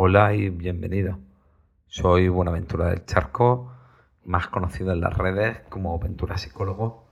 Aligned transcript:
Hola 0.00 0.32
y 0.32 0.48
bienvenido. 0.48 1.18
Soy 1.88 2.28
Buenaventura 2.28 2.90
del 2.90 3.04
Charco, 3.04 3.72
más 4.24 4.46
conocido 4.46 4.92
en 4.92 5.00
las 5.00 5.18
redes 5.18 5.58
como 5.70 5.98
Ventura 5.98 6.38
Psicólogo, 6.38 7.08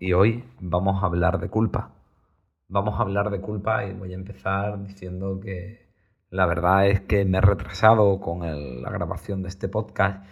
y 0.00 0.14
hoy 0.14 0.42
vamos 0.58 1.00
a 1.00 1.06
hablar 1.06 1.38
de 1.38 1.48
culpa. 1.48 1.92
Vamos 2.66 2.98
a 2.98 3.02
hablar 3.02 3.30
de 3.30 3.40
culpa 3.40 3.84
y 3.86 3.92
voy 3.92 4.14
a 4.14 4.16
empezar 4.16 4.84
diciendo 4.84 5.38
que 5.38 5.92
la 6.28 6.46
verdad 6.46 6.88
es 6.88 7.02
que 7.02 7.24
me 7.24 7.38
he 7.38 7.40
retrasado 7.40 8.18
con 8.18 8.40
la 8.82 8.90
grabación 8.90 9.44
de 9.44 9.50
este 9.50 9.68
podcast 9.68 10.26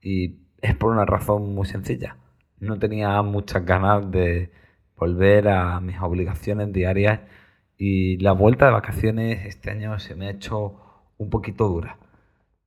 y 0.00 0.38
es 0.62 0.74
por 0.74 0.90
una 0.90 1.04
razón 1.04 1.54
muy 1.54 1.66
sencilla. 1.66 2.16
No 2.60 2.78
tenía 2.78 3.20
muchas 3.20 3.66
ganas 3.66 4.10
de 4.10 4.52
volver 4.96 5.48
a 5.48 5.80
mis 5.80 6.00
obligaciones 6.00 6.72
diarias 6.72 7.20
y 7.76 8.16
la 8.20 8.32
vuelta 8.32 8.64
de 8.64 8.72
vacaciones 8.72 9.44
este 9.44 9.70
año 9.70 9.98
se 9.98 10.14
me 10.14 10.28
ha 10.28 10.30
hecho 10.30 10.80
un 11.18 11.30
poquito 11.30 11.68
dura. 11.68 11.98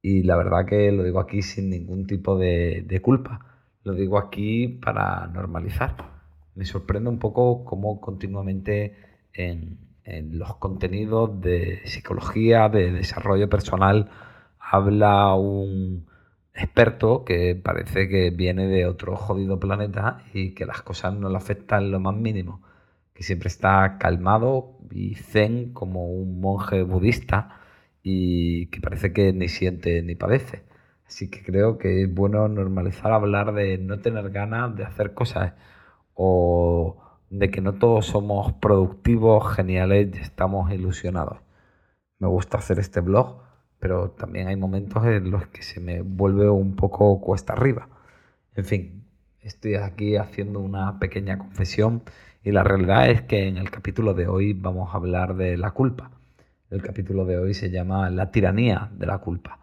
Y 0.02 0.24
la 0.24 0.38
verdad 0.38 0.66
que 0.66 0.92
lo 0.92 1.04
digo 1.04 1.20
aquí 1.20 1.42
sin 1.42 1.70
ningún 1.70 2.08
tipo 2.08 2.38
de, 2.38 3.00
culpa. 3.02 3.46
Lo 3.84 3.94
digo 3.94 4.18
aquí 4.18 4.68
para 4.68 5.28
normalizar. 5.28 5.96
Me 6.56 6.66
sorprende 6.66 7.10
un 7.10 7.20
poco 7.20 7.66
cómo 7.66 8.00
continuamente 8.02 8.96
en, 9.34 9.80
en 10.04 10.38
los 10.40 10.56
contenidos 10.56 11.42
de 11.42 11.82
psicología, 11.86 12.70
de 12.70 12.92
desarrollo 12.92 13.50
personal, 13.50 14.10
habla 14.60 15.34
un 15.36 16.08
experto 16.54 17.24
que 17.24 17.56
parece 17.56 18.10
que 18.10 18.32
viene 18.32 18.68
de 18.68 18.86
otro 18.86 19.16
jodido 19.16 19.60
planeta 19.60 20.24
y 20.34 20.54
que 20.54 20.66
las 20.66 20.82
cosas 20.82 21.14
no 21.14 21.30
le 21.30 21.38
afectan 21.38 21.92
lo 21.92 22.00
más 22.00 22.16
mínimo, 22.16 22.62
que 23.14 23.24
siempre 23.24 23.48
está 23.48 23.98
calmado 23.98 24.78
y 24.92 25.16
zen 25.16 25.74
como 25.74 26.08
un 26.12 26.42
monje 26.42 26.84
budista 26.84 27.59
y 28.04 28.68
que 28.68 28.82
parece 28.82 29.14
que 29.14 29.34
ni 29.34 29.50
siente 29.50 30.02
ni 30.04 30.16
padece. 30.16 30.64
Así 31.08 31.30
que 31.30 31.44
creo 31.44 31.78
que 31.78 32.04
es 32.04 32.14
bueno 32.14 32.48
normalizar 32.48 33.12
hablar 33.12 33.54
de 33.54 33.78
no 33.80 34.00
tener 34.00 34.30
ganas 34.32 34.76
de 34.76 34.84
hacer 34.86 35.14
cosas 35.14 35.54
o 36.14 36.98
de 37.30 37.50
que 37.52 37.62
no 37.62 37.74
todos 37.76 38.08
somos 38.08 38.54
productivos, 38.54 39.56
geniales 39.56 40.10
y 40.16 40.20
estamos 40.20 40.72
ilusionados. 40.72 41.40
Me 42.20 42.28
gusta 42.28 42.58
hacer 42.58 42.80
este 42.80 43.02
blog, 43.02 43.42
pero 43.80 44.12
también 44.12 44.48
hay 44.50 44.56
momentos 44.56 45.06
en 45.06 45.32
los 45.32 45.48
que 45.48 45.64
se 45.64 45.80
me 45.80 46.02
vuelve 46.02 46.50
un 46.50 46.76
poco 46.76 47.20
cuesta 47.22 47.54
arriba. 47.54 47.90
En 48.56 48.66
fin, 48.66 49.06
estoy 49.42 49.76
aquí 49.76 50.18
haciendo 50.18 50.60
una 50.60 51.00
pequeña 51.00 51.38
confesión 51.38 52.04
y 52.44 52.52
la 52.52 52.64
realidad 52.64 53.10
es 53.10 53.22
que 53.24 53.48
en 53.48 53.58
el 53.58 53.72
capítulo 53.72 54.14
de 54.14 54.28
hoy 54.28 54.54
vamos 54.54 54.94
a 54.94 54.98
hablar 54.98 55.36
de 55.36 55.58
la 55.58 55.72
culpa. 55.72 56.19
El 56.70 56.84
capítulo 56.84 57.26
de 57.26 57.36
hoy 57.40 57.56
se 57.56 57.72
llama 57.72 58.12
La 58.12 58.30
tiranía 58.30 58.92
de 58.94 59.08
la 59.08 59.18
culpa. 59.18 59.58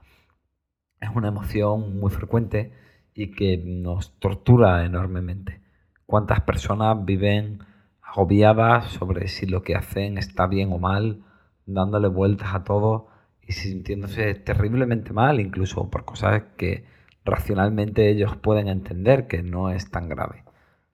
Es 1.00 1.08
una 1.14 1.28
emoción 1.28 2.00
muy 2.00 2.10
frecuente 2.10 2.72
y 3.14 3.30
que 3.30 3.58
nos 3.58 4.18
tortura 4.18 4.84
enormemente. 4.84 5.60
¿Cuántas 6.04 6.40
personas 6.40 7.04
viven 7.04 7.60
agobiadas 8.02 8.86
sobre 8.86 9.28
si 9.28 9.46
lo 9.46 9.62
que 9.62 9.76
hacen 9.76 10.18
está 10.18 10.48
bien 10.48 10.72
o 10.72 10.78
mal, 10.78 11.22
dándole 11.64 12.08
vueltas 12.08 12.52
a 12.56 12.64
todo 12.64 13.06
y 13.40 13.52
sintiéndose 13.52 14.34
terriblemente 14.34 15.12
mal, 15.12 15.38
incluso 15.38 15.88
por 15.88 16.04
cosas 16.04 16.42
que 16.56 16.86
racionalmente 17.24 18.10
ellos 18.10 18.34
pueden 18.34 18.66
entender 18.66 19.28
que 19.28 19.44
no 19.44 19.70
es 19.70 19.92
tan 19.92 20.08
grave? 20.08 20.42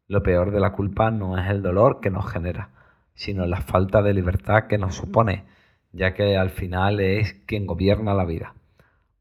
Lo 0.08 0.22
peor 0.22 0.50
de 0.50 0.60
la 0.60 0.72
culpa 0.72 1.10
no 1.10 1.38
es 1.38 1.48
el 1.48 1.62
dolor 1.62 2.00
que 2.00 2.10
nos 2.10 2.30
genera, 2.30 2.68
sino 3.14 3.46
la 3.46 3.62
falta 3.62 4.02
de 4.02 4.12
libertad 4.12 4.64
que 4.64 4.76
nos 4.76 4.94
supone 4.94 5.50
ya 5.92 6.14
que 6.14 6.36
al 6.36 6.50
final 6.50 7.00
es 7.00 7.34
quien 7.46 7.66
gobierna 7.66 8.14
la 8.14 8.24
vida. 8.24 8.54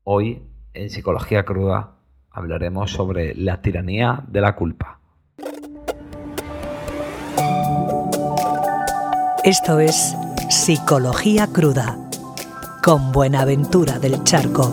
Hoy, 0.03 0.43
en 0.73 0.89
Psicología 0.89 1.43
Cruda, 1.43 1.97
hablaremos 2.31 2.91
sobre 2.91 3.35
la 3.35 3.61
tiranía 3.61 4.23
de 4.27 4.41
la 4.41 4.55
culpa. 4.55 4.99
Esto 9.43 9.79
es 9.79 10.15
Psicología 10.49 11.47
Cruda, 11.47 11.97
con 12.83 13.11
Buenaventura 13.11 13.99
del 13.99 14.23
Charco. 14.23 14.71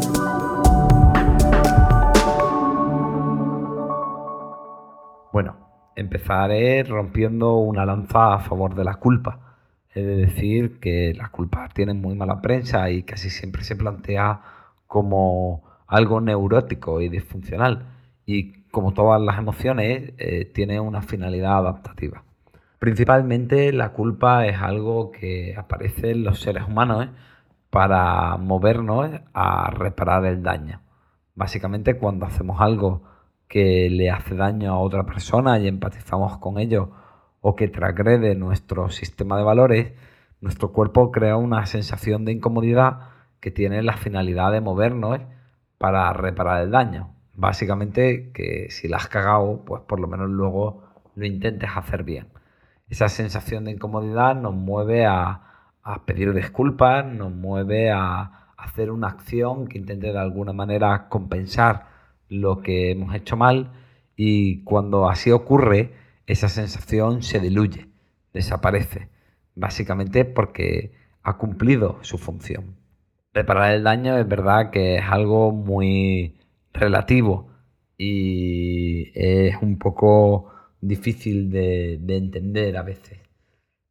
Bueno, 5.32 5.56
empezaré 5.96 6.84
rompiendo 6.84 7.56
una 7.56 7.84
lanza 7.84 8.34
a 8.34 8.38
favor 8.38 8.74
de 8.74 8.84
la 8.84 8.94
culpa 8.94 9.47
He 9.98 10.02
de 10.02 10.16
decir 10.16 10.78
que 10.78 11.12
las 11.12 11.30
culpas 11.30 11.74
tienen 11.74 12.00
muy 12.00 12.14
mala 12.14 12.40
prensa 12.40 12.88
y 12.88 13.02
casi 13.02 13.30
siempre 13.30 13.64
se 13.64 13.74
plantea 13.74 14.40
como 14.86 15.64
algo 15.88 16.20
neurótico 16.20 17.00
y 17.00 17.08
disfuncional. 17.08 17.86
Y 18.24 18.62
como 18.70 18.94
todas 18.94 19.20
las 19.20 19.38
emociones, 19.38 20.12
eh, 20.18 20.44
tiene 20.44 20.78
una 20.78 21.02
finalidad 21.02 21.58
adaptativa. 21.58 22.22
Principalmente 22.78 23.72
la 23.72 23.88
culpa 23.88 24.46
es 24.46 24.58
algo 24.60 25.10
que 25.10 25.56
aparece 25.56 26.12
en 26.12 26.22
los 26.22 26.38
seres 26.38 26.62
humanos 26.68 27.06
¿eh? 27.06 27.08
para 27.68 28.36
movernos 28.36 29.10
a 29.34 29.70
reparar 29.70 30.26
el 30.26 30.44
daño. 30.44 30.80
Básicamente 31.34 31.96
cuando 31.96 32.24
hacemos 32.24 32.60
algo 32.60 33.02
que 33.48 33.90
le 33.90 34.10
hace 34.10 34.36
daño 34.36 34.74
a 34.74 34.78
otra 34.78 35.04
persona 35.04 35.58
y 35.58 35.66
empatizamos 35.66 36.38
con 36.38 36.60
ello 36.60 36.92
o 37.40 37.56
que 37.56 37.68
transgrede 37.68 38.34
nuestro 38.34 38.90
sistema 38.90 39.36
de 39.36 39.44
valores, 39.44 39.92
nuestro 40.40 40.72
cuerpo 40.72 41.10
crea 41.10 41.36
una 41.36 41.66
sensación 41.66 42.24
de 42.24 42.32
incomodidad 42.32 43.10
que 43.40 43.50
tiene 43.50 43.82
la 43.82 43.96
finalidad 43.96 44.52
de 44.52 44.60
movernos 44.60 45.20
para 45.78 46.12
reparar 46.12 46.62
el 46.62 46.70
daño. 46.70 47.14
Básicamente 47.34 48.32
que 48.32 48.68
si 48.70 48.88
la 48.88 48.96
has 48.96 49.08
cagado, 49.08 49.64
pues 49.64 49.82
por 49.82 50.00
lo 50.00 50.08
menos 50.08 50.28
luego 50.28 50.82
lo 51.14 51.26
intentes 51.26 51.70
hacer 51.74 52.02
bien. 52.02 52.28
Esa 52.88 53.08
sensación 53.08 53.64
de 53.64 53.72
incomodidad 53.72 54.34
nos 54.34 54.54
mueve 54.54 55.06
a, 55.06 55.42
a 55.82 56.04
pedir 56.04 56.32
disculpas, 56.32 57.04
nos 57.04 57.32
mueve 57.32 57.90
a 57.90 58.48
hacer 58.56 58.90
una 58.90 59.08
acción 59.08 59.68
que 59.68 59.78
intente 59.78 60.12
de 60.12 60.18
alguna 60.18 60.52
manera 60.52 61.08
compensar 61.08 61.86
lo 62.28 62.60
que 62.60 62.90
hemos 62.90 63.14
hecho 63.14 63.36
mal 63.36 63.70
y 64.16 64.64
cuando 64.64 65.08
así 65.08 65.30
ocurre, 65.30 65.92
esa 66.28 66.50
sensación 66.50 67.22
se 67.22 67.40
diluye, 67.40 67.88
desaparece, 68.34 69.08
básicamente 69.54 70.26
porque 70.26 70.92
ha 71.22 71.38
cumplido 71.38 71.98
su 72.02 72.18
función. 72.18 72.76
Reparar 73.32 73.74
el 73.74 73.82
daño 73.82 74.16
es 74.18 74.28
verdad 74.28 74.70
que 74.70 74.98
es 74.98 75.04
algo 75.04 75.52
muy 75.52 76.36
relativo 76.74 77.48
y 77.96 79.10
es 79.14 79.56
un 79.62 79.78
poco 79.78 80.52
difícil 80.82 81.50
de, 81.50 81.94
entender 81.94 82.76
a 82.76 82.82
veces. 82.82 83.20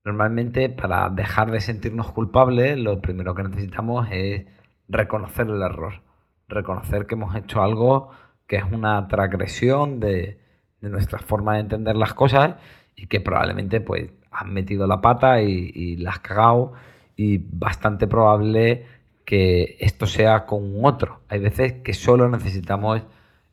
Normalmente 0.05 0.69
para 0.69 1.09
dejar 1.09 1.49
de 1.49 1.59
sentirnos 1.59 2.11
culpables 2.11 2.77
lo 2.77 3.01
primero 3.01 3.33
que 3.33 3.43
necesitamos 3.43 4.07
es 4.11 4.45
reconocer 4.87 5.47
el 5.47 5.61
error, 5.63 6.03
reconocer 6.47 7.07
que 7.07 7.15
hemos 7.15 7.35
hecho 7.35 7.63
algo 7.63 8.11
que 8.45 8.57
es 8.57 8.63
una 8.63 9.07
transgresión 9.07 9.99
de, 9.99 10.39
de 10.81 10.89
nuestra 10.89 11.19
forma 11.19 11.55
de 11.55 11.61
entender 11.61 11.95
las 11.95 12.13
cosas 12.13 12.55
y 12.95 13.07
que 13.07 13.21
probablemente 13.21 13.81
pues 13.81 14.09
han 14.31 14.53
metido 14.53 14.87
la 14.87 15.01
pata 15.01 15.41
y, 15.41 15.95
las 15.97 16.15
has 16.15 16.19
cagado 16.19 16.73
y 17.15 17.37
bastante 17.37 18.07
probable 18.07 18.85
que 19.25 19.77
esto 19.79 20.05
sea 20.05 20.45
con 20.45 20.73
otro. 20.83 21.21
Hay 21.29 21.39
veces 21.39 21.73
que 21.83 21.93
solo 21.93 22.29
necesitamos 22.29 23.01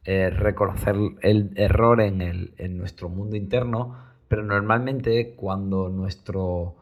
eh, 0.04 0.30
reconocer 0.30 0.96
el 1.22 1.50
error 1.56 2.00
en, 2.00 2.20
el, 2.20 2.54
en 2.58 2.76
nuestro 2.76 3.08
mundo 3.08 3.36
interno, 3.36 3.96
pero 4.28 4.42
normalmente 4.42 5.34
cuando 5.36 5.88
nuestro 5.88 6.76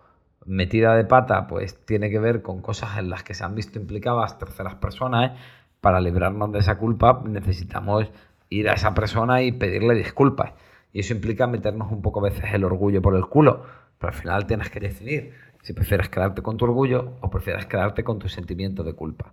metida 0.45 0.97
de 0.97 1.05
pata 1.05 1.47
pues 1.47 1.85
tiene 1.85 2.11
que 2.11 2.19
ver 2.19 2.43
con 2.43 2.61
cosas 2.61 2.99
en 2.99 3.11
las 3.11 3.23
que 3.23 3.35
se 3.35 3.45
han 3.45 3.55
visto 3.55 3.79
implicadas 3.79 4.39
terceras 4.39 4.75
personas, 4.75 5.39
para 5.81 6.00
librarnos 6.00 6.53
de 6.53 6.61
esa 6.61 6.79
culpa 6.79 7.23
necesitamos 7.27 8.09
ir 8.52 8.69
a 8.69 8.75
esa 8.75 8.94
persona 8.94 9.43
y 9.43 9.52
pedirle 9.52 9.94
disculpas. 9.94 10.52
Y 10.93 11.00
eso 11.00 11.14
implica 11.14 11.46
meternos 11.46 11.90
un 11.90 12.02
poco 12.02 12.20
a 12.20 12.31
veces 12.31 12.52
el 12.52 12.64
orgullo 12.64 13.00
por 13.02 13.16
el 13.16 13.26
culo. 13.26 13.64
Pero 13.99 14.12
al 14.12 14.19
final 14.19 14.46
tienes 14.46 14.70
que 14.70 14.81
decidir 14.81 15.32
si 15.62 15.72
prefieres 15.72 16.08
quedarte 16.08 16.43
con 16.43 16.56
tu 16.56 16.64
orgullo 16.64 17.16
o 17.20 17.31
prefieres 17.31 17.66
quedarte 17.66 18.04
con 18.04 18.19
tu 18.19 18.28
sentimiento 18.28 18.82
de 18.82 18.94
culpa. 18.94 19.32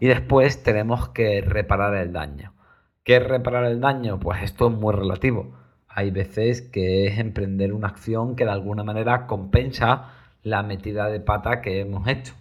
Y 0.00 0.06
después 0.06 0.62
tenemos 0.62 1.08
que 1.10 1.40
reparar 1.40 1.94
el 1.96 2.12
daño. 2.12 2.54
¿Qué 3.02 3.16
es 3.16 3.26
reparar 3.26 3.64
el 3.66 3.80
daño? 3.80 4.18
Pues 4.18 4.42
esto 4.42 4.68
es 4.68 4.74
muy 4.74 4.94
relativo. 4.94 5.54
Hay 5.88 6.10
veces 6.10 6.62
que 6.62 7.06
es 7.06 7.18
emprender 7.18 7.72
una 7.72 7.88
acción 7.88 8.34
que 8.34 8.44
de 8.44 8.50
alguna 8.50 8.82
manera 8.82 9.26
compensa 9.26 10.12
la 10.42 10.62
metida 10.62 11.08
de 11.08 11.20
pata 11.20 11.60
que 11.60 11.80
hemos 11.80 12.08
hecho. 12.08 12.34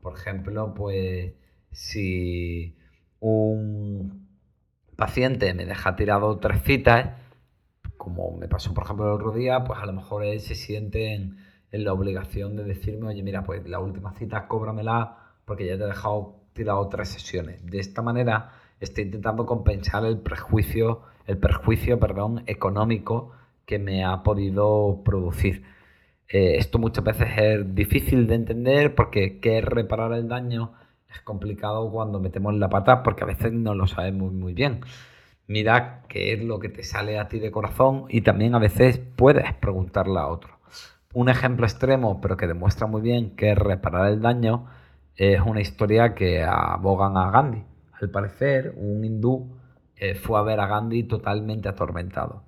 Por 0.00 0.14
ejemplo, 0.16 0.74
pues 0.74 1.34
si 1.72 2.76
un 3.20 4.27
paciente 4.98 5.54
me 5.54 5.64
deja 5.64 5.94
tirado 5.94 6.38
tres 6.40 6.60
citas, 6.64 7.10
como 7.96 8.36
me 8.36 8.48
pasó 8.48 8.74
por 8.74 8.82
ejemplo 8.82 9.06
el 9.06 9.12
otro 9.12 9.30
día, 9.30 9.62
pues 9.62 9.78
a 9.80 9.86
lo 9.86 9.92
mejor 9.92 10.24
él 10.24 10.40
se 10.40 10.56
siente 10.56 11.14
en, 11.14 11.38
la 11.70 11.92
obligación 11.92 12.56
de 12.56 12.64
decirme, 12.64 13.08
oye, 13.08 13.22
mira, 13.22 13.44
pues 13.44 13.66
la 13.68 13.78
última 13.78 14.12
cita 14.14 14.48
cóbramela 14.48 15.18
porque 15.44 15.66
ya 15.66 15.76
te 15.76 15.84
he 15.84 15.86
dejado 15.86 16.36
asistir 16.42 16.70
a 16.70 16.76
otras 16.76 17.10
sesiones. 17.10 17.64
De 17.64 17.78
esta 17.78 18.02
manera 18.02 18.50
estoy 18.80 19.04
intentando 19.04 19.46
compensar 19.46 20.04
el 20.04 20.18
prejuicio, 20.18 21.02
el 21.26 21.38
perjuicio 21.38 22.00
perdón, 22.00 22.42
económico 22.46 23.32
que 23.66 23.78
me 23.78 24.04
ha 24.04 24.24
podido 24.24 25.02
producir. 25.04 25.62
Eh, 26.28 26.56
esto 26.56 26.78
muchas 26.78 27.04
veces 27.04 27.28
es 27.36 27.74
difícil 27.74 28.26
de 28.26 28.34
entender 28.34 28.96
porque 28.96 29.38
qué 29.38 29.58
es 29.58 29.64
reparar 29.64 30.12
el 30.14 30.26
daño 30.26 30.72
es 31.12 31.20
complicado 31.22 31.90
cuando 31.90 32.20
metemos 32.20 32.54
la 32.54 32.68
pata 32.68 33.02
porque 33.02 33.24
a 33.24 33.26
veces 33.26 33.52
no 33.52 33.74
lo 33.74 33.86
sabemos 33.86 34.32
muy 34.32 34.54
bien. 34.54 34.80
Mira 35.46 36.02
qué 36.08 36.34
es 36.34 36.44
lo 36.44 36.58
que 36.58 36.68
te 36.68 36.82
sale 36.82 37.18
a 37.18 37.28
ti 37.28 37.38
de 37.38 37.50
corazón 37.50 38.04
y 38.08 38.20
también 38.20 38.54
a 38.54 38.58
veces 38.58 38.98
puedes 38.98 39.54
preguntarle 39.54 40.18
a 40.18 40.26
otro. 40.26 40.58
Un 41.14 41.30
ejemplo 41.30 41.64
extremo, 41.64 42.20
pero 42.20 42.36
que 42.36 42.46
demuestra 42.46 42.86
muy 42.86 43.00
bien 43.00 43.34
que 43.34 43.54
reparar 43.54 44.10
el 44.12 44.20
daño 44.20 44.66
es 45.16 45.40
una 45.40 45.60
historia 45.60 46.14
que 46.14 46.44
abogan 46.44 47.16
a 47.16 47.30
Gandhi. 47.30 47.64
Al 48.00 48.10
parecer, 48.10 48.74
un 48.76 49.04
hindú 49.04 49.56
eh, 49.96 50.14
fue 50.14 50.38
a 50.38 50.42
ver 50.42 50.60
a 50.60 50.66
Gandhi 50.66 51.04
totalmente 51.04 51.68
atormentado. 51.68 52.42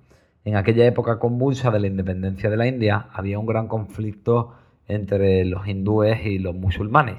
En 0.45 0.55
aquella 0.55 0.85
época 0.85 1.19
convulsa 1.19 1.71
de 1.71 1.79
la 1.79 1.87
independencia 1.87 2.49
de 2.49 2.57
la 2.57 2.67
India 2.67 3.07
había 3.13 3.39
un 3.39 3.45
gran 3.45 3.67
conflicto 3.67 4.55
entre 4.87 5.43
los 5.45 5.67
hindúes 5.67 6.25
y 6.25 6.39
los 6.39 6.55
musulmanes. 6.55 7.17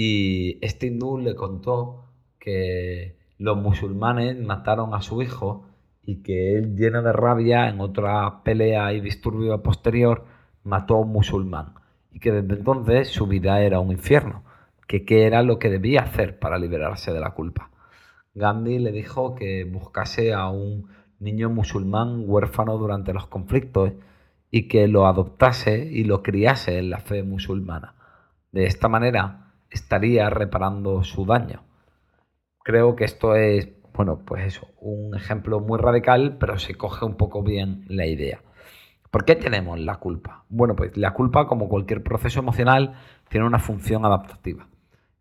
Y 0.00 0.64
este 0.64 0.86
hindú 0.86 1.18
le 1.18 1.34
contó 1.34 2.04
que 2.38 3.16
los 3.36 3.56
musulmanes 3.56 4.38
mataron 4.38 4.94
a 4.94 5.02
su 5.02 5.22
hijo 5.22 5.66
y 6.04 6.22
que 6.22 6.56
él, 6.56 6.76
lleno 6.76 7.02
de 7.02 7.12
rabia, 7.12 7.68
en 7.68 7.80
otra 7.80 8.44
pelea 8.44 8.92
y 8.92 9.00
disturbio 9.00 9.60
posterior, 9.60 10.24
mató 10.62 10.94
a 10.94 11.00
un 11.00 11.10
musulmán 11.10 11.74
y 12.12 12.20
que 12.20 12.30
desde 12.30 12.60
entonces 12.60 13.08
su 13.08 13.26
vida 13.26 13.60
era 13.60 13.80
un 13.80 13.90
infierno, 13.90 14.44
que 14.86 15.04
qué 15.04 15.26
era 15.26 15.42
lo 15.42 15.58
que 15.58 15.68
debía 15.68 16.02
hacer 16.02 16.38
para 16.38 16.60
liberarse 16.60 17.12
de 17.12 17.18
la 17.18 17.30
culpa. 17.30 17.72
Gandhi 18.34 18.78
le 18.78 18.92
dijo 18.92 19.34
que 19.34 19.64
buscase 19.64 20.32
a 20.32 20.48
un 20.48 20.86
niño 21.18 21.50
musulmán 21.50 22.22
huérfano 22.24 22.78
durante 22.78 23.12
los 23.12 23.26
conflictos 23.26 23.94
y 24.52 24.68
que 24.68 24.86
lo 24.86 25.08
adoptase 25.08 25.88
y 25.90 26.04
lo 26.04 26.22
criase 26.22 26.78
en 26.78 26.88
la 26.88 27.00
fe 27.00 27.24
musulmana. 27.24 27.96
De 28.52 28.64
esta 28.64 28.86
manera 28.86 29.47
estaría 29.70 30.30
reparando 30.30 31.02
su 31.04 31.24
daño. 31.24 31.64
Creo 32.62 32.96
que 32.96 33.04
esto 33.04 33.34
es, 33.34 33.68
bueno, 33.94 34.20
pues 34.24 34.46
eso, 34.46 34.68
un 34.80 35.16
ejemplo 35.16 35.60
muy 35.60 35.78
radical, 35.78 36.36
pero 36.38 36.58
se 36.58 36.74
coge 36.74 37.04
un 37.04 37.16
poco 37.16 37.42
bien 37.42 37.84
la 37.88 38.06
idea. 38.06 38.42
¿Por 39.10 39.24
qué 39.24 39.36
tenemos 39.36 39.78
la 39.80 39.96
culpa? 39.96 40.44
Bueno, 40.50 40.76
pues 40.76 40.96
la 40.96 41.14
culpa, 41.14 41.46
como 41.46 41.68
cualquier 41.68 42.02
proceso 42.02 42.40
emocional, 42.40 42.94
tiene 43.28 43.46
una 43.46 43.58
función 43.58 44.04
adaptativa. 44.04 44.68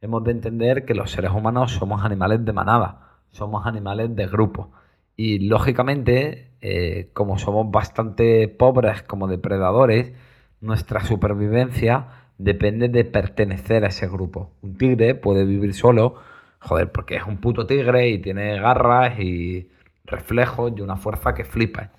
Hemos 0.01 0.23
de 0.25 0.31
entender 0.31 0.85
que 0.85 0.93
los 0.93 1.11
seres 1.11 1.31
humanos 1.31 1.71
somos 1.71 2.03
animales 2.03 2.43
de 2.43 2.53
manada, 2.53 3.21
somos 3.31 3.65
animales 3.65 4.13
de 4.15 4.27
grupo. 4.27 4.71
Y 5.15 5.47
lógicamente, 5.47 6.51
eh, 6.61 7.11
como 7.13 7.37
somos 7.39 7.71
bastante 7.71 8.47
pobres 8.49 9.03
como 9.03 9.27
depredadores, 9.27 10.13
nuestra 10.59 11.01
supervivencia 11.01 12.26
depende 12.37 12.89
de 12.89 13.05
pertenecer 13.05 13.83
a 13.85 13.87
ese 13.87 14.07
grupo. 14.07 14.51
Un 14.61 14.77
tigre 14.77 15.15
puede 15.15 15.45
vivir 15.45 15.73
solo, 15.73 16.15
joder, 16.59 16.91
porque 16.91 17.15
es 17.15 17.23
un 17.23 17.37
puto 17.37 17.65
tigre 17.67 18.09
y 18.09 18.19
tiene 18.19 18.59
garras 18.59 19.19
y 19.19 19.69
reflejos 20.05 20.73
y 20.77 20.81
una 20.81 20.97
fuerza 20.97 21.33
que 21.33 21.43
flipa 21.45 21.91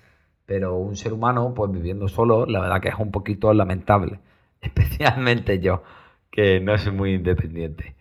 pero 0.49 0.77
un 0.77 0.95
ser 0.95 1.13
humano, 1.13 1.53
pues 1.55 1.71
viviendo 1.71 2.07
solo, 2.07 2.47
la 2.47 2.59
verdad 2.59 2.81
que 2.81 2.89
es 2.89 2.95
un 2.97 3.11
poquito 3.11 3.53
lamentable, 3.53 4.19
especialmente 4.61 5.59
yo, 5.59 5.83
que 6.31 6.59
no 6.59 6.75
soy 6.79 6.91
muy 6.91 7.13
independiente. 7.13 7.95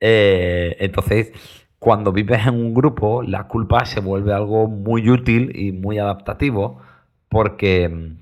Eh, 0.00 0.76
entonces, 0.80 1.32
cuando 1.78 2.10
vives 2.10 2.48
en 2.48 2.54
un 2.54 2.74
grupo, 2.74 3.22
la 3.22 3.46
culpa 3.46 3.84
se 3.84 4.00
vuelve 4.00 4.32
algo 4.32 4.66
muy 4.66 5.08
útil 5.08 5.52
y 5.54 5.70
muy 5.70 5.98
adaptativo, 5.98 6.80
porque 7.28 7.88
mm, 7.88 8.18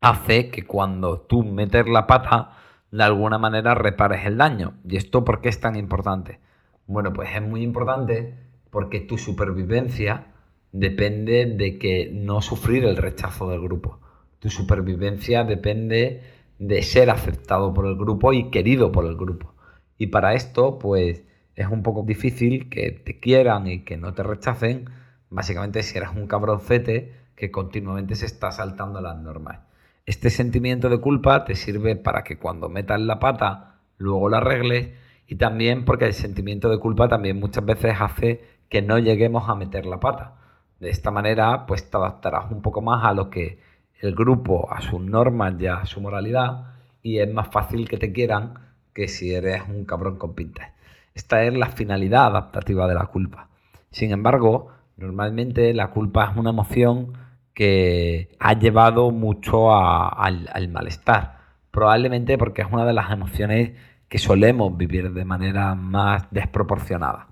hace 0.00 0.50
que 0.50 0.66
cuando 0.66 1.20
tú 1.20 1.44
metes 1.44 1.86
la 1.86 2.08
pata, 2.08 2.57
de 2.90 3.04
alguna 3.04 3.38
manera 3.38 3.74
repares 3.74 4.24
el 4.26 4.38
daño. 4.38 4.74
¿Y 4.88 4.96
esto 4.96 5.24
por 5.24 5.40
qué 5.40 5.48
es 5.48 5.60
tan 5.60 5.76
importante? 5.76 6.40
Bueno, 6.86 7.12
pues 7.12 7.30
es 7.34 7.42
muy 7.42 7.62
importante 7.62 8.34
porque 8.70 9.00
tu 9.00 9.18
supervivencia 9.18 10.28
depende 10.72 11.46
de 11.46 11.78
que 11.78 12.10
no 12.12 12.40
sufrir 12.40 12.84
el 12.84 12.96
rechazo 12.96 13.50
del 13.50 13.60
grupo. 13.60 14.00
Tu 14.38 14.50
supervivencia 14.50 15.44
depende 15.44 16.22
de 16.58 16.82
ser 16.82 17.10
aceptado 17.10 17.72
por 17.74 17.86
el 17.86 17.96
grupo 17.96 18.32
y 18.32 18.50
querido 18.50 18.92
por 18.92 19.04
el 19.06 19.16
grupo. 19.16 19.54
Y 19.96 20.08
para 20.08 20.34
esto, 20.34 20.78
pues 20.78 21.24
es 21.56 21.66
un 21.66 21.82
poco 21.82 22.04
difícil 22.04 22.68
que 22.68 22.92
te 22.92 23.18
quieran 23.18 23.66
y 23.66 23.84
que 23.84 23.96
no 23.96 24.14
te 24.14 24.22
rechacen, 24.22 24.90
básicamente 25.28 25.82
si 25.82 25.98
eres 25.98 26.10
un 26.14 26.26
cabroncete 26.26 27.12
que 27.34 27.50
continuamente 27.50 28.14
se 28.14 28.26
está 28.26 28.52
saltando 28.52 29.00
las 29.00 29.16
normas. 29.18 29.67
Este 30.08 30.30
sentimiento 30.30 30.88
de 30.88 31.02
culpa 31.02 31.44
te 31.44 31.54
sirve 31.54 31.94
para 31.94 32.24
que 32.24 32.38
cuando 32.38 32.70
metas 32.70 32.98
la 32.98 33.18
pata, 33.18 33.74
luego 33.98 34.30
la 34.30 34.38
arregles 34.38 34.94
y 35.26 35.36
también 35.36 35.84
porque 35.84 36.06
el 36.06 36.14
sentimiento 36.14 36.70
de 36.70 36.78
culpa 36.78 37.08
también 37.08 37.38
muchas 37.38 37.62
veces 37.62 37.94
hace 38.00 38.42
que 38.70 38.80
no 38.80 38.98
lleguemos 38.98 39.50
a 39.50 39.54
meter 39.54 39.84
la 39.84 40.00
pata. 40.00 40.36
De 40.80 40.88
esta 40.88 41.10
manera, 41.10 41.66
pues 41.66 41.90
te 41.90 41.98
adaptarás 41.98 42.50
un 42.50 42.62
poco 42.62 42.80
más 42.80 43.04
a 43.04 43.12
lo 43.12 43.28
que 43.28 43.58
el 44.00 44.14
grupo, 44.14 44.72
a 44.72 44.80
sus 44.80 44.98
normas 44.98 45.56
y 45.60 45.66
a 45.66 45.84
su 45.84 46.00
moralidad, 46.00 46.72
y 47.02 47.18
es 47.18 47.30
más 47.30 47.48
fácil 47.48 47.86
que 47.86 47.98
te 47.98 48.10
quieran 48.10 48.54
que 48.94 49.08
si 49.08 49.34
eres 49.34 49.64
un 49.68 49.84
cabrón 49.84 50.16
con 50.16 50.34
pintas. 50.34 50.70
Esta 51.12 51.44
es 51.44 51.52
la 51.52 51.66
finalidad 51.66 52.28
adaptativa 52.28 52.88
de 52.88 52.94
la 52.94 53.04
culpa. 53.08 53.50
Sin 53.90 54.10
embargo, 54.12 54.68
normalmente 54.96 55.74
la 55.74 55.90
culpa 55.90 56.30
es 56.30 56.36
una 56.38 56.48
emoción 56.48 57.27
que 57.58 58.36
ha 58.38 58.58
llevado 58.58 59.10
mucho 59.10 59.74
al, 59.74 60.48
al 60.52 60.68
malestar. 60.68 61.38
Probablemente 61.72 62.38
porque 62.38 62.62
es 62.62 62.68
una 62.70 62.86
de 62.86 62.92
las 62.92 63.10
emociones 63.10 63.72
que 64.08 64.18
solemos 64.18 64.76
vivir 64.76 65.12
de 65.12 65.24
manera 65.24 65.74
más 65.74 66.28
desproporcionada 66.30 67.28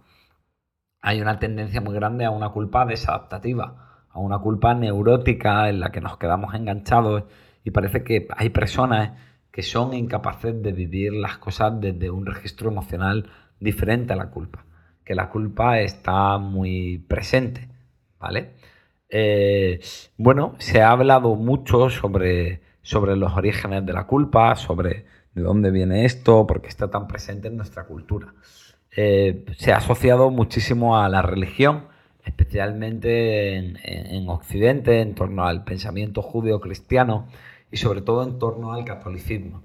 hay 1.06 1.20
una 1.20 1.38
tendencia 1.38 1.80
muy 1.80 1.94
grande 1.94 2.24
a 2.24 2.32
una 2.32 2.48
culpa 2.48 2.84
desadaptativa, 2.84 4.06
a 4.10 4.18
una 4.18 4.40
culpa 4.40 4.74
neurótica 4.74 5.68
en 5.68 5.78
la 5.78 5.92
que 5.92 6.00
nos 6.00 6.16
quedamos 6.18 6.52
enganchados 6.52 7.22
y 7.62 7.70
parece 7.70 8.02
que 8.02 8.26
hay 8.36 8.48
personas 8.48 9.12
que 9.52 9.62
son 9.62 9.94
incapaces 9.94 10.60
de 10.60 10.72
vivir 10.72 11.12
las 11.12 11.38
cosas 11.38 11.80
desde 11.80 12.10
un 12.10 12.26
registro 12.26 12.70
emocional 12.70 13.30
diferente 13.60 14.14
a 14.14 14.16
la 14.16 14.30
culpa, 14.30 14.64
que 15.04 15.14
la 15.14 15.30
culpa 15.30 15.78
está 15.78 16.38
muy 16.38 16.98
presente, 17.06 17.68
¿vale? 18.18 18.54
Eh, 19.18 19.80
bueno, 20.18 20.56
se 20.58 20.82
ha 20.82 20.90
hablado 20.90 21.36
mucho 21.36 21.88
sobre, 21.88 22.60
sobre 22.82 23.16
los 23.16 23.32
orígenes 23.32 23.86
de 23.86 23.94
la 23.94 24.06
culpa, 24.06 24.54
sobre 24.56 25.06
de 25.32 25.40
dónde 25.40 25.70
viene 25.70 26.04
esto, 26.04 26.46
por 26.46 26.60
qué 26.60 26.68
está 26.68 26.90
tan 26.90 27.08
presente 27.08 27.48
en 27.48 27.56
nuestra 27.56 27.84
cultura. 27.84 28.34
Eh, 28.94 29.46
se 29.56 29.72
ha 29.72 29.78
asociado 29.78 30.30
muchísimo 30.30 30.98
a 30.98 31.08
la 31.08 31.22
religión, 31.22 31.86
especialmente 32.26 33.56
en, 33.56 34.28
Occidente, 34.28 35.00
en 35.00 35.14
torno 35.14 35.46
al 35.46 35.64
pensamiento 35.64 36.20
judeo-cristiano 36.20 37.26
y 37.72 37.78
sobre 37.78 38.02
todo 38.02 38.22
en 38.22 38.38
torno 38.38 38.74
al 38.74 38.84
catolicismo. 38.84 39.62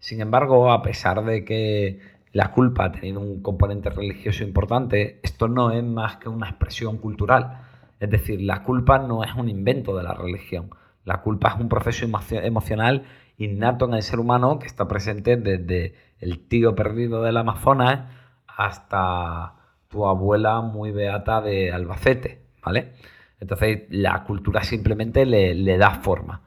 Sin 0.00 0.20
embargo, 0.20 0.72
a 0.72 0.82
pesar 0.82 1.24
de 1.24 1.44
que 1.44 2.00
la 2.32 2.50
culpa 2.50 2.86
ha 2.86 2.90
tenido 2.92 3.20
un 3.20 3.42
componente 3.42 3.90
religioso 3.90 4.42
importante, 4.42 5.20
esto 5.22 5.46
no 5.46 5.70
es 5.70 5.84
más 5.84 6.16
que 6.16 6.28
una 6.28 6.48
expresión 6.48 6.98
cultural. 6.98 7.67
Es 8.00 8.10
decir, 8.10 8.40
la 8.40 8.62
culpa 8.62 8.98
no 8.98 9.24
es 9.24 9.34
un 9.34 9.48
invento 9.48 9.96
de 9.96 10.02
la 10.04 10.14
religión. 10.14 10.70
La 11.04 11.22
culpa 11.22 11.50
es 11.50 11.60
un 11.60 11.68
proceso 11.68 12.06
emocional 12.42 13.04
innato 13.38 13.86
en 13.86 13.94
el 13.94 14.02
ser 14.02 14.20
humano 14.20 14.58
que 14.58 14.66
está 14.66 14.88
presente 14.88 15.36
desde 15.36 15.94
el 16.18 16.46
tío 16.48 16.74
perdido 16.74 17.22
del 17.22 17.36
Amazonas 17.36 18.10
hasta 18.46 19.54
tu 19.88 20.06
abuela 20.06 20.60
muy 20.60 20.90
beata 20.90 21.40
de 21.40 21.72
Albacete, 21.72 22.42
¿vale? 22.62 22.92
Entonces 23.40 23.82
la 23.90 24.24
cultura 24.24 24.62
simplemente 24.64 25.24
le, 25.24 25.78
da 25.78 25.92
forma. 25.92 26.42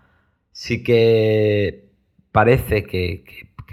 Sí 0.52 0.84
que 0.84 1.90
parece 2.32 2.84
que, 2.84 3.24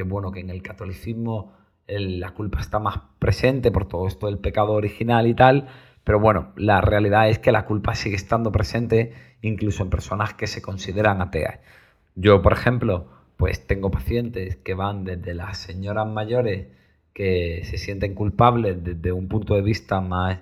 bueno, 0.07 0.31
que 0.31 0.41
en 0.41 0.51
el 0.51 0.63
catolicismo 0.63 1.53
la 1.87 2.31
culpa 2.31 2.61
está 2.61 2.79
más 2.79 3.01
presente 3.19 3.71
por 3.71 3.89
todo 3.89 4.07
esto 4.07 4.27
del 4.27 4.39
pecado 4.39 4.73
original 4.73 5.27
y 5.27 5.35
tal, 5.35 5.69
pero 6.09 6.21
bueno, 6.21 6.55
la 6.57 6.81
realidad 6.81 7.29
es 7.29 7.39
que 7.39 7.53
la 7.53 7.67
culpa 7.67 7.95
sigue 7.95 8.17
estando 8.17 8.51
presente 8.51 9.13
incluso 9.43 9.83
en 9.83 9.91
personas 9.91 10.33
que 10.33 10.47
se 10.47 10.63
consideran 10.63 11.21
ateas. 11.21 11.59
Yo, 12.15 12.41
por 12.41 12.55
ejemplo, 12.55 13.09
pues 13.37 13.67
tengo 13.67 13.91
pacientes 13.91 14.57
que 14.57 14.73
van 14.73 15.05
desde 15.05 15.35
las 15.35 15.59
señoras 15.59 16.07
mayores 16.07 16.69
que 17.13 17.61
se 17.65 17.77
sienten 17.77 18.15
culpables 18.15 18.83
desde 18.83 19.13
un 19.13 19.29
punto 19.29 19.53
de 19.55 19.61
vista 19.61 20.01
más 20.01 20.41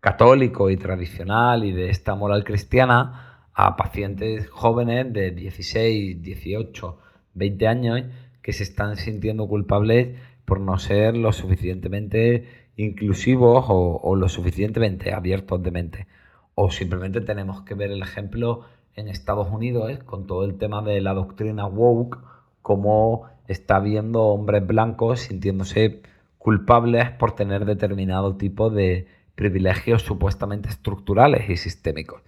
católico 0.00 0.68
y 0.68 0.76
tradicional 0.76 1.64
y 1.64 1.72
de 1.72 1.88
esta 1.88 2.14
moral 2.14 2.44
cristiana 2.44 3.46
a 3.54 3.76
pacientes 3.76 4.50
jóvenes 4.50 5.10
de 5.10 5.30
16, 5.30 6.20
18, 6.20 6.98
20 7.32 7.66
años 7.66 8.02
que 8.42 8.52
se 8.52 8.62
están 8.62 8.98
sintiendo 8.98 9.48
culpables 9.48 10.18
por 10.44 10.60
no 10.60 10.78
ser 10.78 11.16
lo 11.16 11.32
suficientemente 11.32 12.57
inclusivos 12.78 13.66
o, 13.68 14.16
lo 14.16 14.28
suficientemente 14.28 15.12
abiertos 15.12 15.62
de 15.62 15.70
mente. 15.70 16.06
O 16.54 16.70
simplemente 16.70 17.20
tenemos 17.20 17.62
que 17.62 17.74
ver 17.74 17.90
el 17.90 18.02
ejemplo 18.02 18.62
en 18.94 19.08
Estados 19.08 19.48
Unidos 19.50 19.90
¿eh? 19.90 19.98
con 19.98 20.26
todo 20.26 20.44
el 20.44 20.56
tema 20.58 20.80
de 20.82 21.00
la 21.00 21.12
doctrina 21.12 21.66
woke, 21.66 22.18
como 22.62 23.26
está 23.48 23.80
viendo 23.80 24.22
hombres 24.22 24.66
blancos 24.66 25.20
sintiéndose 25.20 26.02
culpables 26.38 27.10
por 27.10 27.32
tener 27.32 27.64
determinado 27.64 28.36
tipo 28.36 28.70
de 28.70 29.08
privilegios 29.34 30.02
supuestamente 30.02 30.68
estructurales 30.68 31.48
y 31.50 31.56
sistémicos. 31.56 32.22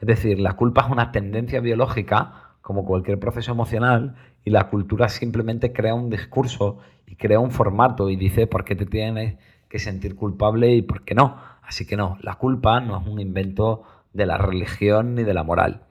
Es 0.00 0.06
decir, 0.06 0.40
la 0.40 0.54
culpa 0.54 0.82
es 0.82 0.90
una 0.90 1.12
tendencia 1.12 1.60
biológica, 1.60 2.54
como 2.62 2.86
cualquier 2.86 3.18
proceso 3.18 3.52
emocional, 3.52 4.14
y 4.44 4.50
la 4.50 4.68
cultura 4.68 5.10
simplemente 5.10 5.72
crea 5.72 5.94
un 5.94 6.08
discurso 6.08 6.78
y 7.06 7.16
crea 7.16 7.38
un 7.38 7.50
formato 7.50 8.08
y 8.08 8.16
dice 8.16 8.46
por 8.46 8.64
qué 8.64 8.74
te 8.74 8.86
tienes 8.86 9.36
que 9.70 9.78
sentir 9.78 10.14
culpable 10.14 10.74
y 10.74 10.82
por 10.82 11.04
qué 11.04 11.14
no. 11.14 11.38
Así 11.62 11.86
que 11.86 11.96
no, 11.96 12.18
la 12.20 12.34
culpa 12.34 12.80
no 12.80 13.00
es 13.00 13.06
un 13.06 13.20
invento 13.20 13.84
de 14.12 14.26
la 14.26 14.36
religión 14.36 15.14
ni 15.14 15.22
de 15.22 15.32
la 15.32 15.44
moral. 15.44 15.86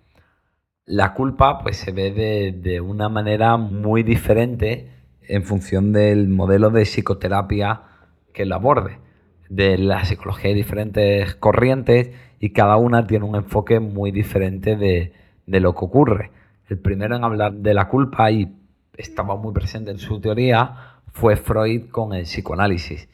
La 0.86 1.16
culpa 1.16 1.60
pues 1.64 1.78
se 1.78 1.92
ve 1.92 2.12
de, 2.12 2.52
de 2.52 2.82
una 2.82 3.10
manera 3.10 3.58
muy 3.58 4.04
diferente 4.04 4.92
en 5.22 5.44
función 5.44 5.94
del 5.94 6.28
modelo 6.28 6.70
de 6.70 6.84
psicoterapia 6.84 7.82
que 8.34 8.46
lo 8.46 8.56
aborde. 8.56 9.00
De 9.50 9.78
la 9.78 10.06
psicología 10.06 10.50
hay 10.50 10.56
diferentes 10.56 11.36
corrientes 11.36 12.12
y 12.40 12.52
cada 12.52 12.78
una 12.78 13.06
tiene 13.06 13.26
un 13.26 13.36
enfoque 13.36 13.80
muy 13.80 14.12
diferente 14.12 14.76
de, 14.76 15.14
lo 15.46 15.74
que 15.74 15.86
ocurre. 15.86 16.32
El 16.68 16.80
primero 16.80 17.16
en 17.16 17.24
hablar 17.24 17.54
de 17.54 17.74
la 17.74 17.88
culpa 17.88 18.32
y 18.32 18.56
estaba 18.96 19.36
muy 19.36 19.54
presente 19.54 19.92
en 19.92 20.00
su 20.00 20.20
teoría 20.20 21.02
fue 21.12 21.36
Freud 21.36 21.90
con 21.90 22.14
el 22.14 22.24
psicoanálisis. 22.24 23.10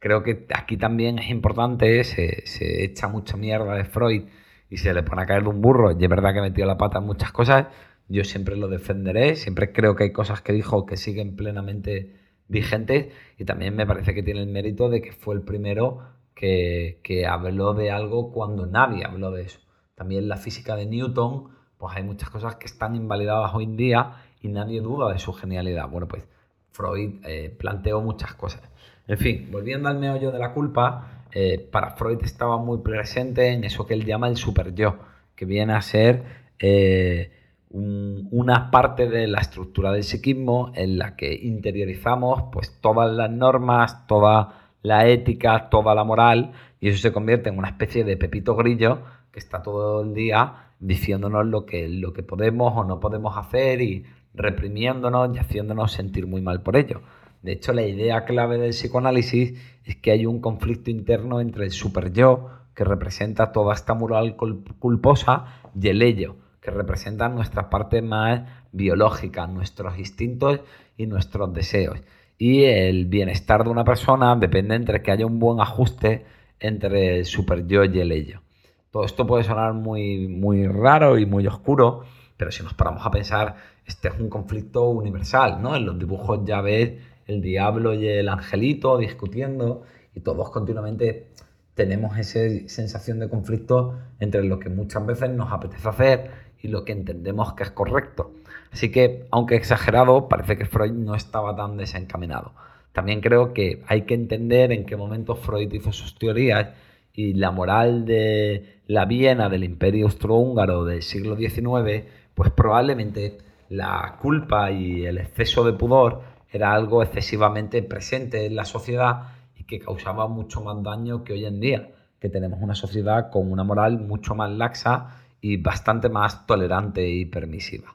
Creo 0.00 0.22
que 0.24 0.46
aquí 0.54 0.76
también 0.76 1.18
es 1.20 1.30
importante, 1.30 2.02
se, 2.04 2.44
se 2.46 2.84
echa 2.84 3.06
mucha 3.08 3.36
mierda 3.36 3.74
de 3.74 3.84
Freud 3.84 4.24
y 4.68 4.78
se 4.78 4.92
le 4.92 5.02
pone 5.04 5.22
a 5.22 5.26
caer 5.26 5.46
un 5.46 5.60
burro. 5.60 5.92
Y 5.92 6.02
es 6.02 6.10
verdad 6.10 6.34
que 6.34 6.40
metió 6.40 6.66
la 6.66 6.78
pata 6.78 6.98
en 6.98 7.04
muchas 7.04 7.32
cosas, 7.32 7.68
yo 8.10 8.24
siempre 8.24 8.56
lo 8.56 8.66
defenderé, 8.68 9.36
siempre 9.36 9.72
creo 9.72 9.94
que 9.94 10.04
hay 10.04 10.12
cosas 10.12 10.42
que 10.42 10.52
dijo 10.52 10.84
que 10.84 10.96
siguen 10.96 11.36
plenamente 11.36 12.16
vigentes 12.48 13.14
y 13.38 13.44
también 13.44 13.76
me 13.76 13.86
parece 13.86 14.14
que 14.14 14.22
tiene 14.24 14.40
el 14.40 14.48
mérito 14.48 14.88
de 14.88 15.00
que 15.00 15.12
fue 15.12 15.36
el 15.36 15.42
primero 15.42 16.00
que, 16.34 17.26
habló 17.28 17.74
de 17.74 17.90
algo 17.90 18.32
cuando 18.32 18.66
nadie 18.66 19.04
habló 19.04 19.30
de 19.30 19.42
eso. 19.42 19.60
También 19.94 20.28
la 20.28 20.36
física 20.36 20.74
de 20.74 20.86
Newton, 20.86 21.50
pues 21.78 21.96
hay 21.96 22.02
muchas 22.02 22.30
cosas 22.30 22.56
que 22.56 22.66
están 22.66 22.96
invalidadas 22.96 23.54
hoy 23.54 23.64
en 23.64 23.76
día 23.76 24.16
y 24.40 24.48
nadie 24.48 24.80
duda 24.80 25.12
de 25.12 25.18
su 25.18 25.32
genialidad. 25.32 25.88
Bueno, 25.88 26.08
pues 26.08 26.24
Freud 26.72 27.20
eh, 27.24 27.54
planteó 27.56 28.00
muchas 28.00 28.34
cosas. 28.34 28.62
En 29.10 29.18
fin, 29.18 29.48
volviendo 29.50 29.88
al 29.88 29.98
meollo 29.98 30.30
de 30.30 30.38
la 30.38 30.52
culpa, 30.52 31.24
eh, 31.32 31.58
para 31.58 31.96
Freud 31.96 32.20
estaba 32.22 32.58
muy 32.58 32.78
presente 32.78 33.48
en 33.48 33.64
eso 33.64 33.84
que 33.84 33.94
él 33.94 34.04
llama 34.04 34.28
el 34.28 34.36
super 34.36 34.72
yo, 34.72 34.98
que 35.34 35.46
viene 35.46 35.72
a 35.72 35.82
ser 35.82 36.22
eh, 36.60 37.32
una 37.70 38.70
parte 38.70 39.08
de 39.08 39.26
la 39.26 39.40
estructura 39.40 39.90
del 39.90 40.04
psiquismo 40.04 40.70
en 40.76 40.96
la 40.96 41.16
que 41.16 41.34
interiorizamos 41.34 42.44
pues 42.52 42.80
todas 42.80 43.10
las 43.10 43.28
normas, 43.32 44.06
toda 44.06 44.70
la 44.82 45.08
ética, 45.08 45.70
toda 45.70 45.92
la 45.96 46.04
moral 46.04 46.52
y 46.78 46.90
eso 46.90 46.98
se 46.98 47.10
convierte 47.10 47.48
en 47.48 47.58
una 47.58 47.70
especie 47.70 48.04
de 48.04 48.16
pepito 48.16 48.54
grillo 48.54 49.02
que 49.32 49.40
está 49.40 49.60
todo 49.60 50.02
el 50.02 50.14
día 50.14 50.70
diciéndonos 50.78 51.46
lo 51.46 51.66
que, 51.66 51.88
lo 51.88 52.12
que 52.12 52.22
podemos 52.22 52.74
o 52.76 52.84
no 52.84 53.00
podemos 53.00 53.36
hacer 53.36 53.80
y 53.80 54.06
reprimiéndonos 54.34 55.34
y 55.34 55.40
haciéndonos 55.40 55.90
sentir 55.90 56.28
muy 56.28 56.42
mal 56.42 56.62
por 56.62 56.76
ello. 56.76 57.00
De 57.42 57.52
hecho, 57.52 57.72
la 57.72 57.82
idea 57.82 58.24
clave 58.24 58.58
del 58.58 58.70
psicoanálisis 58.70 59.58
es 59.84 59.96
que 59.96 60.10
hay 60.10 60.26
un 60.26 60.40
conflicto 60.40 60.90
interno 60.90 61.40
entre 61.40 61.64
el 61.64 61.72
super 61.72 62.12
yo, 62.12 62.50
que 62.74 62.84
representa 62.84 63.52
toda 63.52 63.74
esta 63.74 63.94
moral 63.94 64.36
culposa, 64.36 65.60
y 65.78 65.88
el 65.88 66.02
ello, 66.02 66.36
que 66.60 66.70
representan 66.70 67.34
nuestras 67.34 67.66
partes 67.66 68.02
más 68.02 68.42
biológicas, 68.72 69.48
nuestros 69.48 69.98
instintos 69.98 70.60
y 70.96 71.06
nuestros 71.06 71.52
deseos. 71.52 71.98
Y 72.38 72.64
el 72.64 73.06
bienestar 73.06 73.64
de 73.64 73.70
una 73.70 73.84
persona 73.84 74.34
depende 74.36 74.74
entre 74.74 75.02
que 75.02 75.10
haya 75.10 75.26
un 75.26 75.38
buen 75.38 75.60
ajuste 75.60 76.24
entre 76.58 77.18
el 77.18 77.24
super 77.24 77.66
yo 77.66 77.84
y 77.84 78.00
el 78.00 78.12
ello. 78.12 78.42
Todo 78.90 79.04
esto 79.04 79.26
puede 79.26 79.44
sonar 79.44 79.72
muy, 79.72 80.28
muy 80.28 80.66
raro 80.66 81.18
y 81.18 81.26
muy 81.26 81.46
oscuro, 81.46 82.02
pero 82.36 82.50
si 82.50 82.62
nos 82.62 82.74
paramos 82.74 83.04
a 83.06 83.10
pensar, 83.10 83.56
este 83.86 84.08
es 84.08 84.14
un 84.18 84.28
conflicto 84.28 84.88
universal, 84.88 85.60
¿no? 85.62 85.76
En 85.76 85.86
los 85.86 85.98
dibujos 85.98 86.40
ya 86.44 86.60
ves 86.60 86.92
el 87.30 87.40
diablo 87.40 87.94
y 87.94 88.08
el 88.08 88.28
angelito 88.28 88.98
discutiendo 88.98 89.82
y 90.14 90.20
todos 90.20 90.50
continuamente 90.50 91.28
tenemos 91.74 92.18
esa 92.18 92.40
sensación 92.68 93.20
de 93.20 93.28
conflicto 93.28 93.98
entre 94.18 94.42
lo 94.42 94.58
que 94.58 94.68
muchas 94.68 95.06
veces 95.06 95.30
nos 95.30 95.52
apetece 95.52 95.88
hacer 95.88 96.30
y 96.60 96.68
lo 96.68 96.84
que 96.84 96.92
entendemos 96.92 97.54
que 97.54 97.62
es 97.62 97.70
correcto. 97.70 98.32
Así 98.72 98.90
que, 98.90 99.26
aunque 99.30 99.56
exagerado, 99.56 100.28
parece 100.28 100.58
que 100.58 100.66
Freud 100.66 100.92
no 100.92 101.14
estaba 101.14 101.56
tan 101.56 101.76
desencaminado. 101.76 102.52
También 102.92 103.20
creo 103.20 103.54
que 103.54 103.82
hay 103.86 104.02
que 104.02 104.14
entender 104.14 104.72
en 104.72 104.84
qué 104.84 104.96
momento 104.96 105.36
Freud 105.36 105.72
hizo 105.72 105.92
sus 105.92 106.16
teorías 106.16 106.68
y 107.14 107.34
la 107.34 107.50
moral 107.50 108.04
de 108.04 108.80
la 108.88 109.04
Viena 109.04 109.48
del 109.48 109.64
Imperio 109.64 110.06
Austrohúngaro 110.06 110.84
del 110.84 111.02
siglo 111.02 111.36
XIX, 111.36 112.04
pues 112.34 112.50
probablemente 112.50 113.38
la 113.68 114.18
culpa 114.20 114.72
y 114.72 115.06
el 115.06 115.18
exceso 115.18 115.64
de 115.64 115.72
pudor 115.72 116.22
era 116.52 116.72
algo 116.72 117.02
excesivamente 117.02 117.82
presente 117.82 118.46
en 118.46 118.56
la 118.56 118.64
sociedad 118.64 119.34
y 119.56 119.64
que 119.64 119.78
causaba 119.78 120.26
mucho 120.26 120.62
más 120.62 120.82
daño 120.82 121.24
que 121.24 121.34
hoy 121.34 121.44
en 121.46 121.60
día, 121.60 121.90
que 122.18 122.28
tenemos 122.28 122.60
una 122.60 122.74
sociedad 122.74 123.30
con 123.30 123.50
una 123.50 123.64
moral 123.64 123.98
mucho 123.98 124.34
más 124.34 124.50
laxa 124.50 125.22
y 125.40 125.56
bastante 125.56 126.08
más 126.08 126.46
tolerante 126.46 127.08
y 127.08 127.24
permisiva. 127.24 127.94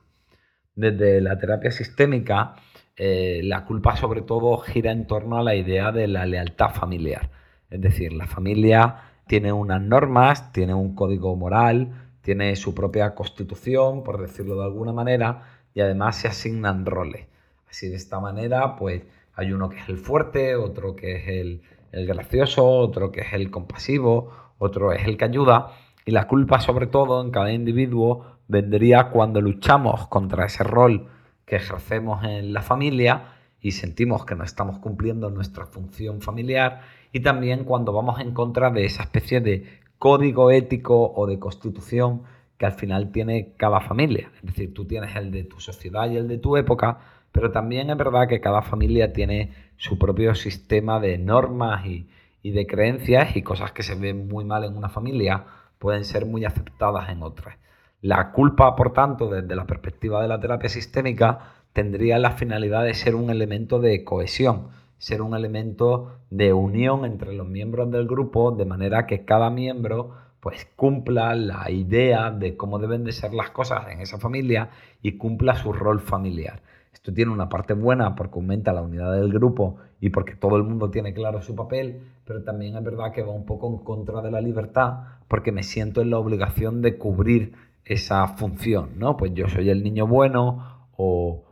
Desde 0.74 1.22
la 1.22 1.38
terapia 1.38 1.72
sistémica, 1.72 2.56
eh, 2.98 3.42
la 3.44 3.66
culpa 3.66 3.96
sobre 3.96 4.22
todo 4.22 4.58
gira 4.58 4.92
en 4.92 5.06
torno 5.06 5.38
a 5.38 5.44
la 5.44 5.56
idea 5.56 5.92
de 5.92 6.08
la 6.08 6.26
lealtad 6.26 6.70
familiar. 6.70 7.30
Es 7.70 7.82
decir, 7.82 8.14
la 8.14 8.26
familia 8.26 8.96
tiene 9.28 9.52
unas 9.52 9.82
normas, 9.82 10.52
tiene 10.52 10.74
un 10.74 10.96
código 10.96 11.36
moral, 11.36 12.10
tiene 12.22 12.56
su 12.56 12.74
propia 12.74 13.14
constitución, 13.16 14.04
por 14.04 14.20
decirlo 14.20 14.58
de 14.58 14.66
alguna 14.66 14.94
manera, 14.94 15.44
y 15.74 15.82
además 15.82 16.18
se 16.18 16.28
asignan 16.28 16.86
roles. 16.86 17.28
Así 17.76 17.90
de 17.90 17.98
esta 17.98 18.22
manera, 18.22 18.78
pues 18.78 19.04
hay 19.34 19.52
uno 19.52 19.68
que 19.68 19.78
es 19.78 19.90
el 19.90 19.98
fuerte, 19.98 20.56
otro 20.56 20.96
que 20.96 21.18
es 21.18 21.28
el, 21.28 21.62
el 21.92 22.08
gracioso, 22.08 22.66
otro 22.66 23.12
que 23.12 23.20
es 23.20 23.34
el 23.34 23.52
compasivo, 23.52 24.32
otro 24.60 24.94
es 24.94 25.06
el 25.06 25.18
que 25.18 25.26
ayuda, 25.26 25.74
y 26.06 26.12
la 26.12 26.26
culpa, 26.26 26.62
sobre 26.62 26.88
todo, 26.88 27.22
en 27.22 27.32
cada 27.32 27.52
individuo 27.52 28.38
vendría 28.48 29.10
cuando 29.10 29.42
luchamos 29.42 30.08
contra 30.08 30.46
ese 30.46 30.64
rol 30.64 31.10
que 31.46 31.58
ejercemos 31.58 32.24
en 32.24 32.54
la 32.54 32.62
familia 32.62 33.34
y 33.60 33.72
sentimos 33.72 34.24
que 34.24 34.36
no 34.36 34.46
estamos 34.46 34.80
cumpliendo 34.80 35.30
nuestra 35.30 35.66
función 35.66 36.22
familiar 36.22 36.80
y 37.12 37.20
también 37.20 37.66
cuando 37.66 37.92
vamos 37.92 38.22
en 38.22 38.34
contra 38.34 38.70
de 38.70 38.86
esa 38.86 39.04
especie 39.04 39.42
de 39.42 39.82
código 40.00 40.50
ético 40.50 41.12
o 41.14 41.28
de 41.28 41.40
constitución 41.40 42.22
que 42.58 42.66
al 42.66 42.74
final 42.74 43.12
tiene 43.12 43.54
cada 43.58 43.82
familia. 43.82 44.32
Es 44.38 44.44
decir, 44.44 44.74
tú 44.74 44.86
tienes 44.86 45.14
el 45.18 45.30
de 45.30 45.44
tu 45.44 45.60
sociedad 45.60 46.10
y 46.10 46.16
el 46.16 46.30
de 46.30 46.38
tu 46.38 46.56
época, 46.56 47.00
pero 47.36 47.52
también 47.52 47.90
es 47.90 47.98
verdad 47.98 48.30
que 48.30 48.40
cada 48.40 48.62
familia 48.62 49.12
tiene 49.12 49.52
su 49.76 50.00
propio 50.00 50.34
sistema 50.36 51.02
de 51.02 51.18
normas 51.18 51.86
y, 51.86 52.08
y 52.42 52.52
de 52.52 52.66
creencias 52.66 53.36
y 53.36 53.42
cosas 53.42 53.74
que 53.74 53.84
se 53.84 53.96
ven 53.96 54.30
muy 54.30 54.46
mal 54.46 54.64
en 54.64 54.78
una 54.78 54.88
familia 54.88 55.44
pueden 55.78 56.06
ser 56.06 56.26
muy 56.26 56.46
aceptadas 56.46 57.10
en 57.10 57.24
otras. 57.24 57.58
La 58.00 58.32
culpa, 58.32 58.74
por 58.78 58.94
tanto, 58.94 59.30
desde 59.30 59.54
la 59.54 59.68
perspectiva 59.68 60.22
de 60.22 60.30
la 60.30 60.40
terapia 60.40 60.70
sistémica, 60.70 61.40
tendría 61.74 62.20
la 62.20 62.32
finalidad 62.32 62.86
de 62.86 62.94
ser 62.94 63.16
un 63.16 63.30
elemento 63.30 63.82
de 63.82 64.06
cohesión, 64.06 64.70
ser 64.98 65.22
un 65.22 65.36
elemento 65.36 66.20
de 66.30 66.54
unión 66.54 67.04
entre 67.04 67.34
los 67.34 67.50
miembros 67.50 67.92
del 67.92 68.08
grupo, 68.08 68.52
de 68.52 68.64
manera 68.64 69.08
que 69.08 69.26
cada 69.26 69.50
miembro 69.50 70.16
pues 70.40 70.70
cumpla 70.78 71.36
la 71.36 71.70
idea 71.70 72.32
de 72.32 72.56
cómo 72.56 72.80
deben 72.80 73.04
de 73.04 73.12
ser 73.12 73.34
las 73.34 73.50
cosas 73.50 73.90
en 73.90 74.00
esa 74.00 74.20
familia 74.20 74.70
y 75.02 75.18
cumpla 75.18 75.56
su 75.56 75.74
rol 75.74 76.00
familiar. 76.00 76.62
Esto 76.96 77.14
tiene 77.14 77.34
una 77.34 77.50
parte 77.50 77.74
buena 77.74 78.16
porque 78.16 78.40
aumenta 78.40 78.72
la 78.72 78.82
unidad 78.82 79.12
del 79.12 79.32
grupo 79.34 79.76
y 80.00 80.12
porque 80.12 80.34
todo 80.36 80.56
el 80.56 80.64
mundo 80.64 80.90
tiene 80.90 81.14
claro 81.14 81.42
su 81.42 81.54
papel, 81.54 82.00
pero 82.24 82.42
también 82.42 82.78
es 82.78 82.84
verdad 82.84 83.12
que 83.12 83.22
va 83.22 83.34
un 83.34 83.46
poco 83.46 83.68
en 83.68 83.80
contra 83.80 84.22
de 84.22 84.32
la 84.32 84.40
libertad 84.40 85.00
porque 85.28 85.52
me 85.52 85.62
siento 85.62 86.02
en 86.02 86.10
la 86.10 86.20
obligación 86.20 86.82
de 86.82 86.98
cubrir 86.98 87.54
esa 87.84 88.26
función, 88.30 88.92
¿no? 88.98 89.18
Pues 89.18 89.34
yo 89.34 89.50
soy 89.50 89.70
el 89.70 89.84
niño 89.84 90.08
bueno 90.08 90.88
o, 90.96 91.44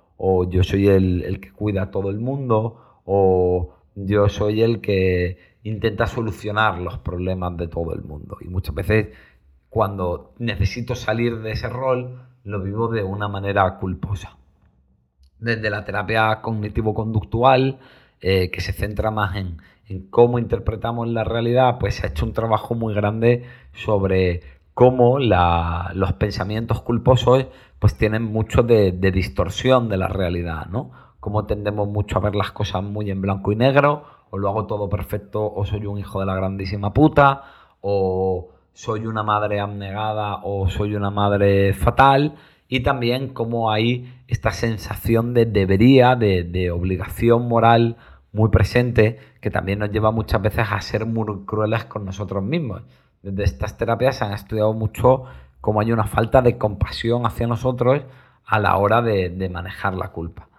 yo 0.49 0.63
soy 0.63 0.87
el, 0.87 1.23
el, 1.23 1.41
que 1.41 1.51
cuida 1.51 1.83
a 1.83 1.91
todo 1.91 2.09
el 2.09 2.21
mundo 2.21 3.01
o 3.03 3.75
yo 3.95 4.29
soy 4.29 4.61
el 4.61 4.79
que 4.79 5.37
intenta 5.63 6.07
solucionar 6.07 6.79
los 6.79 6.99
problemas 6.99 7.57
de 7.57 7.67
todo 7.67 7.93
el 7.93 8.01
mundo. 8.01 8.37
Y 8.39 8.47
muchas 8.47 8.73
veces 8.73 9.09
cuando 9.69 10.35
necesito 10.39 10.95
salir 10.95 11.41
de 11.41 11.51
ese 11.51 11.67
rol 11.67 12.29
lo 12.45 12.63
vivo 12.63 12.87
de 12.87 13.03
una 13.03 13.27
manera 13.27 13.77
culposa. 13.77 14.37
Desde 15.43 15.69
la 15.69 15.83
terapia 15.83 16.39
cognitivo-conductual, 16.41 17.77
eh, 18.21 18.49
que 18.49 18.61
se 18.61 18.71
centra 18.71 19.11
más 19.11 19.35
en, 19.35 19.57
cómo 20.09 20.39
interpretamos 20.39 21.09
la 21.09 21.25
realidad, 21.25 21.79
pues 21.79 21.95
se 21.95 22.07
ha 22.07 22.09
hecho 22.11 22.25
un 22.25 22.31
trabajo 22.31 22.75
muy 22.75 22.93
grande 22.93 23.43
sobre 23.73 24.41
cómo 24.73 25.19
los 25.19 26.13
pensamientos 26.13 26.81
culposos 26.81 27.47
pues 27.77 27.97
tienen 27.97 28.23
mucho 28.23 28.63
de, 28.63 28.93
distorsión 28.93 29.89
de 29.89 29.97
la 29.97 30.07
realidad, 30.07 30.67
¿no? 30.67 30.91
Cómo 31.19 31.45
tendemos 31.45 31.89
mucho 31.89 32.17
a 32.17 32.21
ver 32.21 32.35
las 32.35 32.51
cosas 32.51 32.81
muy 32.81 33.11
en 33.11 33.19
blanco 33.19 33.51
y 33.51 33.57
negro, 33.57 34.05
o 34.29 34.37
lo 34.37 34.47
hago 34.47 34.65
todo 34.65 34.87
perfecto, 34.87 35.53
o 35.53 35.65
soy 35.65 35.85
un 35.85 35.99
hijo 35.99 36.21
de 36.21 36.25
la 36.25 36.35
grandísima 36.35 36.93
puta, 36.93 37.43
o 37.81 38.47
soy 38.71 39.05
una 39.05 39.23
madre 39.23 39.59
abnegada, 39.59 40.39
o 40.43 40.69
soy 40.69 40.95
una 40.95 41.11
madre 41.11 41.73
fatal, 41.73 42.35
y 42.73 42.79
también 42.79 43.27
cómo 43.27 43.69
hay 43.69 44.11
esta 44.27 44.49
sensación 44.49 45.35
de 45.35 45.45
debería, 45.45 46.15
de, 46.15 46.71
obligación 46.71 47.47
moral 47.47 47.97
muy 48.31 48.49
presente, 48.49 49.19
que 49.41 49.51
también 49.51 49.77
nos 49.77 49.91
lleva 49.91 50.09
muchas 50.09 50.41
veces 50.41 50.65
a 50.71 50.81
ser 50.81 51.05
muy 51.05 51.45
crueles 51.45 51.85
con 51.85 52.03
nosotros 52.03 52.43
mismos. 52.43 52.81
Desde 53.21 53.43
estas 53.43 53.77
terapias 53.77 54.15
se 54.15 54.25
han 54.25 54.33
estudiado 54.33 54.73
mucho 54.73 55.25
cómo 55.61 55.81
hay 55.81 55.91
una 55.91 56.07
falta 56.07 56.41
de 56.41 56.57
compasión 56.57 57.27
hacia 57.27 57.45
nosotros 57.45 58.01
a 58.43 58.57
la 58.57 58.75
hora 58.77 59.03
de, 59.03 59.49
manejar 59.49 59.93
la 59.93 60.07
culpa. 60.07 60.49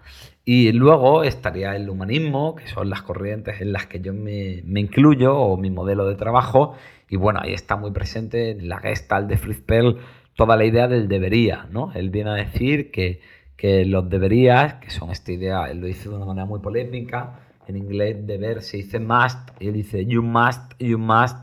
Y 0.45 0.71
luego 0.71 1.25
estaría 1.25 1.75
el 1.75 1.91
humanismo, 1.91 2.55
que 2.55 2.69
son 2.69 2.91
las 2.91 3.03
corrientes 3.03 3.61
en 3.61 3.73
las 3.73 3.87
que 3.87 4.01
yo 4.01 4.15
me, 4.15 4.63
incluyo, 4.77 5.37
o 5.37 5.57
mi 5.57 5.73
modelo 5.73 6.07
de 6.07 6.15
trabajo. 6.15 6.77
Y 7.09 7.17
bueno, 7.17 7.41
ahí 7.43 7.55
está 7.55 7.75
muy 7.75 7.91
presente 7.91 8.53
en 8.53 8.69
la 8.69 8.79
Gestalt 8.79 9.29
de 9.29 9.37
Fritz 9.37 9.63
Perl 9.63 9.99
toda 10.35 10.57
la 10.57 10.65
idea 10.65 10.89
del 10.89 11.09
debería, 11.09 11.67
¿no? 11.71 11.93
Él 11.95 12.11
viene 12.11 12.31
a 12.31 12.35
decir 12.35 12.91
que, 12.91 13.21
que 13.57 13.85
los 13.85 14.09
deberías, 14.09 14.75
que 14.75 14.91
son 14.91 15.11
esta 15.11 15.33
idea, 15.33 15.71
él 15.71 15.81
lo 15.81 15.87
dice 15.87 16.09
de 16.09 16.17
una 16.17 16.27
manera 16.27 16.47
muy 16.47 16.61
polémica, 16.61 17.41
en 17.67 17.77
inglés 17.77 18.27
deber 18.27 18.63
se 18.63 18.79
dice 18.79 19.01
must, 19.01 19.51
y 19.61 19.69
él 19.69 19.75
dice 19.75 20.05
you 20.05 20.23
must, 20.23 20.73
you 20.79 20.99
must, 20.99 21.39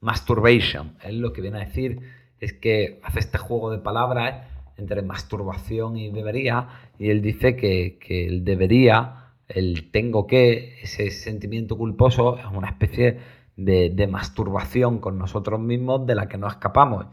masturbation. 0.00 0.96
Él 1.02 1.20
lo 1.20 1.32
que 1.32 1.42
viene 1.42 1.58
a 1.58 1.64
decir 1.64 2.00
es 2.40 2.52
que 2.52 3.00
hace 3.02 3.20
este 3.20 3.38
juego 3.38 3.70
de 3.70 3.78
palabras 3.78 4.46
entre 4.76 5.02
masturbación 5.02 5.96
y 5.96 6.10
debería, 6.10 6.68
y 6.98 7.10
él 7.10 7.22
dice 7.22 7.56
que, 7.56 7.98
el 8.08 8.44
debería, 8.44 9.32
el 9.48 9.90
tengo 9.90 10.26
que, 10.26 10.80
ese 10.82 11.10
sentimiento 11.10 11.76
culposo 11.76 12.38
es 12.38 12.44
una 12.52 12.68
especie 12.68 13.18
de, 13.56 13.90
de, 13.90 14.06
masturbación 14.06 14.98
con 14.98 15.18
nosotros 15.18 15.60
mismos 15.60 16.06
de 16.06 16.14
la 16.14 16.28
que 16.28 16.36
no 16.36 16.46
escapamos, 16.46 17.06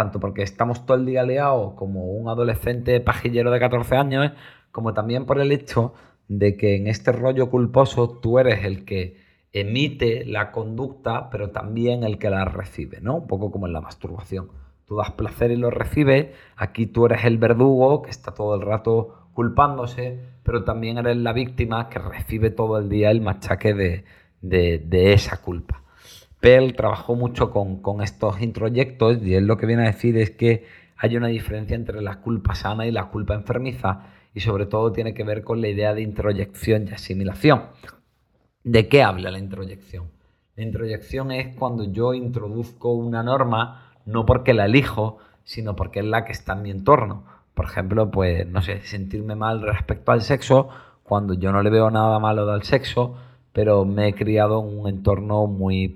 tanto 0.00 0.18
porque 0.18 0.42
estamos 0.42 0.86
todo 0.86 0.96
el 0.96 1.04
día 1.04 1.24
liados 1.24 1.74
como 1.74 2.06
un 2.06 2.30
adolescente 2.30 2.98
pajillero 3.00 3.50
de 3.50 3.60
14 3.60 3.96
años, 3.96 4.32
como 4.72 4.94
también 4.94 5.26
por 5.26 5.38
el 5.38 5.52
hecho 5.52 5.92
de 6.26 6.56
que 6.56 6.74
en 6.76 6.86
este 6.86 7.12
rollo 7.12 7.50
culposo 7.50 8.08
tú 8.08 8.38
eres 8.38 8.64
el 8.64 8.86
que 8.86 9.18
emite 9.52 10.24
la 10.24 10.52
conducta, 10.52 11.28
pero 11.28 11.50
también 11.50 12.02
el 12.02 12.16
que 12.16 12.30
la 12.30 12.46
recibe, 12.46 13.02
¿no? 13.02 13.16
Un 13.16 13.26
poco 13.26 13.50
como 13.50 13.66
en 13.66 13.74
la 13.74 13.82
masturbación. 13.82 14.48
Tú 14.86 14.96
das 14.96 15.10
placer 15.10 15.50
y 15.50 15.56
lo 15.56 15.70
recibes, 15.70 16.28
aquí 16.56 16.86
tú 16.86 17.04
eres 17.04 17.26
el 17.26 17.36
verdugo 17.36 18.00
que 18.00 18.08
está 18.08 18.32
todo 18.32 18.54
el 18.54 18.62
rato 18.62 19.28
culpándose, 19.34 20.18
pero 20.42 20.64
también 20.64 20.96
eres 20.96 21.18
la 21.18 21.34
víctima 21.34 21.90
que 21.90 21.98
recibe 21.98 22.48
todo 22.48 22.78
el 22.78 22.88
día 22.88 23.10
el 23.10 23.20
machaque 23.20 23.74
de, 24.40 25.12
esa 25.12 25.42
culpa. 25.42 25.82
Pell 26.40 26.74
trabajó 26.74 27.14
mucho 27.14 27.50
con, 27.50 28.02
estos 28.02 28.40
introyectos 28.40 29.18
y 29.22 29.34
él 29.34 29.46
lo 29.46 29.58
que 29.58 29.66
viene 29.66 29.82
a 29.82 29.92
decir 29.92 30.16
es 30.16 30.30
que 30.30 30.64
hay 30.96 31.16
una 31.16 31.28
diferencia 31.28 31.76
entre 31.76 32.00
la 32.00 32.20
culpa 32.20 32.54
sana 32.54 32.86
y 32.86 32.90
la 32.90 33.06
culpa 33.10 33.34
enfermiza 33.34 34.06
y 34.34 34.40
sobre 34.40 34.66
todo 34.66 34.92
tiene 34.92 35.12
que 35.12 35.24
ver 35.24 35.44
con 35.44 35.60
la 35.60 35.68
idea 35.68 35.94
de 35.94 36.02
introyección 36.02 36.88
y 36.88 36.92
asimilación. 36.92 37.64
¿De 38.64 38.88
qué 38.88 39.02
habla 39.02 39.30
la 39.30 39.38
introyección? 39.38 40.10
La 40.56 40.62
introyección 40.62 41.30
es 41.30 41.54
cuando 41.56 41.84
yo 41.84 42.14
introduzco 42.14 42.92
una 42.92 43.22
norma 43.22 43.92
no 44.06 44.26
porque 44.26 44.54
la 44.54 44.66
elijo, 44.66 45.18
sino 45.44 45.76
porque 45.76 46.00
es 46.00 46.06
la 46.06 46.24
que 46.24 46.32
está 46.32 46.54
en 46.54 46.62
mi 46.62 46.70
entorno. 46.70 47.24
Por 47.54 47.66
ejemplo, 47.66 48.10
pues, 48.10 48.46
no 48.46 48.62
sé, 48.62 48.82
sentirme 48.82 49.34
mal 49.34 49.62
respecto 49.62 50.12
al 50.12 50.22
sexo 50.22 50.68
cuando 51.02 51.34
yo 51.34 51.52
no 51.52 51.62
le 51.62 51.70
veo 51.70 51.90
nada 51.90 52.18
malo 52.18 52.46
del 52.46 52.62
sexo, 52.62 53.16
pero 53.60 53.84
me 53.84 54.08
he 54.08 54.14
criado 54.14 54.66
en 54.66 54.78
un 54.78 54.88
entorno 54.88 55.46
muy, 55.46 55.94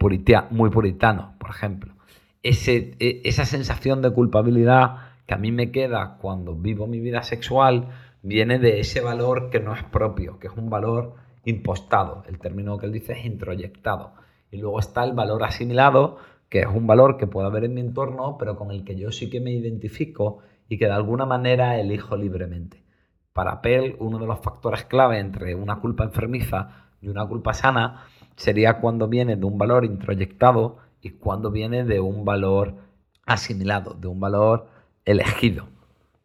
muy 0.51 0.69
puritano, 0.69 1.35
por 1.39 1.49
ejemplo. 1.49 1.95
Ese, 2.43 2.95
e, 3.01 3.23
esa 3.25 3.47
sensación 3.47 4.03
de 4.03 4.11
culpabilidad 4.11 4.99
que 5.25 5.33
a 5.33 5.39
mí 5.39 5.51
me 5.51 5.71
queda 5.71 6.19
cuando 6.21 6.55
vivo 6.55 6.87
mi 6.87 7.01
vida 7.01 7.23
sexual 7.23 7.89
viene 8.21 8.59
de 8.59 8.81
ese 8.81 9.01
valor 9.01 9.49
que 9.49 9.61
no 9.61 9.75
es 9.75 9.83
propio, 9.83 10.39
que 10.39 10.49
es 10.49 10.53
un 10.59 10.69
valor 10.69 11.15
impostado. 11.47 12.23
El 12.29 12.39
término 12.39 12.77
que 12.77 12.85
él 12.85 12.93
dice 12.93 13.15
es 13.15 13.25
introyectado. 13.25 14.13
Y 14.51 14.59
luego 14.59 14.79
está 14.79 15.03
el 15.03 15.15
valor 15.15 15.43
asimilado, 15.43 16.19
que 16.51 16.61
es 16.61 16.67
un 16.67 16.87
valor 16.87 17.17
que 17.17 17.27
puede 17.27 17.47
haber 17.47 17.65
en 17.65 17.73
mi 17.73 17.81
entorno, 17.81 18.37
pero 18.39 18.57
con 18.57 18.73
el 18.73 18.85
que 18.85 18.95
yo 18.95 19.11
sí 19.11 19.31
que 19.31 19.41
me 19.41 19.53
identifico 19.53 20.41
y 20.69 20.77
que 20.77 20.85
de 20.85 20.93
alguna 20.93 21.25
manera 21.25 21.81
elijo 21.81 22.15
libremente. 22.15 22.85
Para 23.33 23.63
Pell, 23.63 23.97
uno 24.01 24.19
de 24.19 24.27
los 24.27 24.41
factores 24.41 24.85
clave 24.85 25.19
entre 25.19 25.55
una 25.55 25.81
culpa 25.81 26.05
enfermiza 26.05 26.84
y 27.05 27.09
una 27.09 27.27
culpa 27.27 27.53
sana 27.53 28.07
sería 28.37 28.81
cuando 28.81 29.09
viene 29.09 29.37
de 29.37 29.45
un 29.45 29.59
valor 29.59 29.85
introyectado 29.85 30.79
y 31.03 31.11
cuando 31.11 31.51
viene 31.51 31.85
de 31.85 32.01
un 32.01 32.25
valor 32.25 32.75
asimilado, 33.27 33.95
de 33.95 34.09
un 34.09 34.21
valor 34.21 34.69
elegido. 35.05 35.69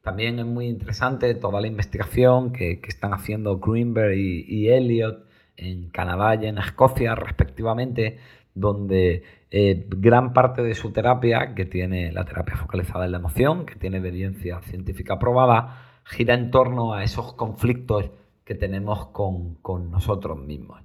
También 0.02 0.40
es 0.40 0.46
muy 0.46 0.68
interesante 0.68 1.36
toda 1.36 1.60
la 1.60 1.68
investigación 1.68 2.54
que, 2.54 2.80
están 2.88 3.14
haciendo 3.14 3.60
Greenberg 3.60 4.16
y, 4.16 4.70
Elliot 4.70 5.26
en 5.58 5.90
Canadá 5.90 6.36
y 6.36 6.48
en 6.48 6.58
Escocia, 6.58 7.16
respectivamente, 7.16 8.18
donde 8.56 9.24
eh, 9.52 9.86
gran 9.90 10.32
parte 10.34 10.64
de 10.64 10.74
su 10.74 10.92
terapia, 10.92 11.54
que 11.54 11.66
tiene 11.66 12.14
la 12.14 12.24
terapia 12.24 12.56
focalizada 12.56 13.06
en 13.06 13.12
la 13.12 13.18
emoción, 13.18 13.66
que 13.66 13.76
tiene 13.76 13.98
evidencia 13.98 14.62
científica 14.62 15.20
probada, 15.20 16.02
gira 16.06 16.34
en 16.34 16.50
torno 16.50 16.94
a 16.94 17.04
esos 17.04 17.34
conflictos 17.34 18.10
que 18.50 18.56
tenemos 18.56 19.10
con, 19.10 19.92
nosotros 19.92 20.40
mismos. 20.40 20.82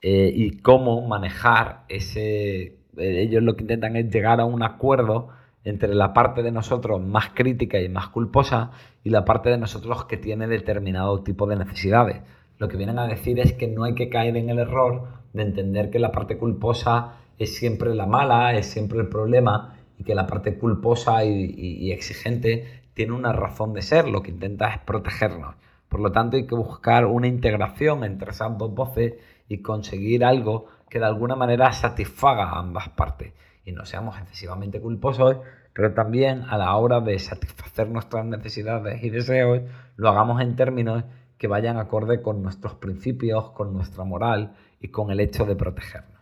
Eh, 0.00 0.32
y 0.32 0.58
cómo 0.58 1.08
manejar 1.08 1.82
ese... 1.88 2.76
Eh, 2.96 3.22
ellos 3.22 3.42
lo 3.42 3.56
que 3.56 3.62
intentan 3.64 3.96
es 3.96 4.14
llegar 4.14 4.40
a 4.40 4.44
un 4.44 4.62
acuerdo 4.62 5.30
entre 5.64 5.92
la 5.92 6.12
parte 6.12 6.44
de 6.44 6.52
nosotros 6.52 7.02
más 7.02 7.30
crítica 7.30 7.80
y 7.80 7.88
más 7.88 8.10
culposa 8.10 8.70
y 9.02 9.10
la 9.10 9.24
parte 9.24 9.50
de 9.50 9.58
nosotros 9.58 10.04
que 10.04 10.18
tiene 10.18 10.46
determinado 10.46 11.24
tipo 11.24 11.48
de 11.48 11.56
necesidades. 11.56 12.22
Lo 12.58 12.68
que 12.68 12.76
vienen 12.76 13.00
a 13.00 13.08
decir 13.08 13.40
es 13.40 13.54
que 13.54 13.66
no 13.66 13.82
hay 13.82 13.96
que 13.96 14.08
caer 14.08 14.36
en 14.36 14.48
el 14.48 14.60
error 14.60 15.08
de 15.32 15.42
entender 15.42 15.90
que 15.90 15.98
la 15.98 16.12
parte 16.12 16.38
culposa 16.38 17.14
es 17.40 17.56
siempre 17.56 17.92
la 17.96 18.06
mala, 18.06 18.54
es 18.54 18.66
siempre 18.66 19.00
el 19.00 19.08
problema 19.08 19.74
y 19.98 20.04
que 20.04 20.14
la 20.14 20.28
parte 20.28 20.56
culposa 20.56 21.24
y, 21.24 21.90
exigente 21.90 22.84
tiene 22.94 23.14
una 23.14 23.32
razón 23.32 23.74
de 23.74 23.82
ser, 23.82 24.06
lo 24.06 24.22
que 24.22 24.30
intenta 24.30 24.68
es 24.68 24.78
protegernos. 24.78 25.56
Por 25.90 26.00
lo 26.00 26.12
tanto 26.12 26.38
hay 26.38 26.46
que 26.46 26.54
buscar 26.54 27.04
una 27.04 27.26
integración 27.26 28.04
entre 28.04 28.30
esas 28.30 28.56
dos 28.56 28.72
voces 28.72 29.14
y 29.48 29.60
conseguir 29.60 30.24
algo 30.24 30.66
que 30.88 31.00
de 31.00 31.04
alguna 31.04 31.36
manera 31.36 31.72
satisfaga 31.72 32.44
a 32.44 32.60
ambas 32.60 32.88
partes 32.90 33.34
y 33.64 33.72
no 33.72 33.84
seamos 33.84 34.16
excesivamente 34.18 34.80
culposos, 34.80 35.38
pero 35.74 35.92
también 35.92 36.44
a 36.48 36.56
la 36.56 36.74
hora 36.76 37.00
de 37.00 37.18
satisfacer 37.18 37.88
nuestras 37.88 38.24
necesidades 38.24 39.02
y 39.02 39.10
deseos, 39.10 39.62
lo 39.96 40.08
hagamos 40.08 40.40
en 40.40 40.56
términos 40.56 41.04
que 41.36 41.48
vayan 41.48 41.76
acorde 41.76 42.22
con 42.22 42.42
nuestros 42.42 42.74
principios, 42.74 43.50
con 43.50 43.72
nuestra 43.72 44.04
moral 44.04 44.54
y 44.80 44.88
con 44.88 45.10
el 45.10 45.20
hecho 45.20 45.44
de 45.44 45.56
protegernos. 45.56 46.20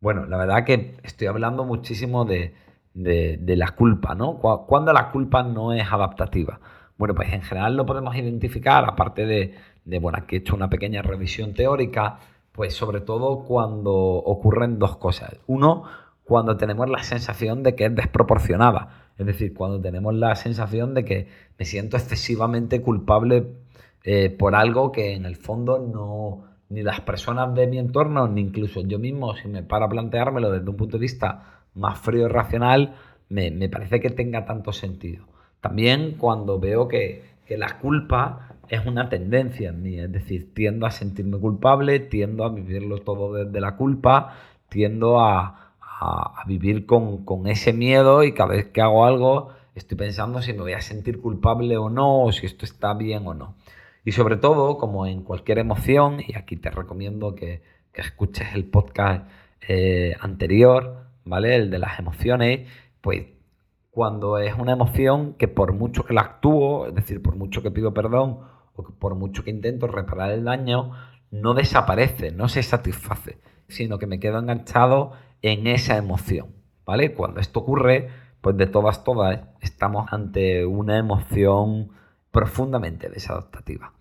Bueno, 0.00 0.26
la 0.26 0.36
verdad 0.36 0.64
que 0.64 0.96
estoy 1.02 1.26
hablando 1.26 1.64
muchísimo 1.64 2.24
de, 2.24 2.54
la 2.94 3.70
culpa, 3.72 4.14
¿no? 4.14 4.38
Cuando 4.38 4.92
la 4.92 5.10
culpa 5.10 5.42
no 5.42 5.72
es 5.72 5.90
adaptativa. 5.90 6.60
Bueno, 7.00 7.14
pues 7.14 7.32
en 7.32 7.40
general 7.40 7.78
lo 7.78 7.86
podemos 7.86 8.14
identificar, 8.14 8.84
aparte 8.84 9.24
de, 9.24 9.54
bueno, 10.00 10.18
aquí 10.18 10.36
he 10.36 10.38
hecho 10.40 10.54
una 10.54 10.68
pequeña 10.68 11.00
revisión 11.00 11.54
teórica, 11.54 12.18
pues 12.52 12.74
sobre 12.74 13.00
todo 13.00 13.44
cuando 13.44 13.94
ocurren 13.94 14.78
dos 14.78 14.98
cosas. 14.98 15.34
Uno, 15.46 15.84
cuando 16.24 16.58
tenemos 16.58 16.90
la 16.90 17.02
sensación 17.02 17.62
de 17.62 17.74
que 17.74 17.86
es 17.86 17.94
desproporcionada. 17.94 19.12
Es 19.16 19.24
decir, 19.24 19.54
cuando 19.54 19.80
tenemos 19.80 20.14
la 20.14 20.36
sensación 20.36 20.92
de 20.92 21.06
que 21.06 21.28
me 21.58 21.64
siento 21.64 21.96
excesivamente 21.96 22.82
culpable 22.82 23.46
eh, 24.04 24.28
por 24.28 24.54
algo 24.54 24.92
que 24.92 25.14
en 25.14 25.24
el 25.24 25.36
fondo 25.36 25.78
no, 25.78 26.44
ni 26.68 26.82
las 26.82 27.00
personas 27.00 27.54
de 27.54 27.66
mi 27.66 27.78
entorno, 27.78 28.28
ni 28.28 28.42
incluso 28.42 28.82
yo 28.82 28.98
mismo, 28.98 29.34
si 29.36 29.48
me 29.48 29.62
para 29.62 29.86
a 29.86 29.88
planteármelo 29.88 30.50
desde 30.50 30.68
un 30.68 30.76
punto 30.76 30.98
de 30.98 31.00
vista 31.00 31.62
más 31.72 31.98
frío 31.98 32.26
y 32.26 32.28
racional, 32.28 32.94
me, 33.30 33.70
parece 33.70 34.00
que 34.00 34.10
tenga 34.10 34.44
tanto 34.44 34.74
sentido. 34.74 35.30
También 35.60 36.16
cuando 36.18 36.58
veo 36.58 36.88
que, 36.88 37.24
que 37.46 37.56
la 37.56 37.78
culpa 37.78 38.56
es 38.68 38.86
una 38.86 39.08
tendencia 39.08 39.70
en 39.70 39.82
mí, 39.82 39.98
es 39.98 40.10
decir, 40.10 40.54
tiendo 40.54 40.86
a 40.86 40.90
sentirme 40.90 41.38
culpable, 41.38 41.98
tiendo 42.00 42.44
a 42.44 42.50
vivirlo 42.50 42.98
todo 42.98 43.32
desde 43.34 43.60
la 43.60 43.76
culpa, 43.76 44.36
tiendo 44.68 45.20
a, 45.20 45.74
a, 45.80 46.44
vivir 46.46 46.86
con, 46.86 47.46
ese 47.46 47.72
miedo 47.72 48.22
y 48.22 48.32
cada 48.32 48.50
vez 48.54 48.66
que 48.66 48.80
hago 48.80 49.04
algo 49.04 49.50
estoy 49.74 49.96
pensando 49.96 50.42
si 50.42 50.52
me 50.52 50.60
voy 50.60 50.72
a 50.72 50.80
sentir 50.80 51.20
culpable 51.20 51.76
o 51.76 51.90
no, 51.90 52.24
o 52.24 52.32
si 52.32 52.46
esto 52.46 52.64
está 52.64 52.94
bien 52.94 53.26
o 53.26 53.34
no. 53.34 53.54
Y 54.04 54.12
sobre 54.12 54.36
todo, 54.36 54.78
como 54.78 55.06
en 55.06 55.22
cualquier 55.22 55.58
emoción, 55.58 56.18
y 56.26 56.36
aquí 56.36 56.56
te 56.56 56.70
recomiendo 56.70 57.34
que 57.34 57.62
que 57.92 58.00
escuches 58.00 58.54
el 58.54 58.64
podcast 58.64 59.28
eh, 59.66 60.14
anterior, 60.20 61.06
¿vale? 61.24 61.56
El 61.56 61.70
de 61.70 61.78
las 61.78 61.98
emociones, 61.98 62.68
pues 63.00 63.26
cuando 63.90 64.38
es 64.38 64.54
una 64.56 64.72
emoción 64.72 65.34
que 65.34 65.48
por 65.48 65.72
mucho 65.72 66.04
que 66.04 66.14
la 66.14 66.22
actúo, 66.22 66.86
es 66.86 66.94
decir, 66.94 67.22
por 67.22 67.36
mucho 67.36 67.62
que 67.62 67.70
pido 67.70 67.92
perdón 67.92 68.38
o 68.74 68.82
por 68.98 69.14
mucho 69.14 69.42
que 69.42 69.50
intento 69.50 69.86
reparar 69.86 70.30
el 70.30 70.44
daño, 70.44 70.92
no 71.30 71.54
desaparece, 71.54 72.32
no 72.32 72.48
se 72.48 72.62
satisface, 72.62 73.40
sino 73.68 73.98
que 73.98 74.06
me 74.06 74.20
quedo 74.20 74.38
enganchado 74.38 75.12
en 75.42 75.66
esa 75.66 75.96
emoción, 75.96 76.48
¿vale? 76.84 77.14
Cuando 77.14 77.40
esto 77.40 77.60
ocurre, 77.60 78.08
pues 78.40 78.56
de 78.56 78.66
todas, 78.66 79.04
todas, 79.04 79.40
estamos 79.60 80.12
ante 80.12 80.64
una 80.66 80.98
emoción 80.98 81.90
profundamente 82.30 83.08
desadaptativa. 83.08 83.92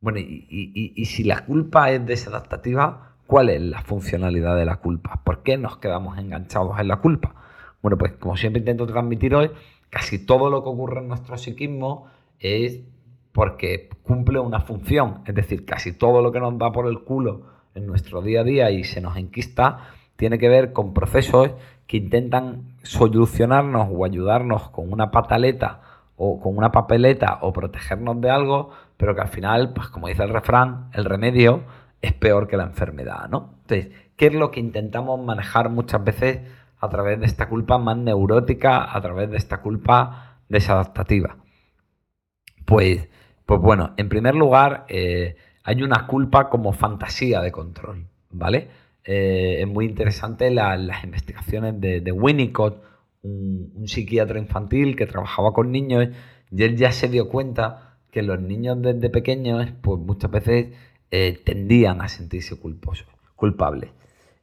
Bueno, 0.00 0.18
y, 0.18 1.04
si 1.04 1.24
la 1.24 1.44
culpa 1.44 1.90
es 1.90 2.04
desadaptativa, 2.06 3.16
¿cuál 3.26 3.50
es 3.50 3.60
la 3.60 3.82
funcionalidad 3.82 4.56
de 4.56 4.64
la 4.64 4.76
culpa? 4.76 5.22
¿Por 5.24 5.42
qué 5.42 5.58
nos 5.58 5.76
quedamos 5.76 6.18
enganchados 6.18 6.78
en 6.78 6.88
la 6.88 6.96
culpa? 6.96 7.34
Bueno, 7.82 7.96
pues 7.96 8.12
como 8.12 8.36
siempre 8.36 8.60
intento 8.60 8.86
transmitir 8.86 9.34
hoy, 9.34 9.50
casi 9.88 10.24
todo 10.24 10.50
lo 10.50 10.62
que 10.62 10.68
ocurre 10.68 11.00
en 11.00 11.08
nuestro 11.08 11.36
psiquismo 11.36 12.06
es 12.38 12.80
porque 13.32 13.88
cumple 14.02 14.38
una 14.38 14.60
función. 14.60 15.22
Es 15.26 15.34
decir, 15.34 15.64
casi 15.64 15.92
todo 15.92 16.22
lo 16.22 16.32
que 16.32 16.40
nos 16.40 16.58
da 16.58 16.72
por 16.72 16.86
el 16.86 17.00
culo 17.00 17.46
en 17.74 17.86
nuestro 17.86 18.22
día 18.22 18.40
a 18.40 18.44
día 18.44 18.70
y 18.70 18.84
se 18.84 19.00
nos 19.00 19.16
enquista 19.16 19.90
tiene 20.16 20.38
que 20.38 20.48
ver 20.48 20.72
con 20.72 20.92
procesos 20.92 21.52
que 21.86 21.96
intentan 21.96 22.76
solucionarnos 22.82 23.88
o 23.90 24.04
ayudarnos 24.04 24.68
con 24.68 24.92
una 24.92 25.10
pataleta 25.10 25.80
o 26.16 26.38
con 26.38 26.58
una 26.58 26.70
papeleta 26.70 27.38
o 27.40 27.52
protegernos 27.54 28.20
de 28.20 28.28
algo, 28.28 28.70
pero 28.98 29.14
que 29.14 29.22
al 29.22 29.28
final, 29.28 29.72
pues 29.72 29.88
como 29.88 30.08
dice 30.08 30.22
el 30.22 30.28
refrán, 30.28 30.90
el 30.92 31.06
remedio 31.06 31.62
es 32.02 32.12
peor 32.12 32.46
que 32.46 32.58
la 32.58 32.64
enfermedad, 32.64 33.30
¿no? 33.30 33.54
Entonces, 33.62 33.88
¿qué 34.16 34.26
es 34.26 34.34
lo 34.34 34.50
que 34.50 34.60
intentamos 34.60 35.18
manejar 35.24 35.70
muchas 35.70 36.04
veces 36.04 36.40
a 36.80 36.88
través 36.88 37.20
de 37.20 37.26
esta 37.26 37.48
culpa 37.48 37.78
más 37.78 37.96
neurótica, 37.96 38.96
a 38.96 39.00
través 39.00 39.30
de 39.30 39.36
esta 39.36 39.60
culpa 39.60 40.40
desadaptativa? 40.48 41.36
Pues, 42.64 43.08
pues 43.46 43.60
bueno, 43.60 43.94
en 43.96 44.08
primer 44.08 44.34
lugar, 44.34 44.86
eh, 44.88 45.36
hay 45.64 45.82
una 45.82 46.06
culpa 46.06 46.48
como 46.48 46.72
fantasía 46.72 47.40
de 47.40 47.52
control, 47.52 48.06
¿vale? 48.30 48.68
Eh, 49.04 49.58
es 49.60 49.68
muy 49.68 49.86
interesante 49.86 50.50
las 50.50 51.04
investigaciones 51.04 51.80
de 51.80 52.12
Winnicott, 52.12 52.90
un, 53.22 53.86
psiquiatra 53.86 54.38
infantil 54.38 54.96
que 54.96 55.06
trabajaba 55.06 55.52
con 55.52 55.70
niños 55.72 56.08
y 56.50 56.62
él 56.62 56.76
ya 56.76 56.92
se 56.92 57.08
dio 57.08 57.28
cuenta 57.28 57.98
que 58.10 58.22
los 58.22 58.40
niños 58.40 58.80
desde 58.82 59.10
pequeños 59.10 59.68
pues 59.82 60.00
muchas 60.00 60.30
veces 60.30 60.68
eh, 61.10 61.40
tendían 61.44 62.00
a 62.00 62.08
sentirse 62.08 62.56
culpables. 63.36 63.90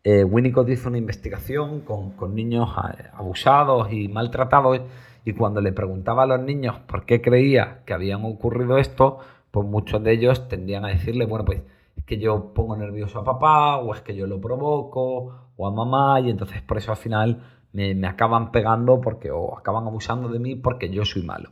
Eh, 0.09 0.23
Winnicott 0.23 0.69
hizo 0.69 0.87
una 0.87 0.99
investigación 0.99 1.81
con, 1.81 2.33
niños 2.33 2.69
eh, 2.97 3.09
abusados 3.11 3.91
y 3.91 4.07
maltratados 4.07 4.79
y 5.25 5.33
cuando 5.33 5.59
le 5.59 5.73
preguntaba 5.73 6.23
a 6.23 6.25
los 6.25 6.39
niños 6.39 6.79
por 6.87 7.05
qué 7.05 7.21
creía 7.21 7.81
que 7.85 7.91
habían 7.91 8.23
ocurrido 8.23 8.77
esto, 8.77 9.17
pues 9.51 9.67
muchos 9.67 10.01
de 10.01 10.13
ellos 10.13 10.47
tendían 10.47 10.85
a 10.85 10.87
decirle, 10.87 11.25
bueno, 11.25 11.43
pues 11.43 11.61
es 11.97 12.05
que 12.05 12.17
yo 12.19 12.53
pongo 12.53 12.77
nervioso 12.77 13.19
a 13.19 13.25
papá 13.25 13.79
o 13.79 13.93
es 13.93 13.99
que 13.99 14.15
yo 14.15 14.27
lo 14.27 14.39
provoco 14.39 15.51
o 15.57 15.67
a 15.67 15.71
mamá 15.71 16.21
y 16.21 16.29
entonces 16.29 16.61
por 16.61 16.77
eso 16.77 16.91
al 16.91 16.97
final 16.97 17.43
me, 17.73 18.07
acaban 18.07 18.53
pegando 18.53 19.01
porque, 19.01 19.29
o 19.29 19.57
acaban 19.57 19.87
abusando 19.87 20.29
de 20.29 20.39
mí 20.39 20.55
porque 20.55 20.89
yo 20.89 21.03
soy 21.03 21.23
malo. 21.23 21.49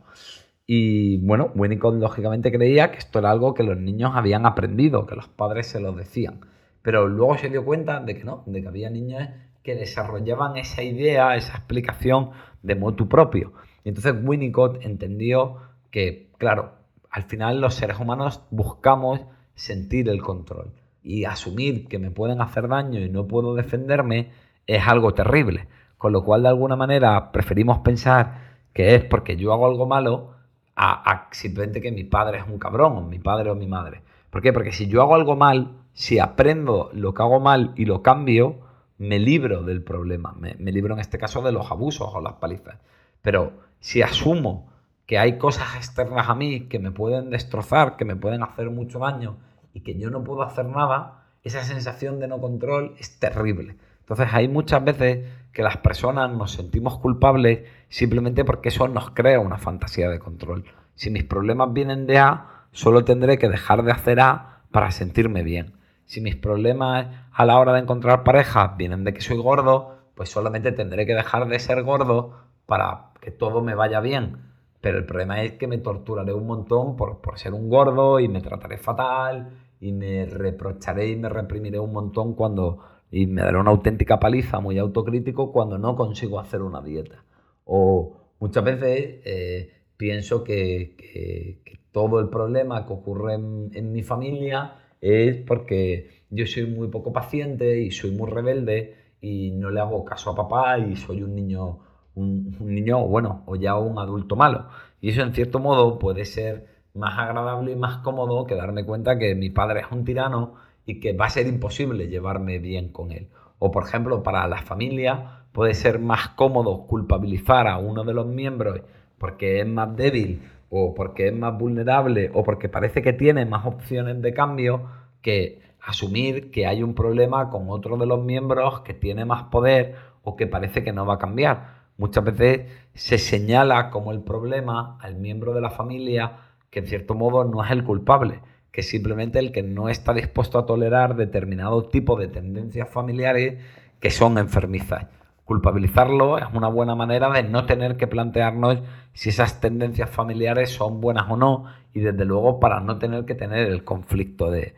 Y 0.66 1.18
bueno, 1.26 1.52
Winnicott 1.56 1.96
lógicamente 1.96 2.54
creía 2.54 2.90
que 2.90 3.00
esto 3.00 3.20
era 3.20 3.32
algo 3.32 3.54
que 3.54 3.64
los 3.64 3.76
niños 3.78 4.14
habían 4.16 4.46
aprendido, 4.46 5.06
que 5.06 5.16
los 5.18 5.28
padres 5.28 5.68
se 5.68 5.82
lo 5.82 5.92
decían. 5.92 6.55
Pero 6.86 7.08
luego 7.08 7.36
se 7.40 7.50
dio 7.50 7.66
cuenta 7.66 8.00
de 8.00 8.16
que 8.16 8.24
no, 8.24 8.44
de 8.46 8.62
que 8.62 8.68
había 8.68 8.92
niños 8.92 9.28
que 9.64 9.74
desarrollaban 9.74 10.56
esa 10.56 10.84
idea, 10.84 11.36
esa 11.36 11.54
explicación 11.54 12.30
de 12.62 12.76
motu 12.76 13.10
propio. 13.10 13.54
Y 13.84 13.90
entonces 13.90 14.14
Winnicott 14.24 14.86
entendió 14.86 15.62
que, 15.90 16.30
claro, 16.38 16.74
al 17.10 17.24
final 17.24 17.60
los 17.60 17.74
seres 17.74 18.00
humanos 18.00 18.44
buscamos 18.52 19.22
sentir 19.56 20.10
el 20.10 20.22
control. 20.22 20.74
Y 21.02 21.26
asumir 21.26 21.88
que 21.88 21.98
me 21.98 22.12
pueden 22.12 22.40
hacer 22.40 22.68
daño 22.68 23.00
y 23.00 23.10
no 23.10 23.26
puedo 23.26 23.56
defenderme 23.56 24.30
es 24.68 24.88
algo 24.88 25.16
terrible. 25.16 25.68
Con 25.98 26.14
lo 26.14 26.24
cual, 26.24 26.44
de 26.44 26.50
alguna 26.50 26.76
manera, 26.76 27.32
preferimos 27.32 27.80
pensar 27.80 28.60
que 28.74 28.94
es 28.94 29.04
porque 29.04 29.38
yo 29.38 29.54
hago 29.54 29.66
algo 29.66 29.88
malo 29.88 30.36
a, 30.76 31.30
simplemente 31.32 31.82
que 31.82 31.92
mi 31.92 32.04
padre 32.04 32.38
es 32.38 32.48
un 32.48 32.60
cabrón, 32.60 32.96
o 32.96 33.02
mi 33.02 33.18
padre 33.18 33.50
o 33.50 33.56
mi 33.56 33.66
madre. 33.66 34.04
¿Por 34.30 34.44
qué? 34.44 34.54
Porque 34.54 34.72
si 34.72 34.86
yo 34.86 35.02
hago 35.02 35.16
algo 35.16 35.36
mal, 35.36 35.85
si 35.96 36.20
aprendo 36.20 36.90
lo 36.94 37.14
que 37.14 37.24
hago 37.24 37.40
mal 37.40 37.72
y 37.78 37.86
lo 37.86 38.04
cambio, 38.04 38.60
me 38.98 39.18
libro 39.18 39.64
del 39.64 39.82
problema. 39.82 40.36
Me, 40.38 40.54
libro 40.72 40.94
en 40.94 41.00
este 41.00 41.18
caso 41.18 41.42
de 41.42 41.54
los 41.54 41.72
abusos 41.72 42.10
o 42.14 42.22
las 42.22 42.34
palizas. 42.34 42.76
Pero 43.22 43.54
si 43.80 44.02
asumo 44.02 44.70
que 45.06 45.18
hay 45.18 45.38
cosas 45.38 45.76
externas 45.78 46.28
a 46.28 46.36
mí 46.36 46.68
que 46.68 46.80
me 46.80 46.92
pueden 46.92 47.30
destrozar, 47.30 47.96
que 47.96 48.04
me 48.04 48.18
pueden 48.18 48.44
hacer 48.44 48.70
mucho 48.72 49.00
daño 49.00 49.38
y 49.74 49.82
que 49.82 49.98
yo 49.98 50.10
no 50.10 50.24
puedo 50.24 50.42
hacer 50.42 50.66
nada, 50.66 51.24
esa 51.44 51.64
sensación 51.64 52.20
de 52.20 52.28
no 52.28 52.42
control 52.42 52.96
es 53.00 53.18
terrible. 53.18 53.78
Entonces 54.00 54.28
hay 54.34 54.50
muchas 54.50 54.84
veces 54.84 55.26
que 55.54 55.64
las 55.64 55.78
personas 55.78 56.30
nos 56.30 56.52
sentimos 56.52 57.00
culpables 57.00 57.70
simplemente 57.88 58.44
porque 58.44 58.68
eso 58.68 58.90
nos 58.90 59.12
crea 59.12 59.40
una 59.40 59.58
fantasía 59.58 60.10
de 60.10 60.20
control. 60.20 60.66
Si 60.96 61.10
mis 61.10 61.24
problemas 61.24 61.72
vienen 61.72 62.06
de 62.06 62.20
A, 62.20 62.66
solo 62.74 63.06
tendré 63.06 63.38
que 63.38 63.48
dejar 63.48 63.84
de 63.84 63.94
hacer 63.94 64.20
A 64.20 64.64
para 64.72 64.92
sentirme 64.92 65.44
bien. 65.44 65.75
Si 66.06 66.22
mis 66.22 66.36
problemas 66.36 67.08
a 67.32 67.46
la 67.46 67.60
hora 67.60 67.74
de 67.74 67.80
encontrar 67.80 68.24
pareja 68.24 68.76
vienen 68.78 69.04
de 69.04 69.14
que 69.14 69.22
soy 69.22 69.38
gordo, 69.38 69.98
pues 70.16 70.30
solamente 70.30 70.72
tendré 70.72 71.06
que 71.06 71.16
dejar 71.16 71.48
de 71.48 71.60
ser 71.60 71.84
gordo 71.84 72.34
para 72.66 73.12
que 73.22 73.32
todo 73.32 73.62
me 73.62 73.76
vaya 73.76 74.00
bien. 74.00 74.38
Pero 74.82 74.98
el 74.98 75.06
problema 75.06 75.42
es 75.42 75.54
que 75.54 75.68
me 75.68 75.80
torturaré 75.80 76.34
un 76.34 76.46
montón 76.46 76.96
por, 76.96 77.22
por 77.22 77.40
ser 77.40 77.54
un 77.54 77.70
gordo 77.70 78.20
y 78.20 78.28
me 78.28 78.42
trataré 78.42 78.78
fatal 78.78 79.50
y 79.80 79.92
me 79.92 80.26
reprocharé 80.26 81.08
y 81.10 81.16
me 81.16 81.30
reprimiré 81.30 81.80
un 81.80 81.92
montón 81.92 82.36
cuando 82.36 82.80
y 83.12 83.28
me 83.28 83.42
dará 83.42 83.60
una 83.60 83.72
auténtica 83.72 84.20
paliza, 84.20 84.60
muy 84.60 84.78
autocrítico, 84.78 85.52
cuando 85.52 85.78
no 85.78 85.96
consigo 85.96 86.40
hacer 86.40 86.62
una 86.62 86.82
dieta. 86.82 87.24
O 87.64 88.18
muchas 88.40 88.64
veces 88.64 89.22
eh, 89.24 89.72
pienso 89.98 90.44
que, 90.44 91.62
todo 91.92 92.20
el 92.20 92.28
problema 92.28 92.86
que 92.86 92.92
ocurre 92.92 93.36
en, 93.36 93.92
mi 93.94 94.04
familia 94.04 94.74
es 95.06 95.38
porque 95.38 96.24
yo 96.32 96.48
soy 96.48 96.66
muy 96.66 96.88
poco 96.88 97.14
paciente 97.14 97.80
y 97.82 97.92
soy 97.92 98.12
muy 98.12 98.30
rebelde 98.30 98.96
y 99.22 99.52
no 99.52 99.70
le 99.70 99.80
hago 99.80 100.04
caso 100.04 100.32
a 100.32 100.36
papá 100.36 100.80
y 100.80 100.96
soy 100.96 101.22
un 101.22 101.36
niño, 101.36 101.80
un, 102.16 102.56
niño, 102.60 103.06
bueno, 103.08 103.44
o 103.46 103.56
ya 103.56 103.76
un 103.78 104.00
adulto 104.00 104.36
malo. 104.36 104.68
Y 105.02 105.10
eso 105.10 105.22
en 105.22 105.34
cierto 105.34 105.60
modo 105.60 106.00
puede 106.00 106.26
ser 106.26 106.66
más 106.96 107.20
agradable 107.20 107.74
y 107.74 107.76
más 107.76 107.98
cómodo 107.98 108.48
que 108.48 108.56
darme 108.56 108.84
cuenta 108.84 109.20
que 109.20 109.36
mi 109.36 109.52
padre 109.52 109.82
es 109.82 109.92
un 109.92 110.06
tirano 110.06 110.56
y 110.88 111.00
que 111.00 111.14
va 111.14 111.26
a 111.26 111.30
ser 111.30 111.46
imposible 111.46 112.08
llevarme 112.08 112.58
bien 112.58 112.90
con 112.90 113.12
él. 113.12 113.30
O 113.60 113.72
por 113.72 113.84
ejemplo, 113.84 114.24
para 114.24 114.48
la 114.48 114.64
familia 114.64 115.46
puede 115.52 115.76
ser 115.76 116.00
más 116.00 116.30
cómodo 116.30 116.88
culpabilizar 116.88 117.68
a 117.68 117.78
uno 117.78 118.04
de 118.04 118.14
los 118.14 118.26
miembros 118.26 118.82
porque 119.20 119.60
es 119.60 119.68
más 119.68 119.96
débil 119.96 120.42
o 120.70 120.94
porque 120.94 121.28
es 121.28 121.34
más 121.34 121.58
vulnerable 121.58 122.32
o 122.34 122.44
porque 122.44 122.70
parece 122.70 123.02
que 123.02 123.14
tiene 123.14 123.46
más 123.46 123.66
opciones 123.66 124.22
de 124.22 124.34
cambio 124.34 124.90
que 125.22 125.62
asumir 125.82 126.52
que 126.52 126.66
hay 126.66 126.84
un 126.84 126.96
problema 126.96 127.50
con 127.50 127.70
otro 127.70 127.98
de 127.98 128.06
los 128.06 128.24
miembros 128.24 128.82
que 128.82 128.94
tiene 128.94 129.26
más 129.26 129.44
poder 129.44 129.96
o 130.24 130.36
que 130.36 130.48
parece 130.48 130.84
que 130.84 130.92
no 130.92 131.06
va 131.06 131.16
a 131.16 131.20
cambiar. 131.20 131.86
Muchas 131.98 132.24
veces 132.24 132.72
se 132.94 133.18
señala 133.18 133.90
como 133.90 134.12
el 134.12 134.22
problema 134.22 134.98
al 135.02 135.16
miembro 135.16 135.54
de 135.54 135.62
la 135.62 135.70
familia 135.70 136.38
que 136.70 136.80
en 136.80 136.88
cierto 136.88 137.14
modo 137.14 137.46
no 137.46 137.64
es 137.64 137.72
el 137.72 137.86
culpable, 137.86 138.42
que 138.72 138.84
simplemente 138.84 139.40
el 139.40 139.54
que 139.54 139.64
no 139.64 139.88
está 139.88 140.14
dispuesto 140.14 140.60
a 140.60 140.66
tolerar 140.66 141.16
determinado 141.16 141.84
tipo 141.84 142.18
de 142.18 142.28
tendencias 142.28 142.90
familiares 142.90 143.64
que 144.02 144.10
son 144.10 144.38
enfermizas. 144.38 145.06
Culpabilizarlo 145.46 146.38
es 146.38 146.46
una 146.54 146.68
buena 146.68 146.96
manera 146.96 147.30
de 147.30 147.44
no 147.44 147.66
tener 147.66 147.98
que 147.98 148.08
plantearnos 148.08 148.80
si 149.14 149.30
esas 149.30 149.62
tendencias 149.62 150.10
familiares 150.10 150.72
son 150.72 151.00
buenas 151.00 151.26
o 151.30 151.38
no 151.38 151.66
y 151.94 152.02
desde 152.02 152.26
luego 152.26 152.60
para 152.60 152.80
no 152.82 152.98
tener 152.98 153.26
que 153.26 153.36
tener 153.36 153.68
el 153.70 153.84
conflicto 153.84 154.52
de, 154.52 154.74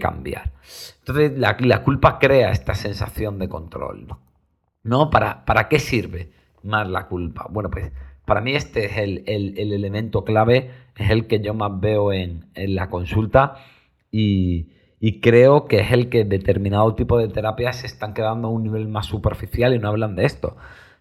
cambiar. 0.00 0.52
Entonces 1.00 1.38
la, 1.38 1.82
culpa 1.84 2.18
crea 2.18 2.50
esta 2.50 2.74
sensación 2.74 3.38
de 3.38 3.48
control. 3.48 4.08
¿No? 4.82 5.10
¿Para, 5.10 5.44
¿Para 5.44 5.68
qué 5.68 5.78
sirve 5.78 6.30
más 6.62 6.88
la 6.88 7.06
culpa? 7.06 7.46
Bueno, 7.50 7.70
pues 7.70 7.92
para 8.28 8.42
mí 8.42 8.54
este 8.54 8.84
es 8.84 8.98
el, 8.98 9.24
elemento 9.26 10.22
clave, 10.22 10.70
es 10.96 11.08
el 11.08 11.26
que 11.26 11.40
yo 11.40 11.54
más 11.54 11.80
veo 11.80 12.12
en, 12.12 12.44
la 12.54 12.90
consulta 12.90 13.54
y, 14.12 14.68
creo 15.20 15.66
que 15.66 15.80
es 15.80 15.92
el 15.92 16.08
que 16.08 16.24
determinado 16.24 16.94
tipo 16.94 17.18
de 17.18 17.28
terapias 17.28 17.76
se 17.76 17.86
están 17.86 18.14
quedando 18.14 18.48
a 18.48 18.50
un 18.50 18.64
nivel 18.64 18.88
más 18.88 19.06
superficial 19.06 19.74
y 19.74 19.78
no 19.78 19.88
hablan 19.88 20.16
de 20.16 20.24
esto. 20.24 20.56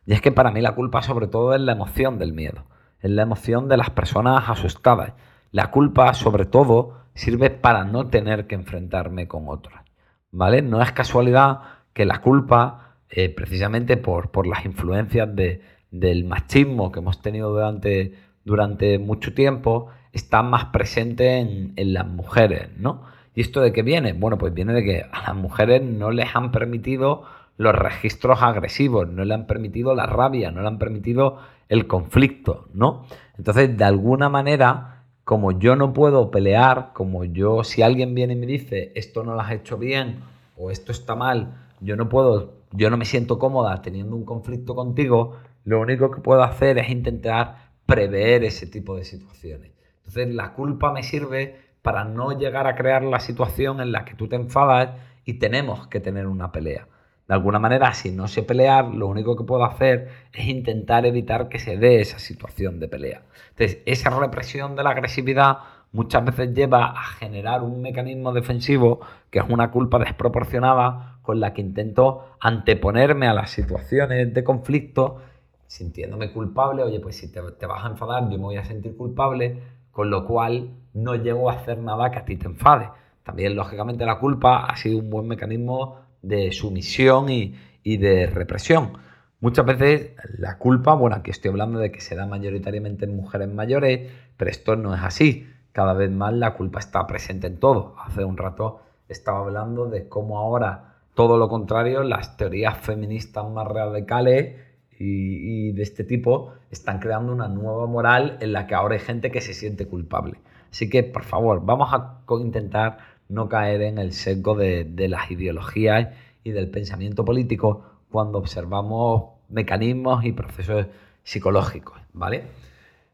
Y 0.05 0.13
es 0.13 0.21
que 0.21 0.31
para 0.31 0.51
mí 0.51 0.61
la 0.61 0.75
culpa 0.75 1.01
sobre 1.01 1.27
todo 1.27 1.53
es 1.55 1.61
la 1.61 1.73
emoción 1.73 2.19
del 2.19 2.33
miedo, 2.33 2.65
es 3.01 3.11
la 3.11 3.23
emoción 3.23 3.67
de 3.67 3.77
las 3.77 3.89
personas 3.89 4.47
asustadas. 4.47 5.13
La 5.51 5.71
culpa 5.71 6.13
sobre 6.13 6.45
todo 6.45 7.05
sirve 7.13 7.49
para 7.49 7.83
no 7.85 8.07
tener 8.07 8.47
que 8.47 8.55
enfrentarme 8.55 9.27
con 9.27 9.49
otras. 9.49 9.83
¿vale? 10.31 10.61
No 10.61 10.81
es 10.81 10.91
casualidad 10.91 11.59
que 11.93 12.05
la 12.05 12.21
culpa, 12.21 12.97
eh, 13.09 13.29
precisamente 13.29 13.97
por, 13.97 14.31
por, 14.31 14.45
las 14.45 14.65
influencias 14.65 15.35
de, 15.35 15.61
del 15.91 16.25
machismo 16.25 16.91
que 16.91 16.99
hemos 16.99 17.21
tenido 17.21 17.49
durante, 17.49 18.13
durante 18.43 18.99
mucho 18.99 19.33
tiempo, 19.33 19.87
está 20.11 20.43
más 20.43 20.65
presente 20.65 21.39
en, 21.39 21.73
en 21.75 21.93
las 21.93 22.05
mujeres, 22.05 22.69
¿no? 22.77 23.03
¿Y 23.37 23.41
esto 23.41 23.61
de 23.61 23.71
qué 23.71 23.83
viene? 23.83 24.13
Bueno, 24.13 24.39
pues 24.39 24.51
viene 24.51 24.73
de 24.73 24.83
que 24.83 25.05
a 25.11 25.27
las 25.27 25.35
mujeres 25.35 25.83
no 25.83 26.09
les 26.09 26.35
han 26.35 26.51
permitido 26.51 27.25
los 27.57 27.75
registros 27.75 28.41
agresivos, 28.41 29.07
no 29.07 29.23
le 29.25 29.35
han 29.35 29.45
permitido 29.45 29.93
la 29.93 30.07
rabia, 30.07 30.49
no 30.49 30.63
le 30.63 30.67
han 30.67 30.79
permitido 30.79 31.37
el 31.69 31.85
conflicto, 31.85 32.67
¿no? 32.73 33.05
Entonces, 33.37 33.77
de 33.77 33.83
alguna 33.83 34.27
manera, 34.27 35.03
como 35.23 35.51
yo 35.51 35.75
no 35.75 35.93
puedo 35.93 36.31
pelear, 36.31 36.93
como 36.93 37.25
yo, 37.25 37.63
si 37.63 37.83
alguien 37.83 38.15
viene 38.15 38.33
y 38.33 38.37
me 38.37 38.47
dice, 38.47 38.91
esto 38.95 39.23
no 39.23 39.35
lo 39.35 39.41
has 39.41 39.51
hecho 39.51 39.77
bien 39.77 40.21
o 40.57 40.71
esto 40.71 40.91
está 40.91 41.13
mal, 41.13 41.59
yo 41.79 41.95
no 41.95 42.09
puedo, 42.09 42.55
yo 42.71 42.89
no 42.89 42.97
me 42.97 43.05
siento 43.05 43.37
cómoda 43.37 43.83
teniendo 43.83 44.15
un 44.15 44.25
conflicto 44.25 44.73
contigo, 44.73 45.35
lo 45.63 45.79
único 45.79 46.09
que 46.09 46.21
puedo 46.21 46.41
hacer 46.41 46.79
es 46.79 46.89
intentar 46.89 47.69
prever 47.85 48.43
ese 48.43 48.65
tipo 48.65 48.95
de 48.95 49.05
situaciones. 49.05 49.73
Entonces, 49.99 50.33
la 50.33 50.53
culpa 50.53 50.91
me 50.91 51.03
sirve 51.03 51.66
para 51.87 52.03
no 52.03 52.37
llegar 52.37 52.67
a 52.67 52.75
crear 52.75 53.01
la 53.01 53.21
situación 53.21 53.79
en 53.79 53.93
la 53.93 54.03
que 54.03 54.13
tú 54.13 54.27
te 54.27 54.35
enfadas 54.35 54.89
y 55.23 55.35
tenemos 55.35 55.87
que 55.87 56.01
tener 56.01 56.27
una 56.27 56.51
pelea. 56.51 56.85
De 57.29 57.33
alguna 57.33 57.59
manera, 57.59 57.93
si 57.93 58.11
no 58.11 58.27
sé 58.27 58.43
pelear, 58.43 58.93
lo 58.93 59.07
único 59.07 59.37
que 59.37 59.45
puedo 59.45 59.63
hacer 59.63 60.09
es 60.33 60.47
intentar 60.47 61.05
evitar 61.05 61.47
que 61.47 61.59
se 61.59 61.77
dé 61.77 62.01
esa 62.01 62.19
situación 62.19 62.81
de 62.81 62.89
pelea. 62.89 63.21
Entonces, 63.51 63.83
esa 63.85 64.09
represión 64.09 64.75
de 64.75 64.83
la 64.83 64.89
agresividad 64.89 65.59
muchas 65.93 66.25
veces 66.25 66.53
lleva 66.53 66.87
a 66.87 67.03
generar 67.03 67.63
un 67.63 67.81
mecanismo 67.81 68.33
defensivo 68.33 68.99
que 69.29 69.39
es 69.39 69.45
una 69.47 69.71
culpa 69.71 69.97
desproporcionada 69.97 71.19
con 71.21 71.39
la 71.39 71.53
que 71.53 71.61
intento 71.61 72.35
anteponerme 72.41 73.29
a 73.29 73.33
las 73.33 73.51
situaciones 73.51 74.33
de 74.33 74.43
conflicto 74.43 75.21
sintiéndome 75.67 76.33
culpable. 76.33 76.83
Oye, 76.83 76.99
pues 76.99 77.15
si 77.15 77.31
te, 77.31 77.39
vas 77.39 77.85
a 77.85 77.87
enfadar, 77.87 78.23
yo 78.29 78.37
me 78.37 78.43
voy 78.43 78.57
a 78.57 78.65
sentir 78.65 78.97
culpable 78.97 79.77
con 79.97 80.11
lo 80.11 80.25
cual 80.25 80.75
no 80.97 81.15
llego 81.15 81.49
a 81.49 81.53
hacer 81.53 81.77
nada 81.79 82.11
que 82.11 82.19
a 82.19 82.25
ti 82.25 82.35
te 82.35 82.47
enfade. 82.47 82.89
También, 83.23 83.55
lógicamente, 83.55 84.05
la 84.05 84.19
culpa 84.19 84.65
ha 84.65 84.75
sido 84.77 84.99
un 84.99 85.09
buen 85.09 85.27
mecanismo 85.27 85.99
de 86.21 86.51
sumisión 86.51 87.29
y, 87.29 87.55
de 87.83 88.27
represión. 88.27 88.97
Muchas 89.39 89.65
veces 89.65 90.11
la 90.37 90.57
culpa, 90.57 90.93
bueno, 90.93 91.15
aquí 91.15 91.31
estoy 91.31 91.51
hablando 91.51 91.79
de 91.79 91.89
que 91.91 92.01
se 92.01 92.15
da 92.15 92.25
mayoritariamente 92.25 93.05
en 93.05 93.15
mujeres 93.15 93.47
mayores, 93.47 94.11
pero 94.35 94.51
esto 94.51 94.75
no 94.75 94.93
es 94.93 95.01
así. 95.01 95.47
Cada 95.71 95.93
vez 95.93 96.11
más 96.11 96.33
la 96.33 96.53
culpa 96.53 96.79
está 96.79 97.07
presente 97.07 97.47
en 97.47 97.57
todo. 97.57 97.95
Hace 98.03 98.25
un 98.25 98.35
rato 98.35 98.81
estaba 99.07 99.39
hablando 99.39 99.85
de 99.85 100.09
cómo 100.09 100.37
ahora 100.37 100.95
todo 101.13 101.37
lo 101.37 101.49
contrario, 101.49 102.03
las 102.03 102.37
teorías 102.37 102.77
feministas 102.77 103.49
más 103.49 103.67
radicales 103.67 104.55
y, 104.99 105.71
de 105.71 105.81
este 105.81 106.03
tipo 106.03 106.53
están 106.69 106.99
creando 106.99 107.33
una 107.33 107.47
nueva 107.47 107.87
moral 107.87 108.37
en 108.41 108.53
la 108.53 108.67
que 108.67 108.75
ahora 108.75 108.95
hay 108.95 108.99
gente 108.99 109.31
que 109.31 109.41
se 109.41 109.53
siente 109.53 109.87
culpable. 109.87 110.39
Así 110.71 110.89
que, 110.89 111.03
por 111.03 111.23
favor, 111.23 111.65
vamos 111.65 111.93
a 111.93 112.21
intentar 112.39 112.97
no 113.29 113.49
caer 113.49 113.81
en 113.81 113.97
el 113.97 114.13
sesgo 114.13 114.55
de, 114.55 115.07
las 115.09 115.29
ideologías 115.31 116.09
y 116.43 116.51
del 116.51 116.69
pensamiento 116.69 117.25
político 117.25 117.83
cuando 118.09 118.37
observamos 118.37 119.31
mecanismos 119.49 120.23
y 120.25 120.31
procesos 120.31 120.87
psicológicos, 121.23 121.99
¿vale? 122.13 122.43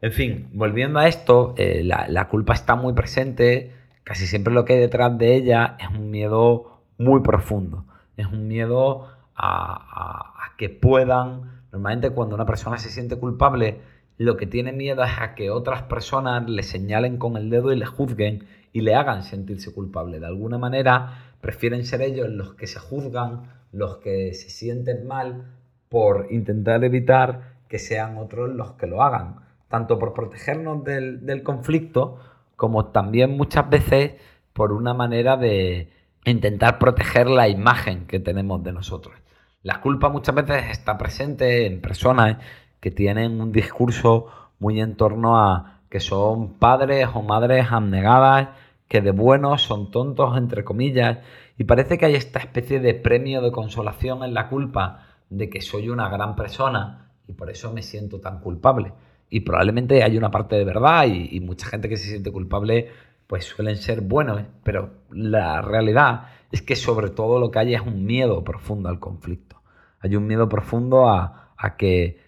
En 0.01 0.11
fin, 0.11 0.49
volviendo 0.53 0.99
a 0.99 1.07
esto, 1.07 1.55
eh, 1.57 1.83
la, 1.83 2.27
culpa 2.27 2.53
está 2.53 2.75
muy 2.75 2.93
presente, 2.93 3.71
casi 4.03 4.27
siempre 4.27 4.53
lo 4.53 4.65
que 4.65 4.73
hay 4.73 4.79
detrás 4.79 5.17
de 5.17 5.35
ella 5.35 5.77
es 5.79 5.87
un 5.87 6.11
miedo 6.11 6.81
muy 6.97 7.21
profundo, 7.21 7.85
es 8.17 8.27
un 8.27 8.47
miedo 8.47 9.07
a 9.35 10.53
que 10.57 10.69
puedan 10.69 11.63
Normalmente 11.73 12.11
cuando 12.11 12.35
una 12.35 12.45
persona 12.45 12.77
se 12.77 12.89
siente 12.89 13.17
culpable, 13.17 13.79
lo 14.17 14.37
que 14.37 14.47
tiene 14.47 14.71
miedo 14.71 15.03
es 15.03 15.11
a 15.19 15.35
que 15.35 15.49
otras 15.49 15.83
personas 15.83 16.49
le 16.49 16.63
señalen 16.63 17.17
con 17.17 17.37
el 17.37 17.49
dedo 17.49 17.71
y 17.71 17.77
le 17.77 17.85
juzguen 17.85 18.45
y 18.71 18.81
le 18.81 18.95
hagan 18.95 19.23
sentirse 19.23 19.73
culpable. 19.73 20.19
De 20.19 20.25
alguna 20.25 20.57
manera 20.57 21.33
prefieren 21.41 21.85
ser 21.85 22.01
ellos 22.01 22.29
los 22.29 22.53
que 22.55 22.67
se 22.67 22.79
juzgan, 22.79 23.43
los 23.71 23.97
que 23.97 24.33
se 24.33 24.49
sienten 24.49 25.07
mal 25.07 25.45
por 25.89 26.27
intentar 26.31 26.83
evitar 26.83 27.53
que 27.67 27.79
sean 27.79 28.17
otros 28.17 28.49
los 28.49 28.73
que 28.73 28.87
lo 28.87 29.01
hagan, 29.01 29.37
tanto 29.67 29.97
por 29.97 30.13
protegernos 30.13 30.83
del, 30.83 31.25
del 31.25 31.43
conflicto 31.43 32.19
como 32.55 32.87
también 32.87 33.35
muchas 33.35 33.69
veces 33.69 34.13
por 34.53 34.71
una 34.71 34.93
manera 34.93 35.37
de 35.37 35.89
intentar 36.25 36.79
proteger 36.79 37.27
la 37.27 37.47
imagen 37.49 38.05
que 38.05 38.19
tenemos 38.19 38.63
de 38.63 38.71
nosotros. 38.71 39.15
La 39.63 39.81
culpa 39.81 40.09
muchas 40.09 40.35
veces 40.35 40.71
está 40.71 40.97
presente 40.97 41.65
en 41.65 41.81
personas 41.81 42.37
que 42.83 42.91
tienen 42.91 43.39
un 43.39 43.53
discurso 43.53 44.27
muy 44.59 44.81
en 44.81 44.97
torno 44.97 45.39
a 45.39 45.79
que 45.89 46.01
son 46.01 46.55
padres 46.55 47.07
o 47.13 47.21
madres 47.21 47.67
abnegadas, 47.71 48.49
que 48.89 48.99
de 48.99 49.11
buenos 49.11 49.61
son 49.61 49.89
tontos, 49.89 50.37
entre 50.37 50.65
comillas, 50.65 51.19
y 51.57 51.63
parece 51.63 51.97
que 51.97 52.07
hay 52.07 52.15
esta 52.15 52.39
especie 52.39 52.81
de 52.81 52.93
premio 52.93 53.41
de 53.41 53.53
consolación 53.53 54.21
en 54.21 54.33
la 54.33 54.49
culpa 54.49 55.07
de 55.29 55.49
que 55.49 55.61
soy 55.61 55.87
una 55.87 56.09
gran 56.09 56.35
persona 56.35 57.13
y 57.25 57.31
por 57.31 57.49
eso 57.49 57.71
me 57.71 57.83
siento 57.83 58.19
tan 58.19 58.41
culpable. 58.41 58.91
Y 59.29 59.39
probablemente 59.39 60.03
hay 60.03 60.17
una 60.17 60.29
parte 60.29 60.57
de 60.57 60.65
verdad 60.65 61.05
y, 61.05 61.37
y 61.37 61.39
mucha 61.39 61.67
gente 61.67 61.87
que 61.87 61.95
se 61.95 62.09
siente 62.09 62.33
culpable 62.33 62.89
pues 63.27 63.45
suelen 63.45 63.77
ser 63.77 64.01
buenos, 64.01 64.41
pero 64.61 64.91
la 65.09 65.61
realidad 65.61 66.25
es 66.51 66.61
que 66.61 66.75
sobre 66.75 67.11
todo 67.11 67.39
lo 67.39 67.49
que 67.49 67.59
hay 67.59 67.75
es 67.75 67.81
un 67.81 68.05
miedo 68.05 68.43
profundo 68.43 68.89
al 68.89 68.99
conflicto. 68.99 69.63
Hay 70.01 70.17
un 70.17 70.27
miedo 70.27 70.49
profundo 70.49 71.07
a, 71.07 71.53
que 71.77 72.19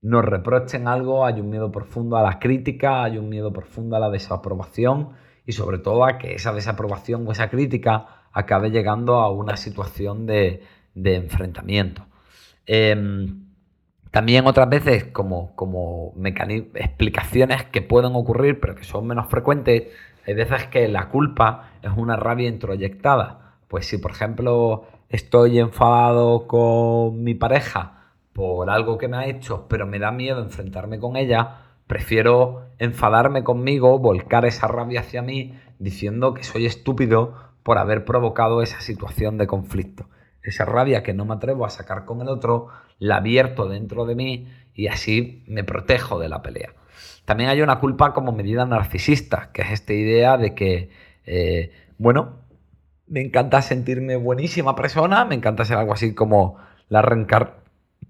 nos 0.00 0.24
reprochen 0.24 0.88
algo, 0.88 1.26
hay 1.26 1.40
un 1.40 1.50
miedo 1.50 1.72
profundo 1.72 2.16
a 2.16 2.22
la 2.22 2.38
crítica, 2.38 3.04
hay 3.04 3.18
un 3.18 3.28
miedo 3.28 3.52
profundo 3.52 3.96
a 3.96 4.00
la 4.00 4.10
desaprobación 4.10 5.10
y 5.46 5.52
sobre 5.52 5.78
todo 5.78 6.04
a 6.04 6.18
que 6.18 6.34
esa 6.34 6.52
desaprobación 6.52 7.26
o 7.26 7.32
esa 7.32 7.48
crítica 7.48 8.06
acabe 8.32 8.70
llegando 8.70 9.16
a 9.16 9.30
una 9.30 9.56
situación 9.56 10.26
de, 10.26 10.62
enfrentamiento. 10.94 12.06
Em, 12.66 13.46
también 14.10 14.46
otras 14.46 14.68
veces 14.68 15.04
como, 15.04 15.54
como 15.54 16.14
explicaciones 16.74 17.64
que 17.64 17.82
pueden 17.82 18.14
ocurrir 18.14 18.60
pero 18.60 18.74
que 18.74 18.84
son 18.84 19.06
menos 19.06 19.28
frecuentes, 19.28 19.88
hay 20.26 20.34
veces 20.34 20.66
que 20.66 20.88
la 20.88 21.08
culpa 21.08 21.70
es 21.82 21.90
una 21.96 22.16
rabia 22.16 22.48
introyectada 22.48 23.48
pues 23.68 23.86
si, 23.86 23.98
por 23.98 24.12
ejemplo, 24.12 24.86
estoy 25.10 25.58
enfadado 25.58 26.46
con 26.46 27.22
mi 27.22 27.34
pareja 27.34 27.97
por 28.38 28.70
algo 28.70 28.98
que 28.98 29.08
me 29.08 29.16
ha 29.16 29.26
hecho, 29.26 29.66
pero 29.68 29.84
me 29.84 29.98
da 29.98 30.12
miedo 30.12 30.40
enfrentarme 30.40 31.00
con 31.00 31.16
ella, 31.16 31.56
prefiero 31.88 32.68
enfadarme 32.78 33.42
conmigo, 33.42 33.98
volcar 33.98 34.44
esa 34.44 34.68
rabia 34.68 35.00
hacia 35.00 35.22
mí, 35.22 35.58
diciendo 35.80 36.34
que 36.34 36.44
soy 36.44 36.64
estúpido 36.64 37.34
por 37.64 37.78
haber 37.78 38.04
provocado 38.04 38.62
esa 38.62 38.80
situación 38.80 39.38
de 39.38 39.48
conflicto. 39.48 40.08
Esa 40.40 40.64
rabia 40.64 41.02
que 41.02 41.14
no 41.14 41.24
me 41.24 41.34
atrevo 41.34 41.66
a 41.66 41.70
sacar 41.70 42.04
con 42.04 42.20
el 42.22 42.28
otro, 42.28 42.68
la 43.00 43.18
vierto 43.18 43.68
dentro 43.68 44.06
de 44.06 44.14
mí 44.14 44.46
y 44.72 44.86
así 44.86 45.42
me 45.48 45.64
protejo 45.64 46.20
de 46.20 46.28
la 46.28 46.40
pelea. 46.40 46.74
También 47.24 47.50
hay 47.50 47.60
una 47.60 47.80
culpa 47.80 48.14
como 48.14 48.30
medida 48.30 48.64
narcisista, 48.66 49.50
que 49.52 49.62
es 49.62 49.72
esta 49.72 49.94
idea 49.94 50.36
de 50.36 50.54
que, 50.54 50.90
eh, 51.26 51.72
bueno, 51.98 52.36
me 53.08 53.20
encanta 53.20 53.62
sentirme 53.62 54.14
buenísima 54.14 54.76
persona, 54.76 55.24
me 55.24 55.34
encanta 55.34 55.64
ser 55.64 55.78
algo 55.78 55.92
así 55.92 56.14
como 56.14 56.56
la 56.88 57.02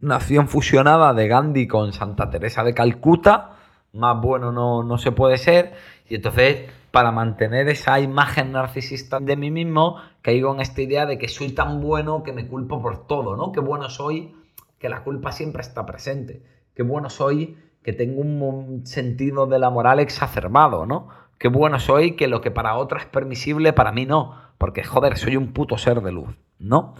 reencarnación 0.00 0.48
fusionada 0.48 1.12
de 1.14 1.28
Gandhi 1.28 1.66
con 1.66 1.92
Santa 1.92 2.30
Teresa 2.30 2.64
de 2.64 2.74
Calcuta, 2.74 3.56
más 3.92 4.20
bueno 4.20 4.52
no, 4.52 4.82
no 4.82 4.98
se 4.98 5.12
puede 5.12 5.38
ser, 5.38 5.74
y 6.08 6.16
entonces 6.16 6.70
para 6.90 7.12
mantener 7.12 7.68
esa 7.68 8.00
imagen 8.00 8.52
narcisista 8.52 9.20
de 9.20 9.36
mí 9.36 9.50
mismo, 9.50 9.96
caigo 10.22 10.54
en 10.54 10.60
esta 10.60 10.80
idea 10.80 11.06
de 11.06 11.18
que 11.18 11.28
soy 11.28 11.50
tan 11.50 11.80
bueno 11.80 12.22
que 12.22 12.32
me 12.32 12.46
culpo 12.46 12.80
por 12.80 13.06
todo, 13.06 13.36
¿no? 13.36 13.52
Qué 13.52 13.60
bueno 13.60 13.90
soy, 13.90 14.34
que 14.78 14.88
la 14.88 15.02
culpa 15.02 15.32
siempre 15.32 15.60
está 15.60 15.84
presente, 15.84 16.42
qué 16.74 16.82
bueno 16.82 17.10
soy 17.10 17.58
que 17.82 17.92
tengo 17.92 18.20
un 18.20 18.86
sentido 18.86 19.46
de 19.46 19.58
la 19.58 19.70
moral 19.70 20.00
exacerbado, 20.00 20.86
¿no? 20.86 21.08
Qué 21.38 21.48
bueno 21.48 21.78
soy 21.78 22.16
que 22.16 22.26
lo 22.26 22.40
que 22.40 22.50
para 22.50 22.76
otros 22.76 23.02
es 23.02 23.08
permisible, 23.08 23.72
para 23.72 23.92
mí 23.92 24.06
no 24.06 24.48
porque 24.58 24.82
joder, 24.82 25.16
soy 25.16 25.36
un 25.36 25.52
puto 25.52 25.78
ser 25.78 26.02
de 26.02 26.12
luz, 26.12 26.36
¿no? 26.58 26.94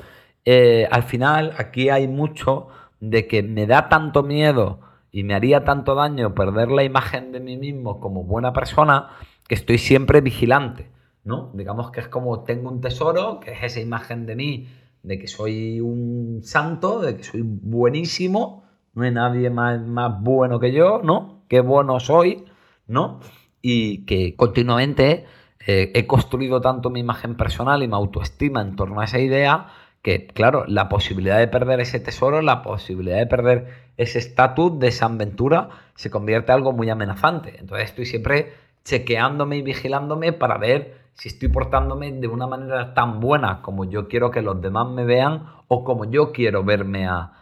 Eh, 0.45 0.89
al 0.91 1.03
final, 1.03 1.55
aquí 1.59 1.91
hay 1.91 2.09
mucho 2.09 2.69
de 3.01 3.27
que 3.27 3.43
me 3.43 3.67
da 3.67 3.89
tanto 3.89 4.23
miedo 4.23 4.81
y 5.11 5.23
me 5.23 5.35
haría 5.35 5.65
tanto 5.65 5.95
daño 5.95 6.35
perder 6.35 6.71
la 6.71 6.85
imagen 6.85 7.33
de 7.33 7.41
mí 7.41 7.57
mismo 7.57 8.01
como 8.01 8.25
buena 8.25 8.53
persona 8.53 9.09
que 9.47 9.55
estoy 9.55 9.79
siempre 9.79 10.21
vigilante, 10.21 10.91
¿no? 11.25 11.51
Digamos 11.55 11.91
que 11.91 12.01
es 12.01 12.09
como 12.09 12.45
tengo 12.45 12.71
un 12.71 12.81
tesoro, 12.81 13.41
que 13.41 13.53
es 13.53 13.63
esa 13.63 13.81
imagen 13.81 14.27
de 14.27 14.37
mí, 14.37 14.69
de 15.03 15.19
que 15.19 15.29
soy 15.29 15.81
un 15.81 16.41
santo, 16.43 17.01
de 17.01 17.17
que 17.17 17.23
soy 17.23 17.43
buenísimo, 17.43 18.65
no 18.95 19.05
hay 19.05 19.13
nadie 19.13 19.49
más, 19.51 19.81
más 19.81 20.21
bueno 20.21 20.59
que 20.59 20.73
yo, 20.73 21.01
¿no? 21.03 21.45
Qué 21.49 21.61
bueno 21.61 22.01
soy, 22.01 22.45
¿no? 22.87 23.21
Y 23.63 24.05
que 24.05 24.37
continuamente 24.37 25.27
Eh, 25.71 25.93
he 25.95 26.07
construido 26.07 26.63
tanto 26.63 26.89
mi 26.89 27.01
imagen 27.01 27.37
personal 27.37 27.83
y 27.83 27.89
mi 27.89 27.95
autoestima 27.95 28.63
en 28.63 28.75
torno 28.75 29.03
a 29.03 29.05
esa 29.05 29.19
idea 29.19 29.67
que, 30.03 30.27
claro, 30.27 30.65
la 30.67 30.89
posibilidad 30.89 31.39
de 31.39 31.49
perder 31.49 31.81
ese 31.81 32.01
tesoro, 32.01 32.41
la 32.41 32.63
posibilidad 32.63 33.19
de 33.19 33.27
perder 33.27 33.89
ese 33.97 34.19
estatus 34.19 34.79
de 34.79 34.89
esa 34.89 35.07
aventura 35.07 35.71
se 35.95 36.11
convierte 36.11 36.53
en 36.53 36.59
algo 36.59 36.73
muy 36.73 36.89
amenazante. 36.89 37.57
Entonces 37.59 37.91
estoy 37.91 38.07
siempre 38.07 38.53
chequeándome 38.85 39.57
y 39.57 39.63
vigilándome 39.63 40.33
para 40.33 40.57
ver 40.57 40.97
si 41.15 41.29
estoy 41.29 41.49
portándome 41.49 42.13
de 42.13 42.29
una 42.29 42.47
manera 42.47 42.95
tan 42.95 43.19
buena 43.19 43.61
como 43.61 43.85
yo 43.85 44.07
quiero 44.07 44.31
que 44.31 44.41
los 44.41 44.63
demás 44.63 44.89
me 44.89 45.05
vean 45.05 45.47
o 45.67 45.83
como 45.85 46.05
yo 46.05 46.33
quiero 46.33 46.63
verme 46.63 47.07
a, 47.07 47.33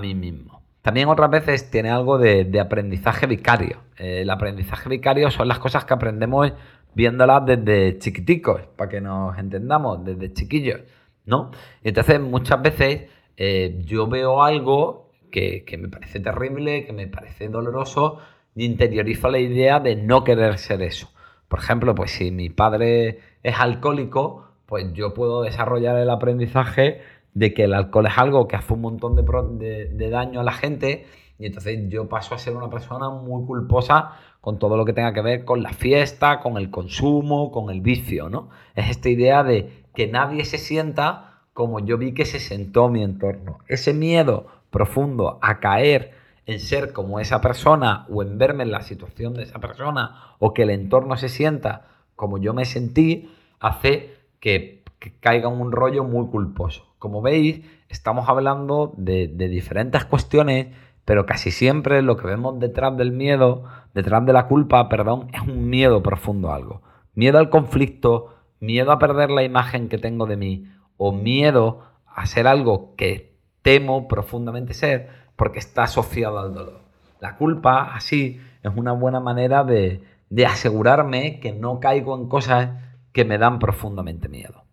mí 0.00 0.16
mismo. 0.16 0.62
También 0.82 1.08
otras 1.08 1.30
veces 1.30 1.70
tiene 1.70 1.90
algo 1.90 2.18
de, 2.18 2.58
aprendizaje 2.58 3.28
vicario. 3.28 3.76
Eh, 3.98 4.22
el 4.22 4.30
aprendizaje 4.30 4.88
vicario 4.88 5.30
son 5.30 5.46
las 5.46 5.60
cosas 5.60 5.84
que 5.84 5.94
aprendemos 5.94 6.52
viéndolas 6.94 7.46
desde 7.46 7.98
chiquiticos, 7.98 8.62
para 8.74 8.90
que 8.90 9.00
nos 9.00 9.38
entendamos, 9.38 10.04
desde 10.04 10.32
chiquillos. 10.32 10.80
¿No? 11.26 11.50
Entonces 11.82 12.20
muchas 12.20 12.62
veces 12.62 13.10
eh, 13.36 13.82
yo 13.84 14.06
veo 14.06 14.42
algo 14.42 15.06
que, 15.30 15.78
me 15.78 15.88
parece 15.88 16.20
terrible, 16.20 16.86
que 16.86 16.92
me 16.92 17.08
parece 17.08 17.48
doloroso, 17.48 18.18
y 18.54 18.64
interiorizo 18.64 19.28
la 19.28 19.38
idea 19.38 19.80
de 19.80 19.96
no 19.96 20.24
querer 20.24 20.58
ser 20.58 20.80
eso. 20.82 21.10
Por 21.48 21.58
ejemplo, 21.58 21.94
pues 21.94 22.12
si 22.12 22.30
mi 22.30 22.48
padre 22.48 23.20
es 23.42 23.54
alcohólico, 23.58 24.46
pues 24.64 24.92
yo 24.94 25.12
puedo 25.12 25.42
desarrollar 25.42 25.98
el 25.98 26.10
aprendizaje 26.10 27.02
de 27.34 27.52
que 27.52 27.64
el 27.64 27.74
alcohol 27.74 28.06
es 28.06 28.16
algo 28.16 28.48
que 28.48 28.56
hace 28.56 28.72
un 28.72 28.80
montón 28.80 29.14
de, 29.14 29.88
de, 29.92 30.10
daño 30.10 30.40
a 30.40 30.42
la 30.42 30.52
gente 30.52 31.04
y 31.38 31.46
entonces 31.46 31.78
yo 31.90 32.08
paso 32.08 32.34
a 32.34 32.38
ser 32.38 32.56
una 32.56 32.70
persona 32.70 33.10
muy 33.10 33.44
culposa 33.44 34.12
con 34.40 34.58
todo 34.58 34.78
lo 34.78 34.86
que 34.86 34.94
tenga 34.94 35.12
que 35.12 35.20
ver 35.20 35.44
con 35.44 35.62
la 35.62 35.74
fiesta, 35.74 36.40
con 36.40 36.56
el 36.56 36.70
consumo, 36.70 37.52
con 37.52 37.68
el 37.68 37.82
vicio, 37.82 38.30
¿no? 38.30 38.48
Es 38.74 38.88
esta 38.88 39.10
idea 39.10 39.44
de 39.44 39.84
que 39.96 40.06
nadie 40.06 40.44
se 40.44 40.58
sienta 40.58 41.40
como 41.54 41.80
yo 41.80 41.96
vi 41.96 42.12
que 42.12 42.26
se 42.26 42.38
sentó 42.38 42.90
mi 42.90 43.02
entorno. 43.02 43.60
Ese 43.66 43.94
miedo 43.94 44.46
profundo 44.70 45.38
a 45.40 45.58
caer 45.58 46.12
en 46.44 46.60
ser 46.60 46.92
como 46.92 47.18
esa 47.18 47.40
persona 47.40 48.04
o 48.10 48.22
en 48.22 48.36
verme 48.36 48.62
en 48.64 48.72
la 48.72 48.82
situación 48.82 49.32
de 49.32 49.44
esa 49.44 49.58
persona 49.58 50.34
o 50.38 50.52
que 50.52 50.64
el 50.64 50.70
entorno 50.70 51.16
se 51.16 51.30
sienta 51.30 51.86
como 52.14 52.36
yo 52.36 52.52
me 52.52 52.66
sentí, 52.66 53.30
hace 53.58 54.16
que, 54.38 54.84
caiga 55.20 55.48
un 55.48 55.72
rollo 55.72 56.04
muy 56.04 56.26
culposo. 56.26 56.94
Como 56.98 57.22
veis, 57.22 57.64
estamos 57.88 58.28
hablando 58.28 58.92
de, 58.98 59.28
de 59.28 59.48
diferentes 59.48 60.04
cuestiones, 60.04 60.74
pero 61.06 61.24
casi 61.24 61.50
siempre 61.50 62.02
lo 62.02 62.18
que 62.18 62.26
vemos 62.26 62.58
detrás 62.58 62.96
del 62.98 63.12
miedo, 63.12 63.64
detrás 63.94 64.26
de 64.26 64.34
la 64.34 64.46
culpa, 64.46 64.90
perdón, 64.90 65.28
es 65.32 65.40
un 65.40 65.70
miedo 65.70 66.02
profundo 66.02 66.50
a 66.50 66.56
algo. 66.56 66.82
Miedo 67.14 67.38
al 67.38 67.48
conflicto, 67.48 68.35
miedo 68.60 68.92
a 68.92 68.98
perder 68.98 69.30
la 69.30 69.42
imagen 69.42 69.88
que 69.88 69.98
tengo 69.98 70.26
de 70.26 70.36
mí 70.36 70.66
o 70.96 71.12
miedo 71.12 71.82
a 72.06 72.26
ser 72.26 72.46
algo 72.46 72.94
que 72.96 73.36
temo 73.62 74.08
profundamente 74.08 74.74
ser 74.74 75.08
porque 75.36 75.58
está 75.58 75.84
asociado 75.84 76.38
al 76.38 76.54
dolor. 76.54 76.80
La 77.20 77.36
culpa, 77.36 77.94
así, 77.94 78.40
es 78.62 78.72
una 78.74 78.92
buena 78.92 79.20
manera 79.20 79.64
de, 79.64 80.02
asegurarme 80.46 81.40
que 81.40 81.52
no 81.52 81.80
caigo 81.80 82.16
en 82.16 82.28
cosas 82.28 82.70
que 83.12 83.24
me 83.24 83.38
dan 83.38 83.58
profundamente 83.58 84.28
miedo. 84.28 84.64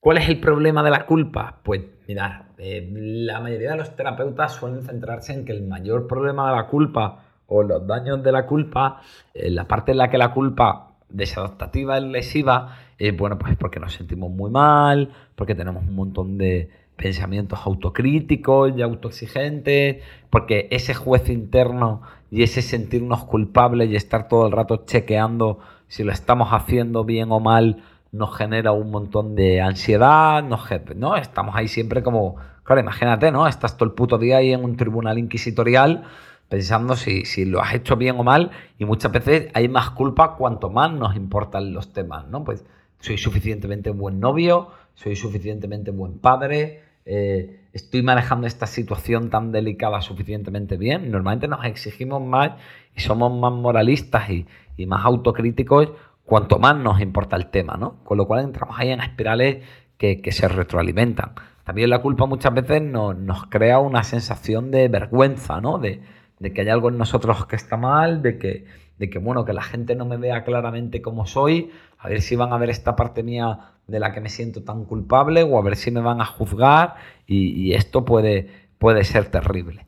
¿Cuál 0.00 0.18
es 0.18 0.28
el 0.28 0.40
problema 0.40 0.82
de 0.82 0.90
la 0.90 1.06
culpa? 1.06 1.60
Pues 1.62 1.82
mirad, 2.06 2.42
eh, 2.58 2.88
la 2.92 3.40
mayoría 3.40 3.72
de 3.72 3.78
los 3.78 3.96
terapeutas 3.96 4.52
suelen 4.52 4.82
centrarse 4.82 5.32
en 5.32 5.44
que 5.44 5.52
el 5.52 5.66
mayor 5.66 6.06
problema 6.06 6.50
de 6.50 6.56
la 6.56 6.66
culpa 6.68 7.24
o 7.46 7.62
los 7.62 7.86
daños 7.86 8.22
de 8.22 8.32
la 8.32 8.46
culpa, 8.46 9.00
eh, 9.34 9.50
la 9.50 9.66
parte 9.66 9.92
en 9.92 9.98
la 9.98 10.10
que 10.10 10.18
la 10.18 10.32
culpa 10.32 10.96
desadaptativa 11.08 11.96
es 11.98 12.04
lesiva, 12.04 12.76
eh, 12.98 13.12
bueno, 13.12 13.38
pues 13.38 13.56
porque 13.56 13.80
nos 13.80 13.92
sentimos 13.92 14.30
muy 14.30 14.50
mal, 14.50 15.12
porque 15.34 15.54
tenemos 15.54 15.84
un 15.84 15.94
montón 15.94 16.38
de 16.38 16.70
pensamientos 16.96 17.60
autocríticos 17.64 18.72
y 18.76 18.82
autoexigentes, 18.82 20.02
porque 20.30 20.68
ese 20.70 20.94
juez 20.94 21.28
interno 21.28 22.02
y 22.30 22.42
ese 22.42 22.62
sentirnos 22.62 23.24
culpables 23.24 23.90
y 23.90 23.96
estar 23.96 24.28
todo 24.28 24.46
el 24.46 24.52
rato 24.52 24.84
chequeando 24.86 25.58
si 25.88 26.02
lo 26.04 26.12
estamos 26.12 26.48
haciendo 26.52 27.04
bien 27.04 27.30
o 27.30 27.40
mal 27.40 27.84
nos 28.12 28.36
genera 28.36 28.72
un 28.72 28.90
montón 28.90 29.34
de 29.34 29.60
ansiedad, 29.60 30.42
¿no? 30.42 31.16
Estamos 31.16 31.54
ahí 31.54 31.68
siempre 31.68 32.02
como, 32.02 32.36
claro, 32.64 32.80
imagínate, 32.80 33.30
¿no? 33.30 33.46
Estás 33.46 33.76
todo 33.76 33.88
el 33.88 33.94
puto 33.94 34.16
día 34.18 34.38
ahí 34.38 34.52
en 34.52 34.64
un 34.64 34.76
tribunal 34.76 35.18
inquisitorial 35.18 36.04
pensando 36.48 36.96
si, 36.96 37.24
si, 37.24 37.44
lo 37.44 37.60
has 37.60 37.74
hecho 37.74 37.96
bien 37.96 38.18
o 38.18 38.22
mal 38.22 38.52
y 38.78 38.84
muchas 38.84 39.12
veces 39.12 39.48
hay 39.52 39.68
más 39.68 39.90
culpa 39.90 40.36
cuanto 40.36 40.70
más 40.70 40.92
nos 40.92 41.16
importan 41.16 41.72
los 41.72 41.92
temas, 41.92 42.26
¿no? 42.28 42.44
Pues 42.44 42.64
soy 43.00 43.18
suficientemente 43.18 43.90
buen 43.90 44.20
novio, 44.20 44.70
soy 44.94 45.16
suficientemente 45.16 45.90
buen 45.90 46.18
padre, 46.18 46.82
eh, 47.04 47.60
estoy 47.72 48.02
manejando 48.02 48.48
esta 48.48 48.66
situación 48.66 49.30
tan 49.30 49.52
delicada 49.52 50.02
suficientemente 50.02 50.76
bien. 50.76 51.10
Normalmente 51.10 51.46
nos 51.46 51.64
exigimos 51.64 52.20
más 52.20 52.52
y 52.96 53.00
somos 53.00 53.32
más 53.38 53.52
moralistas 53.52 54.28
y, 54.30 54.46
más 54.86 55.04
autocríticos 55.06 55.92
cuanto 56.24 56.58
más 56.58 56.76
nos 56.76 57.00
importa 57.00 57.36
el 57.36 57.46
tema, 57.46 57.76
¿no? 57.78 58.02
Con 58.04 58.18
lo 58.18 58.26
cual 58.26 58.44
entramos 58.44 58.78
ahí 58.78 58.90
en 58.90 59.00
espirales 59.00 59.64
que, 59.96 60.20
se 60.32 60.48
retroalimentan. 60.48 61.32
También 61.64 61.88
la 61.90 62.02
culpa 62.02 62.26
muchas 62.26 62.52
veces 62.52 62.82
nos, 62.82 63.16
nos 63.16 63.46
crea 63.46 63.78
una 63.78 64.02
sensación 64.02 64.70
de 64.70 64.88
vergüenza, 64.88 65.60
¿no? 65.60 65.78
De, 65.78 66.02
de 66.38 66.52
que 66.52 66.62
hay 66.62 66.68
algo 66.68 66.90
en 66.90 66.98
nosotros 66.98 67.46
que 67.46 67.56
está 67.56 67.76
mal, 67.76 68.22
de 68.22 68.38
que, 68.38 68.66
de 68.98 69.10
que, 69.10 69.18
bueno, 69.18 69.44
que 69.44 69.52
la 69.52 69.62
gente 69.62 69.94
no 69.94 70.04
me 70.06 70.16
vea 70.16 70.44
claramente 70.44 71.02
como 71.02 71.26
soy, 71.26 71.70
a 71.98 72.08
ver 72.08 72.22
si 72.22 72.36
van 72.36 72.52
a 72.52 72.58
ver 72.58 72.70
esta 72.70 72.96
parte 72.96 73.22
mía 73.22 73.72
de 73.86 74.00
la 74.00 74.12
que 74.12 74.20
me 74.20 74.28
siento 74.28 74.62
tan 74.62 74.84
culpable 74.84 75.42
o 75.42 75.58
a 75.58 75.62
ver 75.62 75.76
si 75.76 75.90
me 75.90 76.00
van 76.00 76.20
a 76.20 76.24
juzgar 76.24 76.94
y, 77.26 77.72
esto 77.74 78.04
puede, 78.04 78.48
puede 78.78 79.04
ser 79.04 79.26
terrible. 79.26 79.86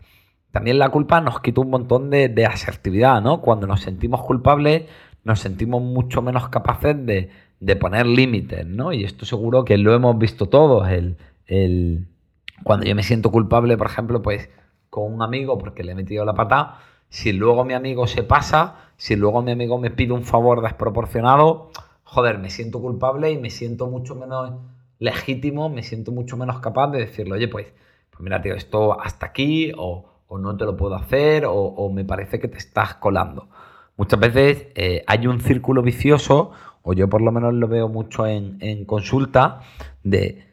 También 0.51 0.79
la 0.79 0.91
culpa 0.91 1.21
nos 1.21 1.41
quita 1.41 1.61
un 1.61 1.71
montón 1.71 2.11
de, 2.11 2.47
asertividad, 2.47 3.23
¿no? 3.23 3.41
Cuando 3.41 3.67
nos 3.67 3.81
sentimos 3.81 4.23
culpables 4.23 4.85
nos 5.25 5.41
sentimos 5.41 5.83
mucho 5.83 6.23
menos 6.23 6.49
capaces 6.49 7.05
de, 7.05 7.29
de 7.61 7.77
poner 7.77 8.07
límites, 8.07 8.67
¿no? 8.67 8.93
Y 8.93 9.05
esto 9.05 9.27
seguro 9.27 9.65
que 9.65 9.77
lo 9.77 9.93
hemos 9.95 10.17
visto 10.17 10.47
todos, 10.47 10.89
el, 10.89 11.19
el, 11.47 12.07
cuando 12.63 12.87
yo 12.87 12.95
me 12.95 13.03
siento 13.03 13.31
culpable, 13.31 13.77
por 13.77 13.89
ejemplo, 13.89 14.23
pues 14.23 14.49
con 14.91 15.13
un 15.13 15.23
amigo 15.23 15.59
porque 15.59 15.85
le 15.85 15.93
he 15.93 15.95
metido 15.95 16.25
la 16.25 16.35
pata, 16.35 16.79
si 17.09 17.33
luego 17.33 17.65
mi 17.65 17.75
amigo 17.75 18.07
se 18.07 18.23
pasa, 18.23 18.88
si 18.99 19.15
luego 19.17 19.43
mi 19.43 19.53
amigo 19.53 19.79
me 19.79 19.91
pide 19.91 20.13
un 20.13 20.25
favor 20.25 20.61
desproporcionado, 20.61 21.71
joder, 22.03 22.39
me 22.39 22.51
siento 22.51 22.81
culpable 22.81 23.31
y 23.31 23.39
me 23.39 23.49
siento 23.49 23.87
mucho 23.87 24.17
menos 24.17 24.55
legítimo, 24.99 25.69
me 25.69 25.85
siento 25.85 26.11
mucho 26.11 26.37
menos 26.37 26.59
capaz 26.59 26.89
de 26.89 26.99
decirle, 26.99 27.35
oye, 27.35 27.49
pues, 27.49 27.69
pues 28.11 28.21
mira, 28.21 28.43
tío, 28.43 28.55
esto 28.55 29.01
hasta 29.01 29.27
aquí, 29.27 29.73
o, 29.79 30.05
no 30.37 30.57
te 30.57 30.65
lo 30.65 30.77
puedo 30.77 30.97
hacer, 30.97 31.45
o, 31.47 31.91
me 31.95 32.05
parece 32.05 32.41
que 32.41 32.49
te 32.49 32.59
estás 32.59 32.97
colando. 32.97 33.49
Muchas 33.97 34.19
veces 34.19 34.67
eh, 34.75 35.05
hay 35.07 35.29
un 35.29 35.41
círculo 35.41 35.81
vicioso, 35.81 36.51
o 36.83 36.93
yo 36.93 37.09
por 37.09 37.23
lo 37.23 37.31
menos 37.31 37.55
lo 37.55 37.69
veo 37.69 37.89
mucho 37.89 38.27
en, 38.27 38.59
en 38.61 38.85
consulta, 38.85 39.61
de 40.03 40.48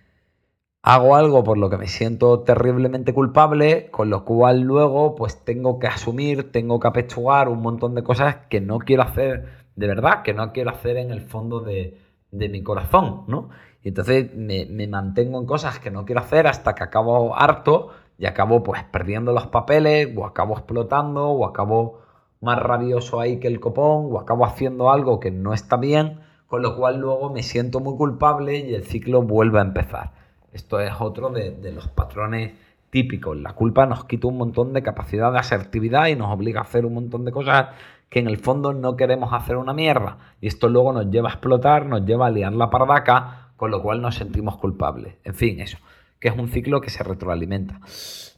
hago 0.85 1.15
algo 1.15 1.43
por 1.43 1.57
lo 1.57 1.71
que 1.71 1.79
me 1.79 1.87
siento 1.87 2.41
terriblemente 2.41 3.11
culpable, 3.11 3.89
con 3.89 4.11
lo 4.11 4.23
cual 4.23 4.61
luego 4.61 5.15
pues 5.15 5.43
tengo 5.43 5.79
que 5.79 5.87
asumir, 5.87 6.51
tengo 6.51 6.79
que 6.79 6.87
apechugar 6.87 7.49
un 7.49 7.63
montón 7.63 7.95
de 7.95 8.03
cosas 8.03 8.35
que 8.49 8.61
no 8.61 8.77
quiero 8.77 9.01
hacer 9.01 9.65
de 9.75 9.87
verdad, 9.87 10.21
que 10.21 10.35
no 10.35 10.53
quiero 10.53 10.69
hacer 10.69 10.97
en 10.97 11.09
el 11.09 11.21
fondo 11.21 11.59
de, 11.59 11.97
mi 12.31 12.61
corazón, 12.61 13.23
¿no? 13.27 13.49
Y 13.81 13.89
entonces 13.89 14.35
me, 14.35 14.67
me, 14.67 14.87
mantengo 14.87 15.39
en 15.39 15.47
cosas 15.47 15.79
que 15.79 15.89
no 15.89 16.05
quiero 16.05 16.21
hacer 16.21 16.45
hasta 16.45 16.75
que 16.75 16.83
acabo 16.83 17.35
harto 17.35 17.89
y 18.19 18.27
acabo 18.27 18.61
pues 18.61 18.83
perdiendo 18.83 19.31
los 19.31 19.47
papeles 19.47 20.09
o 20.15 20.23
acabo 20.23 20.53
explotando 20.53 21.29
o 21.29 21.47
acabo 21.47 22.01
más 22.41 22.59
rabioso 22.59 23.19
ahí 23.19 23.39
que 23.39 23.47
el 23.47 23.59
copón 23.59 24.09
o 24.11 24.19
acabo 24.19 24.45
haciendo 24.45 24.91
algo 24.91 25.19
que 25.19 25.31
no 25.31 25.53
está 25.53 25.77
bien, 25.77 26.19
con 26.45 26.61
lo 26.61 26.75
cual 26.77 26.99
luego 26.99 27.31
me 27.31 27.41
siento 27.41 27.79
muy 27.79 27.97
culpable 27.97 28.59
y 28.59 28.75
el 28.75 28.83
ciclo 28.83 29.23
vuelve 29.23 29.57
a 29.57 29.63
empezar. 29.63 30.24
Esto 30.55 30.79
es 30.79 30.93
otro 30.99 31.31
de, 31.31 31.71
los 31.73 31.89
patrones 31.89 32.53
típicos. 32.89 33.35
La 33.35 33.51
culpa 33.51 33.85
nos 33.85 34.05
quita 34.05 34.27
un 34.27 34.37
montón 34.37 34.71
de 34.71 34.81
capacidad 34.81 35.29
de 35.33 35.37
asertividad 35.37 36.07
y 36.07 36.15
nos 36.15 36.31
obliga 36.31 36.61
a 36.61 36.63
hacer 36.63 36.85
un 36.85 36.93
montón 36.93 37.25
de 37.25 37.33
cosas 37.33 37.75
que 38.07 38.19
en 38.19 38.27
el 38.27 38.37
fondo 38.37 38.71
no 38.71 38.95
queremos 38.95 39.33
hacer 39.33 39.57
una 39.57 39.73
mierda. 39.73 40.17
Y 40.39 40.47
esto 40.47 40.69
luego 40.69 40.93
nos 40.93 41.11
lleva 41.11 41.27
a 41.27 41.33
explotar, 41.33 41.85
nos 41.85 42.05
lleva 42.05 42.27
a 42.27 42.29
liar 42.29 42.53
la 42.53 42.69
pardaca, 42.69 43.49
con 43.57 43.69
lo 43.69 43.81
cual 43.81 44.01
nos 44.01 44.15
sentimos 44.15 44.55
culpables. 44.55 45.15
En 45.25 45.35
fin, 45.35 45.59
eso, 45.59 45.77
que 46.21 46.29
es 46.29 46.37
un 46.37 46.47
ciclo 46.47 46.79
que 46.79 46.89
se 46.89 47.03
retroalimenta. 47.03 47.81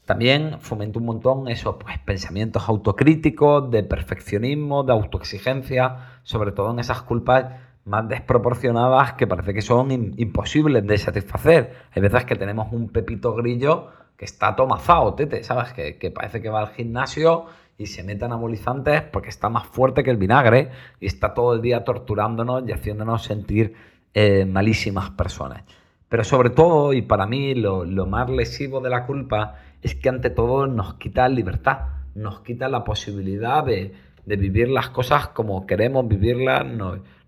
También 0.08 0.58
fomenta 0.60 0.98
un 0.98 1.06
montón 1.06 1.48
esos 1.50 1.76
pues, 1.76 2.00
pensamientos 2.00 2.68
autocríticos, 2.68 3.70
de 3.70 3.84
perfeccionismo, 3.84 4.84
de 4.84 4.94
autoexigencia, 4.94 6.20
sobre 6.24 6.52
todo 6.52 6.72
en 6.72 6.80
esas 6.80 7.04
culpas 7.04 7.46
más 7.88 8.08
desproporcionadas 8.08 9.14
que 9.14 9.26
parece 9.26 9.54
que 9.54 9.62
son 9.62 9.92
imposibles 9.92 10.86
de 10.86 10.98
satisfacer. 10.98 11.74
Hay 11.92 12.02
veces 12.02 12.26
que 12.26 12.36
tenemos 12.36 12.72
un 12.72 12.90
pepito 12.90 13.34
grillo 13.34 13.88
que 14.16 14.26
está 14.26 14.56
tomazado, 14.56 15.14
tete, 15.14 15.44
¿sabes? 15.44 15.74
Que, 15.74 15.98
que 15.98 16.12
parece 16.12 16.42
que 16.42 16.50
va 16.50 16.60
al 16.60 16.70
gimnasio 16.70 17.46
y 17.78 17.86
se 17.86 18.04
mete 18.04 18.26
anabolizantes 18.26 19.04
porque 19.04 19.30
está 19.30 19.50
más 19.50 19.68
fuerte 19.68 20.04
que 20.04 20.10
el 20.10 20.18
vinagre 20.18 20.72
y 21.00 21.06
está 21.06 21.34
todo 21.34 21.54
el 21.54 21.62
día 21.62 21.84
torturándonos 21.84 22.68
y 22.68 22.72
haciéndonos 22.72 23.24
sentir 23.24 23.76
eh, 24.14 24.46
malísimas 24.46 25.12
personas. 25.12 25.64
Pero 26.10 26.24
sobre 26.24 26.50
todo, 26.50 26.94
y 26.94 27.02
para 27.02 27.28
mí 27.28 27.54
lo, 27.54 27.86
más 28.08 28.30
lesivo 28.30 28.80
de 28.80 28.90
la 28.90 29.06
culpa, 29.06 29.56
es 29.82 29.94
que 29.96 30.10
ante 30.10 30.30
todo 30.30 30.66
nos 30.66 30.96
quita 30.96 31.28
libertad, 31.30 31.80
nos 32.16 32.40
quita 32.40 32.70
la 32.70 32.84
posibilidad 32.84 33.64
de, 33.64 33.94
vivir 34.26 34.70
las 34.70 34.90
cosas 34.90 35.28
como 35.30 35.68
queremos 35.68 36.08
vivirlas, 36.08 36.66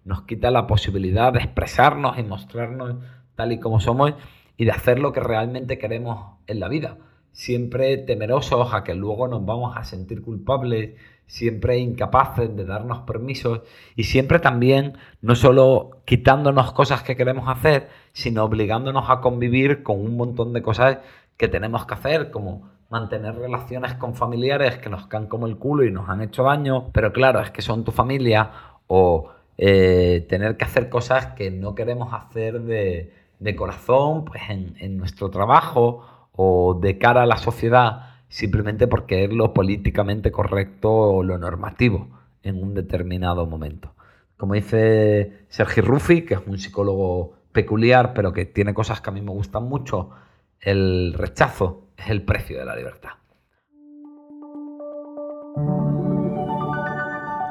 nos 0.09 0.23
quita 0.23 0.49
la 0.49 0.65
posibilidad 0.65 1.31
de 1.31 1.39
expresarnos 1.39 2.17
y 2.17 2.23
mostrarnos 2.23 2.95
tal 3.35 3.51
y 3.51 3.59
como 3.59 3.79
somos 3.79 4.15
y 4.57 4.65
de 4.65 4.71
hacer 4.71 4.97
lo 4.97 5.13
que 5.13 5.19
realmente 5.19 5.77
queremos 5.77 6.37
en 6.47 6.59
la 6.59 6.67
vida. 6.67 6.97
Siempre 7.31 7.95
temerosos 7.97 8.73
a 8.73 8.83
que 8.83 8.95
luego 8.95 9.27
nos 9.27 9.45
vamos 9.45 9.77
a 9.77 9.83
sentir 9.83 10.23
culpables, 10.23 10.95
siempre 11.27 11.77
incapaces 11.77 12.53
de 12.55 12.65
darnos 12.65 13.01
permisos 13.01 13.61
y 13.95 14.05
siempre 14.05 14.39
también 14.39 14.97
no 15.21 15.35
solo 15.35 16.01
quitándonos 16.05 16.73
cosas 16.73 17.03
que 17.03 17.15
queremos 17.15 17.47
hacer, 17.47 17.89
sino 18.11 18.43
obligándonos 18.43 19.11
a 19.11 19.21
convivir 19.21 19.83
con 19.83 19.99
un 20.01 20.17
montón 20.17 20.53
de 20.53 20.63
cosas 20.63 20.97
que 21.37 21.47
tenemos 21.47 21.85
que 21.85 21.93
hacer, 21.93 22.31
como 22.31 22.67
mantener 22.89 23.35
relaciones 23.35 23.93
con 23.93 24.15
familiares 24.15 24.79
que 24.79 24.89
nos 24.89 25.05
caen 25.05 25.27
como 25.27 25.45
el 25.45 25.57
culo 25.57 25.83
y 25.83 25.91
nos 25.91 26.09
han 26.09 26.21
hecho 26.21 26.41
daño, 26.45 26.89
pero 26.93 27.13
claro, 27.13 27.41
es 27.41 27.51
que 27.51 27.61
son 27.61 27.83
tu 27.83 27.91
familia 27.91 28.49
o 28.87 29.29
eh, 29.61 30.25
tener 30.29 30.55
que 30.55 30.63
hacer 30.63 30.87
cosas 30.87 31.33
que 31.33 31.51
no 31.51 31.75
queremos 31.75 32.13
hacer 32.13 32.61
de, 32.61 33.11
corazón, 33.57 34.23
pues 34.23 34.41
en, 34.49 34.75
en 34.79 34.97
nuestro 34.97 35.29
trabajo 35.29 36.29
o 36.31 36.79
de 36.81 36.97
cara 36.97 37.23
a 37.23 37.25
la 37.25 37.35
sociedad 37.35 38.09
simplemente 38.29 38.87
porque 38.87 39.25
es 39.25 39.33
lo 39.33 39.53
políticamente 39.53 40.31
correcto 40.31 40.89
o 40.89 41.23
lo 41.23 41.37
normativo 41.37 42.07
en 42.41 42.63
un 42.63 42.73
determinado 42.73 43.45
momento. 43.47 43.93
Como 44.37 44.53
dice 44.53 45.45
Sergi 45.49 45.81
Ruffi, 45.81 46.21
que 46.21 46.35
es 46.35 46.41
un 46.45 46.57
psicólogo 46.57 47.33
peculiar, 47.51 48.13
pero 48.13 48.31
que 48.31 48.45
tiene 48.45 48.73
cosas 48.73 49.01
que 49.01 49.09
a 49.09 49.13
mí 49.13 49.21
me 49.21 49.31
gustan 49.31 49.63
mucho, 49.63 50.11
el 50.61 51.13
rechazo 51.13 51.89
es 51.97 52.09
el 52.09 52.21
precio 52.21 52.59
de 52.59 52.65
la 52.65 52.77
libertad. 52.77 53.09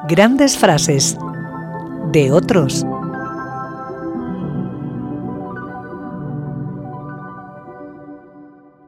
Grandes 0.07 0.57
frases 0.57 1.15
de 2.11 2.31
otros. 2.31 2.85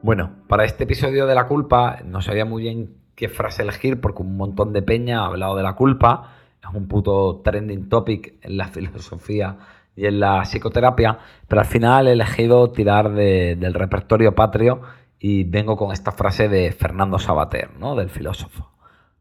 Bueno, 0.02 0.30
para 0.48 0.64
este 0.64 0.84
episodio 0.84 1.26
de 1.26 1.34
la 1.34 1.46
culpa 1.46 2.00
no 2.04 2.20
sabía 2.20 2.44
muy 2.44 2.62
bien 2.62 2.96
qué 3.14 3.28
frase 3.28 3.62
elegir 3.62 4.00
porque 4.00 4.22
un 4.22 4.36
montón 4.36 4.72
de 4.72 4.82
peña 4.82 5.20
ha 5.20 5.26
hablado 5.26 5.56
de 5.56 5.62
la 5.62 5.74
culpa. 5.74 6.32
Es 6.60 6.74
un 6.74 6.88
puto 6.88 7.40
trending 7.44 7.88
topic 7.88 8.34
en 8.42 8.56
la 8.56 8.68
filosofía 8.72 9.58
y 9.94 10.06
en 10.06 10.18
la 10.18 10.42
psicoterapia, 10.42 11.18
pero 11.46 11.60
al 11.60 11.66
final 11.66 12.08
he 12.08 12.12
elegido 12.12 12.72
tirar 12.72 13.12
del 13.12 13.74
repertorio 13.74 14.34
patrio 14.34 14.80
y 15.20 15.44
vengo 15.44 15.76
con 15.76 15.92
esta 15.92 16.10
frase 16.10 16.48
de 16.48 16.72
Fernando 16.72 17.18
Sabater, 17.18 17.70
¿no? 17.78 17.94
del 17.94 18.08
filósofo. 18.08 18.70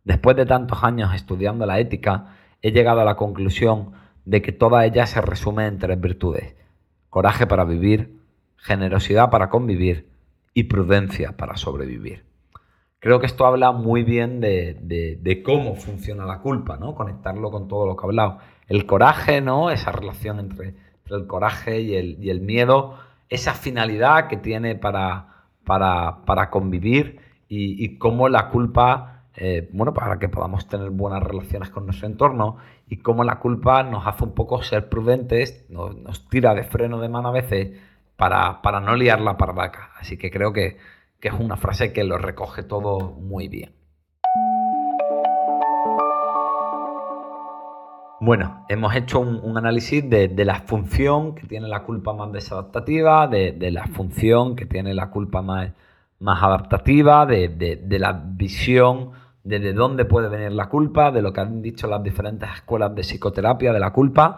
Después 0.03 0.35
de 0.35 0.47
tantos 0.47 0.83
años 0.83 1.13
estudiando 1.13 1.65
la 1.67 1.77
ética, 1.79 2.37
he 2.61 2.71
llegado 2.71 3.01
a 3.01 3.05
la 3.05 3.15
conclusión 3.15 3.93
de 4.25 4.41
que 4.41 4.51
toda 4.51 4.85
ella 4.85 5.05
se 5.07 5.21
resume 5.21 5.67
en 5.67 5.79
tres 5.79 5.99
virtudes. 5.99 6.55
Coraje 7.09 7.47
para 7.47 7.65
vivir, 7.65 8.19
generosidad 8.57 9.29
para 9.29 9.49
convivir 9.49 10.09
y 10.53 10.63
prudencia 10.63 11.35
para 11.37 11.57
sobrevivir. 11.57 12.23
Creo 13.01 13.19
que 13.19 13.25
esto 13.25 13.47
habla 13.47 13.71
muy 13.71 14.03
bien 14.03 14.39
de, 14.39 15.41
cómo 15.43 15.75
funciona 15.75 16.25
la 16.27 16.39
culpa, 16.39 16.77
¿no? 16.77 16.93
Conectarlo 16.93 17.49
con 17.49 17.67
todo 17.67 17.87
lo 17.87 17.95
que 17.95 18.05
he 18.05 18.07
hablado. 18.09 18.37
El 18.67 18.85
coraje, 18.85 19.41
¿no? 19.41 19.71
Esa 19.71 19.91
relación 19.91 20.39
entre, 20.39 20.75
el 21.09 21.25
coraje 21.25 21.81
y 21.81 21.95
el, 22.29 22.41
miedo, 22.41 22.95
esa 23.27 23.55
finalidad 23.55 24.27
que 24.27 24.37
tiene 24.37 24.75
para, 24.75 25.47
para, 25.65 26.49
convivir 26.51 27.19
y, 27.49 27.97
cómo 27.97 28.29
la 28.29 28.49
culpa, 28.49 29.10
eh, 29.35 29.69
bueno, 29.71 29.93
para 29.93 30.19
que 30.19 30.27
podamos 30.27 30.67
tener 30.67 30.89
buenas 30.89 31.23
relaciones 31.23 31.69
con 31.69 31.85
nuestro 31.85 32.07
entorno 32.07 32.57
y 32.87 32.97
cómo 32.97 33.23
la 33.23 33.39
culpa 33.39 33.81
nos 33.83 34.05
hace 34.05 34.25
un 34.25 34.33
poco 34.33 34.61
ser 34.61 34.89
prudentes, 34.89 35.65
nos, 35.69 36.27
tira 36.29 36.53
de 36.53 36.63
freno 36.63 36.99
de 36.99 37.07
mano 37.07 37.29
a 37.29 37.31
veces 37.31 37.79
para, 38.17 38.59
no 38.81 38.95
liar 38.95 39.21
la 39.21 39.37
pardaca. 39.37 39.91
Así 39.99 40.17
que 40.17 40.29
creo 40.29 40.51
que, 40.51 40.77
es 41.21 41.33
una 41.33 41.55
frase 41.55 41.93
que 41.93 42.03
lo 42.03 42.17
recoge 42.17 42.63
todo 42.63 43.11
muy 43.11 43.47
bien. 43.47 43.73
Bueno, 48.19 48.65
hemos 48.69 48.95
hecho 48.95 49.19
un, 49.19 49.57
análisis 49.57 50.07
de, 50.09 50.45
la 50.45 50.61
función 50.61 51.35
que 51.35 51.47
tiene 51.47 51.67
la 51.67 51.83
culpa 51.83 52.13
más 52.13 52.31
desadaptativa, 52.31 53.27
de, 53.27 53.71
la 53.71 53.85
función 53.85 54.55
que 54.55 54.65
tiene 54.65 54.93
la 54.93 55.09
culpa 55.09 55.41
más, 55.41 55.71
más 56.19 56.41
adaptativa, 56.43 57.25
de, 57.25 57.97
la 57.99 58.13
visión 58.13 59.11
de 59.43 59.73
dónde 59.73 60.05
puede 60.05 60.29
venir 60.29 60.51
la 60.51 60.69
culpa, 60.69 61.11
de 61.11 61.21
lo 61.21 61.33
que 61.33 61.41
han 61.41 61.61
dicho 61.61 61.87
las 61.87 62.03
diferentes 62.03 62.49
escuelas 62.53 62.93
de 62.93 63.01
psicoterapia 63.01 63.73
de 63.73 63.79
la 63.79 63.91
culpa. 63.91 64.37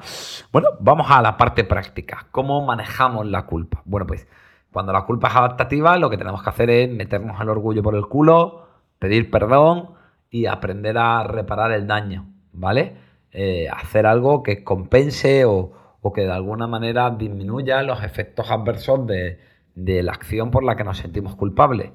Bueno, 0.51 0.69
vamos 0.79 1.07
a 1.09 1.21
la 1.21 1.35
parte 1.35 1.63
práctica. 1.63 2.27
¿Cómo 2.31 2.65
manejamos 2.65 3.25
la 3.27 3.45
culpa? 3.45 3.81
Bueno, 3.85 4.07
pues 4.07 4.27
cuando 4.71 4.93
la 4.93 5.01
culpa 5.05 5.27
es 5.27 5.35
adaptativa, 5.35 5.97
lo 5.97 6.09
que 6.09 6.17
tenemos 6.17 6.41
que 6.41 6.49
hacer 6.49 6.69
es 6.69 6.89
meternos 6.89 7.39
el 7.41 7.49
orgullo 7.49 7.83
por 7.83 7.95
el 7.95 8.07
culo, 8.07 8.67
pedir 8.97 9.29
perdón 9.29 9.91
y 10.29 10.45
aprender 10.45 10.97
a 10.97 11.23
reparar 11.23 11.71
el 11.73 11.85
daño, 11.85 12.25
¿vale? 12.53 12.95
Eh, 13.31 13.67
hacer 13.69 14.05
algo 14.05 14.41
que 14.41 14.63
compense 14.63 15.45
o, 15.45 15.73
que 16.13 16.21
de 16.21 16.31
alguna 16.31 16.67
manera 16.67 17.09
disminuya 17.11 17.81
los 17.81 18.03
efectos 18.03 18.51
adversos 18.51 19.07
de 19.07 20.03
la 20.03 20.11
acción 20.11 20.51
por 20.51 20.63
la 20.63 20.75
que 20.75 20.83
nos 20.83 20.97
sentimos 20.97 21.35
culpables. 21.35 21.91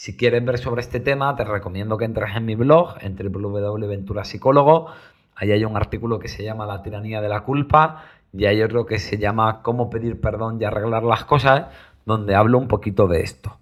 Si 0.00 0.16
quieres 0.16 0.42
ver 0.42 0.56
sobre 0.56 0.80
este 0.80 0.98
tema, 0.98 1.36
te 1.36 1.44
recomiendo 1.44 1.98
que 1.98 2.06
entres 2.06 2.34
en 2.34 2.46
mi 2.46 2.54
blog, 2.54 2.94
en 3.02 3.16
www.venturapsicólogo. 3.16 4.86
Ahí 5.34 5.52
hay 5.52 5.66
un 5.66 5.76
artículo 5.76 6.18
que 6.18 6.28
se 6.28 6.42
llama 6.42 6.64
La 6.64 6.80
tiranía 6.80 7.20
de 7.20 7.28
la 7.28 7.40
culpa 7.42 8.04
y 8.32 8.46
hay 8.46 8.62
otro 8.62 8.86
que 8.86 8.98
se 8.98 9.18
llama 9.18 9.60
Cómo 9.60 9.90
pedir 9.90 10.18
perdón 10.18 10.56
y 10.58 10.64
arreglar 10.64 11.02
las 11.02 11.26
cosas, 11.26 11.66
donde 12.06 12.34
hablo 12.34 12.56
un 12.56 12.66
poquito 12.66 13.08
de 13.08 13.20
esto. 13.20 13.58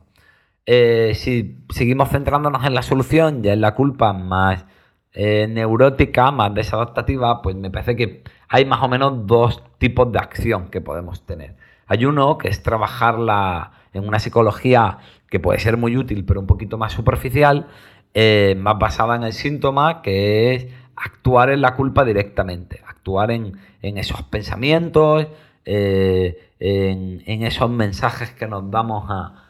Eh, 0.64 1.14
si 1.16 1.58
seguimos 1.70 2.10
centrándonos 2.10 2.64
en 2.64 2.74
la 2.74 2.82
solución, 2.82 3.42
ya 3.42 3.52
en 3.52 3.60
la 3.60 3.74
culpa 3.74 4.12
más 4.12 4.64
eh, 5.10 5.48
neurótica, 5.48 6.30
más 6.30 6.54
desadaptativa, 6.54 7.42
pues 7.42 7.56
me 7.56 7.72
parece 7.72 7.96
que 7.96 8.22
hay 8.48 8.64
más 8.64 8.80
o 8.84 8.86
menos 8.86 9.26
dos 9.26 9.60
tipos 9.78 10.12
de 10.12 10.20
acción 10.20 10.68
que 10.68 10.80
podemos 10.80 11.26
tener. 11.26 11.56
Hay 11.88 12.04
uno 12.04 12.38
que 12.38 12.46
es 12.46 12.62
trabajarla 12.62 13.72
en 13.92 14.06
una 14.06 14.18
psicología 14.18 14.98
que 15.28 15.40
puede 15.40 15.58
ser 15.58 15.76
muy 15.76 15.96
útil, 15.96 16.24
pero 16.24 16.40
un 16.40 16.46
poquito 16.46 16.78
más 16.78 16.92
superficial, 16.92 17.66
eh, 18.14 18.56
más 18.58 18.78
basada 18.78 19.16
en 19.16 19.24
el 19.24 19.32
síntoma, 19.32 20.02
que 20.02 20.54
es 20.54 20.66
actuar 20.96 21.50
en 21.50 21.60
la 21.60 21.74
culpa 21.74 22.04
directamente, 22.04 22.82
actuar 22.86 23.30
en, 23.30 23.58
esos 23.82 24.22
pensamientos, 24.22 25.28
eh, 25.64 26.52
en, 26.58 27.42
esos 27.42 27.70
mensajes 27.70 28.30
que 28.30 28.46
nos 28.46 28.70
damos 28.70 29.04
a, 29.08 29.44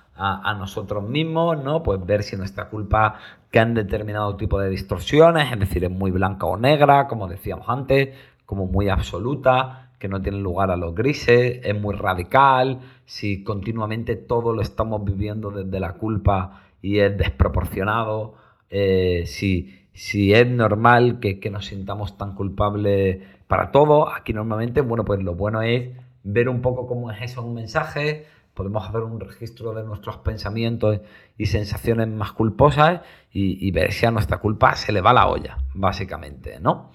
nosotros 0.58 1.08
mismos, 1.08 1.62
¿no? 1.62 1.84
Pues 1.84 2.04
ver 2.04 2.24
si 2.24 2.36
nuestra 2.36 2.68
culpa 2.68 3.20
que 3.52 3.60
en 3.60 3.74
determinado 3.74 4.36
tipo 4.36 4.58
de 4.58 4.68
distorsiones, 4.68 5.52
es 5.52 5.60
decir, 5.60 5.84
es 5.84 5.90
muy 5.92 6.10
blanca 6.10 6.44
o 6.46 6.56
negra, 6.56 7.06
como 7.06 7.28
decíamos 7.28 7.68
antes, 7.68 8.16
como 8.44 8.66
muy 8.66 8.88
absoluta, 8.88 9.87
que 9.98 10.08
no 10.08 10.22
tiene 10.22 10.38
lugar 10.38 10.70
a 10.70 10.76
los 10.76 10.94
grises, 10.94 11.60
es 11.62 11.80
muy 11.80 11.94
radical, 11.94 12.80
si 13.04 13.42
continuamente 13.42 14.16
todo 14.16 14.52
lo 14.52 14.62
estamos 14.62 15.04
viviendo 15.04 15.50
desde 15.50 15.80
la 15.80 15.94
culpa 15.94 16.62
y 16.80 17.00
es 17.00 17.16
desproporcionado, 17.16 18.34
eh, 18.70 19.24
si, 19.26 19.86
si, 19.92 20.32
es 20.32 20.46
normal 20.46 21.18
que, 21.20 21.50
nos 21.50 21.66
sintamos 21.66 22.16
tan 22.16 22.34
culpables 22.34 23.18
para 23.46 23.72
todo, 23.72 24.12
aquí 24.12 24.32
normalmente, 24.32 24.80
bueno, 24.82 25.04
pues 25.04 25.22
lo 25.22 25.34
bueno 25.34 25.62
es 25.62 25.90
ver 26.22 26.48
un 26.48 26.60
poco 26.60 26.86
cómo 26.86 27.10
es 27.10 27.20
eso 27.22 27.42
un 27.42 27.54
mensaje, 27.54 28.26
podemos 28.54 28.86
hacer 28.88 29.00
un 29.00 29.18
registro 29.20 29.72
de 29.72 29.84
nuestros 29.84 30.18
pensamientos 30.18 31.00
y 31.36 31.46
sensaciones 31.46 32.08
más 32.08 32.32
culposas 32.32 33.00
y, 33.32 33.66
y 33.66 33.70
ver 33.70 33.92
si 33.92 34.06
a 34.06 34.10
nuestra 34.10 34.38
culpa 34.38 34.74
se 34.74 34.92
le 34.92 35.00
va 35.00 35.12
la 35.12 35.28
olla, 35.28 35.58
básicamente, 35.74 36.60
¿no? 36.60 36.90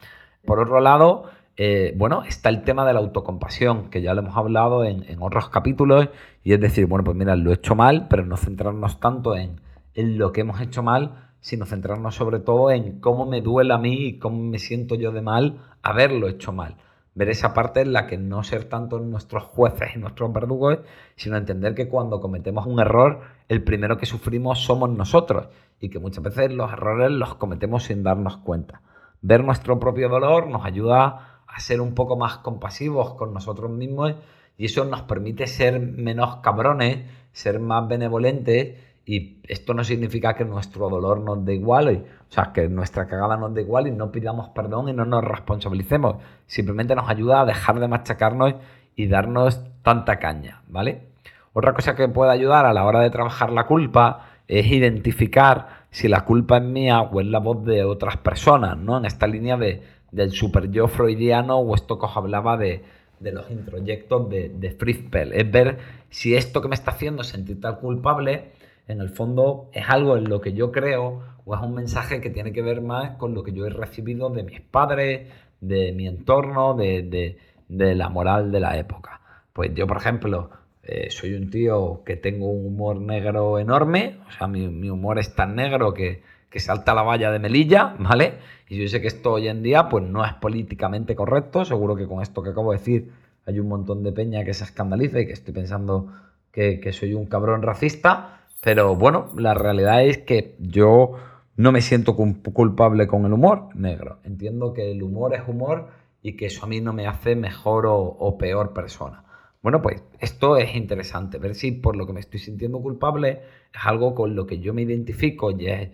Por 0.45 0.59
otro 0.59 0.81
lado, 0.81 1.29
eh, 1.55 1.93
bueno, 1.95 2.23
está 2.23 2.49
el 2.49 2.63
tema 2.63 2.85
de 2.85 2.93
la 2.93 2.99
autocompasión, 2.99 3.89
que 3.89 4.01
ya 4.01 4.13
lo 4.13 4.21
hemos 4.21 4.35
hablado 4.35 4.83
en, 4.83 5.05
otros 5.21 5.49
capítulos, 5.49 6.09
y 6.43 6.53
es 6.53 6.59
decir, 6.59 6.87
bueno, 6.87 7.03
pues 7.03 7.15
mira, 7.15 7.35
lo 7.35 7.51
he 7.51 7.55
hecho 7.55 7.75
mal, 7.75 8.07
pero 8.09 8.25
no 8.25 8.37
centrarnos 8.37 8.99
tanto 8.99 9.35
en, 9.35 9.61
lo 9.95 10.31
que 10.31 10.41
hemos 10.41 10.59
hecho 10.61 10.81
mal, 10.81 11.29
sino 11.39 11.65
centrarnos 11.65 12.15
sobre 12.15 12.39
todo 12.39 12.71
en 12.71 12.99
cómo 12.99 13.25
me 13.27 13.41
duele 13.41 13.73
a 13.73 13.77
mí 13.77 14.05
y 14.07 14.19
cómo 14.19 14.41
me 14.41 14.57
siento 14.57 14.95
yo 14.95 15.11
de 15.11 15.21
mal 15.21 15.59
haberlo 15.83 16.27
hecho 16.27 16.51
mal. 16.51 16.77
ver 17.15 17.29
esa 17.29 17.53
parte 17.53 17.81
en 17.81 17.93
la 17.93 18.07
que 18.07 18.17
no 18.17 18.43
ser 18.43 18.63
tanto 18.63 18.99
nuestros 18.99 19.43
jueces 19.43 19.89
y 19.95 19.99
nuestros 19.99 20.33
verdugos, 20.33 20.79
sino 21.15 21.37
entender 21.37 21.75
que 21.75 21.87
cuando 21.87 22.19
cometemos 22.19 22.65
un 22.65 22.79
error, 22.79 23.21
el 23.49 23.63
primero 23.63 23.97
que 23.97 24.07
sufrimos 24.07 24.63
somos 24.63 24.89
nosotros 24.89 25.47
y 25.79 25.89
que 25.89 25.99
muchas 25.99 26.23
veces 26.23 26.51
los 26.51 26.71
errores 26.73 27.11
los 27.11 27.35
cometemos 27.35 27.83
sin 27.83 28.01
darnos 28.01 28.37
cuenta. 28.37 28.81
Ver 29.21 29.43
nuestro 29.43 29.79
propio 29.79 30.09
dolor 30.09 30.47
nos 30.47 30.65
ayuda 30.65 31.32
a 31.53 31.59
ser 31.59 31.81
un 31.81 31.93
poco 31.93 32.17
más 32.17 32.37
compasivos 32.37 33.13
con 33.13 33.33
nosotros 33.33 33.69
mismos 33.69 34.15
y 34.57 34.65
eso 34.65 34.85
nos 34.85 35.01
permite 35.03 35.47
ser 35.47 35.79
menos 35.79 36.37
cabrones, 36.37 37.05
ser 37.31 37.59
más 37.59 37.87
benevolentes 37.87 38.77
y 39.05 39.39
esto 39.47 39.73
no 39.73 39.83
significa 39.83 40.33
que 40.33 40.45
nuestro 40.45 40.89
dolor 40.89 41.19
nos 41.19 41.43
dé 41.43 41.55
igual, 41.55 42.05
o 42.29 42.31
sea, 42.31 42.53
que 42.53 42.69
nuestra 42.69 43.05
cagada 43.05 43.35
nos 43.35 43.53
dé 43.53 43.61
igual 43.61 43.87
y 43.87 43.91
no 43.91 44.11
pidamos 44.11 44.49
perdón 44.49 44.89
y 44.89 44.93
no 44.93 45.05
nos 45.05 45.23
responsabilicemos. 45.23 46.17
Simplemente 46.47 46.95
nos 46.95 47.09
ayuda 47.09 47.41
a 47.41 47.45
dejar 47.45 47.79
de 47.79 47.87
machacarnos 47.87 48.55
y 48.95 49.07
darnos 49.07 49.61
tanta 49.81 50.19
caña, 50.19 50.63
¿vale? 50.67 51.09
Otra 51.51 51.73
cosa 51.73 51.95
que 51.95 52.07
puede 52.07 52.31
ayudar 52.31 52.65
a 52.65 52.73
la 52.73 52.85
hora 52.85 53.01
de 53.01 53.09
trabajar 53.09 53.51
la 53.51 53.65
culpa 53.65 54.27
es 54.47 54.65
identificar 54.67 55.83
si 55.91 56.07
la 56.07 56.21
culpa 56.21 56.57
es 56.57 56.63
mía 56.63 57.01
o 57.01 57.19
es 57.19 57.27
la 57.27 57.39
voz 57.39 57.63
de 57.65 57.83
otras 57.83 58.17
personas, 58.17 58.77
¿no? 58.77 58.97
En 58.97 59.05
esta 59.05 59.27
línea 59.27 59.57
de, 59.57 59.83
del 60.14 60.32
super 60.32 60.72
yo 60.72 60.88
freudiano 60.88 61.57
o 61.57 61.76
esto 61.76 61.99
que 61.99 62.05
os 62.05 62.16
hablaba 62.16 62.55
de, 62.55 62.82
los 63.20 63.49
introyectos 63.51 64.30
de, 64.30 64.49
de 64.49 64.72
Fritzpel. 64.72 65.34
Es 65.34 65.51
ver 65.51 65.78
si 66.09 66.36
esto 66.36 66.61
que 66.61 66.70
me 66.70 66.76
está 66.76 66.91
haciendo 66.91 67.24
sentir 67.24 67.59
tan 67.59 67.76
culpable 67.76 68.51
en 68.88 68.99
el 68.99 69.09
fondo 69.09 69.70
es 69.74 69.86
algo 69.88 70.18
en 70.18 70.30
lo 70.30 70.41
que 70.41 70.53
yo 70.53 70.72
creo 70.72 71.22
o 71.45 71.55
es 71.55 71.61
un 71.61 71.74
mensaje 71.74 72.22
que 72.22 72.30
tiene 72.30 72.51
que 72.51 72.61
ver 72.61 72.82
más 72.82 73.18
con 73.18 73.34
lo 73.34 73.43
que 73.43 73.53
yo 73.53 73.66
he 73.66 73.70
recibido 73.70 74.30
de 74.30 74.43
mis 74.43 74.61
padres, 74.61 75.30
de 75.61 75.91
mi 75.93 76.07
entorno, 76.07 76.76
de, 76.76 77.38
la 77.68 78.09
moral 78.09 78.51
de 78.51 78.59
la 78.59 78.78
época. 78.78 79.22
Pues 79.51 79.74
yo, 79.74 79.88
por 79.88 79.97
ejemplo, 79.97 80.49
eh, 80.84 81.09
soy 81.09 81.34
un 81.34 81.49
tío 81.49 82.03
que 82.05 82.16
tengo 82.16 82.47
un 82.47 82.66
humor 82.66 82.99
negro 82.99 83.59
enorme, 83.59 84.18
o 84.28 84.32
sea, 84.32 84.47
mi, 84.47 84.89
humor 84.89 85.20
es 85.20 85.36
tan 85.36 85.55
negro 85.55 85.93
que, 85.93 86.24
que, 86.49 86.59
salta 86.59 86.93
la 86.93 87.03
valla 87.03 87.32
de 87.32 87.39
Melilla, 87.39 87.95
¿vale? 87.99 88.34
Y 88.74 88.82
yo 88.82 88.88
sé 88.88 89.01
que 89.01 89.07
esto 89.07 89.34
hoy 89.34 89.49
en 89.49 89.61
día 89.61 89.88
pues 89.88 90.03
no 90.03 90.26
es 90.26 90.34
políticamente 90.34 91.15
correcto, 91.15 91.63
seguro 91.63 91.95
que 91.95 92.07
con 92.07 92.24
esto 92.24 92.41
que 92.41 92.49
acabo 92.49 92.71
de 92.71 92.80
decir 92.80 93.11
hay 93.45 93.59
un 93.59 93.67
montón 93.67 94.01
de 94.01 94.11
peña 94.11 94.43
que 94.43 94.55
se 94.55 94.63
escandaliza 94.63 95.19
y 95.19 95.28
que 95.28 95.34
estoy 95.34 95.53
pensando 95.53 96.11
que, 96.51 96.80
que 96.80 96.91
soy 96.91 97.13
un 97.13 97.28
cabrón 97.28 97.61
racista, 97.61 98.39
pero 98.63 98.95
bueno, 98.95 99.30
la 99.38 99.53
realidad 99.53 100.03
es 100.03 100.17
que 100.17 100.55
yo 100.57 101.17
no 101.55 101.71
me 101.71 101.82
siento 101.82 102.15
culpable 102.15 103.05
con 103.05 103.26
el 103.26 103.34
humor 103.34 103.69
negro. 103.76 104.17
Entiendo 104.24 104.74
que 104.74 104.89
el 104.89 105.03
humor 105.03 105.36
es 105.36 105.47
humor 105.47 105.89
y 106.24 106.36
que 106.36 106.47
eso 106.47 106.65
a 106.65 106.67
mí 106.67 106.82
no 106.82 106.93
me 106.93 107.05
hace 107.05 107.36
mejor 107.36 107.86
o, 107.88 108.38
peor 108.39 108.74
persona. 108.74 109.24
Bueno, 109.61 109.84
pues 109.84 110.01
esto 110.19 110.57
es 110.57 110.76
interesante, 110.76 111.38
ver 111.38 111.53
si 111.53 111.74
por 111.74 111.95
lo 111.95 112.07
que 112.07 112.13
me 112.13 112.21
estoy 112.21 112.39
sintiendo 112.39 112.82
culpable 112.82 113.41
es 113.71 113.86
algo 113.86 114.15
con 114.15 114.36
lo 114.36 114.47
que 114.47 114.57
yo 114.57 114.74
me 114.74 114.82
identifico 114.82 115.51
y 115.51 115.67
es 115.67 115.89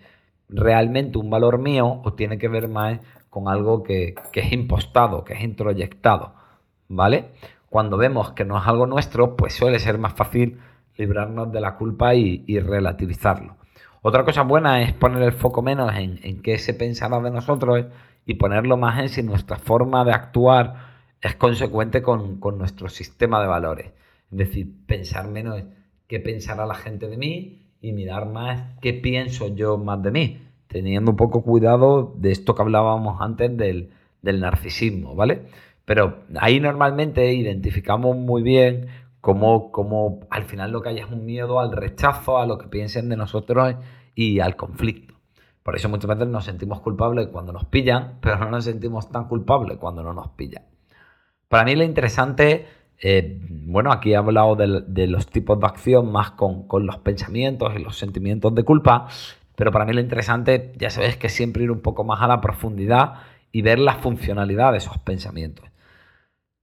realmente 0.50 1.18
un 1.18 1.30
valor 1.30 1.58
mío 1.58 2.00
o 2.04 2.12
tiene 2.14 2.38
que 2.38 2.48
ver 2.48 2.68
más 2.68 3.00
con 3.28 3.48
algo 3.48 3.82
que, 3.82 4.14
que 4.32 4.40
es 4.40 4.52
impostado, 4.52 5.24
que 5.24 5.34
es 5.34 5.42
introyectado, 5.42 6.34
¿vale? 6.88 7.30
Cuando 7.68 7.96
vemos 7.96 8.32
que 8.32 8.44
no 8.44 8.58
es 8.58 8.66
algo 8.66 8.86
nuestro, 8.86 9.36
pues 9.36 9.54
suele 9.54 9.78
ser 9.78 9.96
más 9.96 10.14
fácil 10.14 10.58
librarnos 11.00 11.50
de 11.50 11.60
la 11.60 11.76
culpa 11.76 12.14
y, 12.14 12.60
relativizarlo. 12.60 13.56
Otra 14.02 14.24
cosa 14.24 14.42
buena 14.42 14.82
es 14.82 14.92
poner 14.92 15.22
el 15.22 15.32
foco 15.32 15.62
menos 15.62 15.92
en, 15.94 16.42
qué 16.42 16.58
se 16.58 16.74
pensará 16.74 17.20
de 17.20 17.30
nosotros 17.30 17.86
y 18.26 18.34
ponerlo 18.34 18.76
más 18.76 18.98
en 19.00 19.08
si 19.08 19.22
nuestra 19.22 19.56
forma 19.56 20.04
de 20.04 20.12
actuar 20.12 20.74
es 21.20 21.36
consecuente 21.36 22.02
con, 22.02 22.40
nuestro 22.58 22.88
sistema 22.88 23.40
de 23.40 23.46
valores. 23.46 23.86
Es 24.30 24.38
decir, 24.38 24.86
pensar 24.86 25.28
menos 25.28 25.60
en 25.60 25.74
qué 26.06 26.20
pensará 26.20 26.66
la 26.66 26.74
gente 26.74 27.08
de 27.08 27.16
mí 27.16 27.69
y 27.80 27.92
mirar 27.92 28.26
más 28.26 28.62
qué 28.80 28.92
pienso 28.92 29.54
yo 29.54 29.78
más 29.78 30.02
de 30.02 30.10
mí, 30.10 30.42
teniendo 30.66 31.12
un 31.12 31.16
poco 31.16 31.42
cuidado 31.42 32.14
de 32.16 32.32
esto 32.32 32.54
que 32.54 32.62
hablábamos 32.62 33.20
antes 33.20 33.56
del, 33.56 33.90
del 34.22 34.40
narcisismo, 34.40 35.14
¿vale? 35.14 35.42
Pero 35.84 36.20
ahí 36.38 36.60
normalmente 36.60 37.32
identificamos 37.32 38.16
muy 38.16 38.42
bien 38.42 38.88
como, 39.20 40.20
al 40.30 40.44
final 40.44 40.72
lo 40.72 40.82
que 40.82 40.90
hay 40.90 40.98
es 40.98 41.10
un 41.10 41.26
miedo 41.26 41.60
al 41.60 41.72
rechazo, 41.72 42.38
a 42.38 42.46
lo 42.46 42.58
que 42.58 42.68
piensen 42.68 43.08
de 43.08 43.16
nosotros 43.16 43.74
y 44.14 44.40
al 44.40 44.56
conflicto. 44.56 45.14
Por 45.62 45.76
eso 45.76 45.88
muchas 45.88 46.08
veces 46.08 46.28
nos 46.28 46.44
sentimos 46.44 46.80
culpables 46.80 47.28
cuando 47.28 47.52
nos 47.52 47.64
pillan, 47.66 48.18
pero 48.20 48.38
no 48.38 48.50
nos 48.50 48.64
sentimos 48.64 49.10
tan 49.10 49.28
culpables 49.28 49.76
cuando 49.78 50.02
no 50.02 50.14
nos 50.14 50.28
pillan. 50.28 50.64
Para 51.48 51.64
mí 51.64 51.76
lo 51.76 51.84
interesante, 51.84 52.66
eh, 53.02 53.38
bueno, 53.48 53.92
aquí 53.92 54.12
he 54.12 54.16
hablado 54.16 54.56
de, 54.56 55.06
los 55.06 55.26
tipos 55.26 55.58
de 55.58 55.66
acción 55.66 56.12
más 56.12 56.32
con, 56.32 56.66
los 56.84 56.98
pensamientos 56.98 57.72
y 57.76 57.78
los 57.78 57.96
sentimientos 57.96 58.54
de 58.54 58.62
culpa, 58.62 59.08
pero 59.56 59.72
para 59.72 59.86
mí 59.86 59.92
lo 59.92 60.00
interesante, 60.00 60.72
ya 60.76 60.90
sabéis, 60.90 61.16
que 61.16 61.28
siempre 61.28 61.64
ir 61.64 61.70
un 61.70 61.80
poco 61.80 62.04
más 62.04 62.20
a 62.20 62.28
la 62.28 62.40
profundidad 62.40 63.14
y 63.52 63.62
ver 63.62 63.78
la 63.78 63.94
funcionalidad 63.94 64.72
de 64.72 64.78
esos 64.78 64.98
pensamientos. 64.98 65.66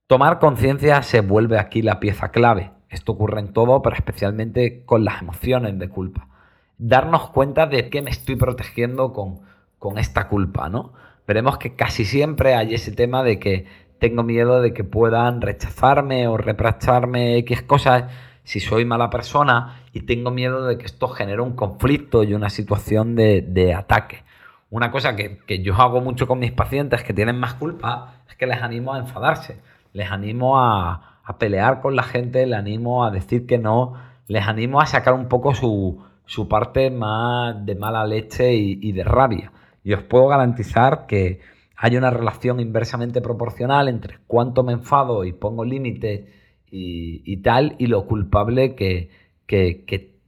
Tomar 0.06 0.40
conciencia 0.40 1.02
se 1.02 1.22
vuelve 1.22 1.60
aquí 1.60 1.82
la 1.82 2.00
pieza 2.00 2.30
clave. 2.30 2.72
Esto 2.90 3.14
ocurre 3.14 3.42
en 3.42 3.52
todo, 3.52 3.82
pero 3.82 3.96
especialmente 3.96 4.84
con 4.86 5.04
las 5.04 5.22
emociones 5.22 5.78
de 5.78 5.90
culpa. 5.90 6.30
Darnos 6.78 7.32
cuenta 7.32 7.66
de 7.66 7.90
que 7.90 8.02
me 8.02 8.12
estoy 8.12 8.36
protegiendo 8.36 9.12
con, 9.12 9.42
con 9.80 9.98
esta 9.98 10.30
culpa, 10.30 10.70
¿no? 10.70 10.94
Veremos 11.28 11.58
que 11.58 11.76
casi 11.76 12.06
siempre 12.06 12.56
hay 12.56 12.74
ese 12.74 12.94
tema 12.94 13.22
de 13.22 13.38
que 13.38 13.66
tengo 14.00 14.24
miedo 14.24 14.62
de 14.62 14.74
que 14.74 14.84
puedan 14.84 15.42
rechazarme 15.42 16.28
o 16.28 16.38
reprocharme 16.38 17.38
X 17.38 17.64
cosas 17.64 18.06
si 18.44 18.60
soy 18.60 18.86
mala 18.86 19.10
persona 19.10 19.82
y 19.94 20.02
tengo 20.02 20.32
miedo 20.32 20.66
de 20.66 20.78
que 20.78 20.86
esto 20.86 21.08
genere 21.08 21.42
un 21.42 21.56
conflicto 21.56 22.24
y 22.24 22.34
una 22.34 22.50
situación 22.50 23.16
de, 23.16 23.74
ataque. 23.76 24.24
Una 24.70 24.92
cosa 24.92 25.16
que, 25.16 25.40
que, 25.46 25.62
yo 25.62 25.76
hago 25.76 26.02
mucho 26.02 26.28
con 26.28 26.40
mis 26.40 26.52
pacientes 26.52 27.04
que 27.04 27.14
tienen 27.14 27.40
más 27.40 27.54
culpa 27.56 28.22
es 28.30 28.36
que 28.36 28.48
les 28.48 28.62
animo 28.62 28.94
a 28.94 29.00
enfadarse 29.00 29.60
les 29.98 30.12
animo 30.12 30.60
a, 30.60 31.02
pelear 31.40 31.82
con 31.82 31.96
la 31.96 32.04
gente, 32.04 32.46
les 32.46 32.58
animo 32.58 33.04
a 33.04 33.12
decir 33.12 33.46
que 33.46 33.58
no, 33.58 33.96
les 34.28 34.48
animo 34.48 34.80
a 34.80 34.86
sacar 34.86 35.14
un 35.14 35.28
poco 35.28 35.54
su, 35.54 36.48
parte 36.48 36.90
más 36.90 37.66
de 37.66 37.76
mala 37.76 38.06
leche 38.06 38.54
y, 38.54 38.92
de 38.94 39.04
rabia. 39.04 39.52
Y 39.84 39.94
os 39.94 40.04
puedo 40.04 40.28
garantizar 40.28 41.06
que 41.06 41.42
hay 41.78 41.96
una 41.96 42.10
relación 42.10 42.60
inversamente 42.60 43.22
proporcional 43.22 43.88
entre 43.88 44.18
cuánto 44.26 44.64
me 44.64 44.74
enfado 44.74 45.24
y 45.24 45.32
pongo 45.32 45.64
límites 45.64 46.26
y, 46.70 47.38
tal, 47.38 47.76
y 47.78 47.88
lo 47.88 48.06
culpable 48.08 48.76
que, 48.76 49.10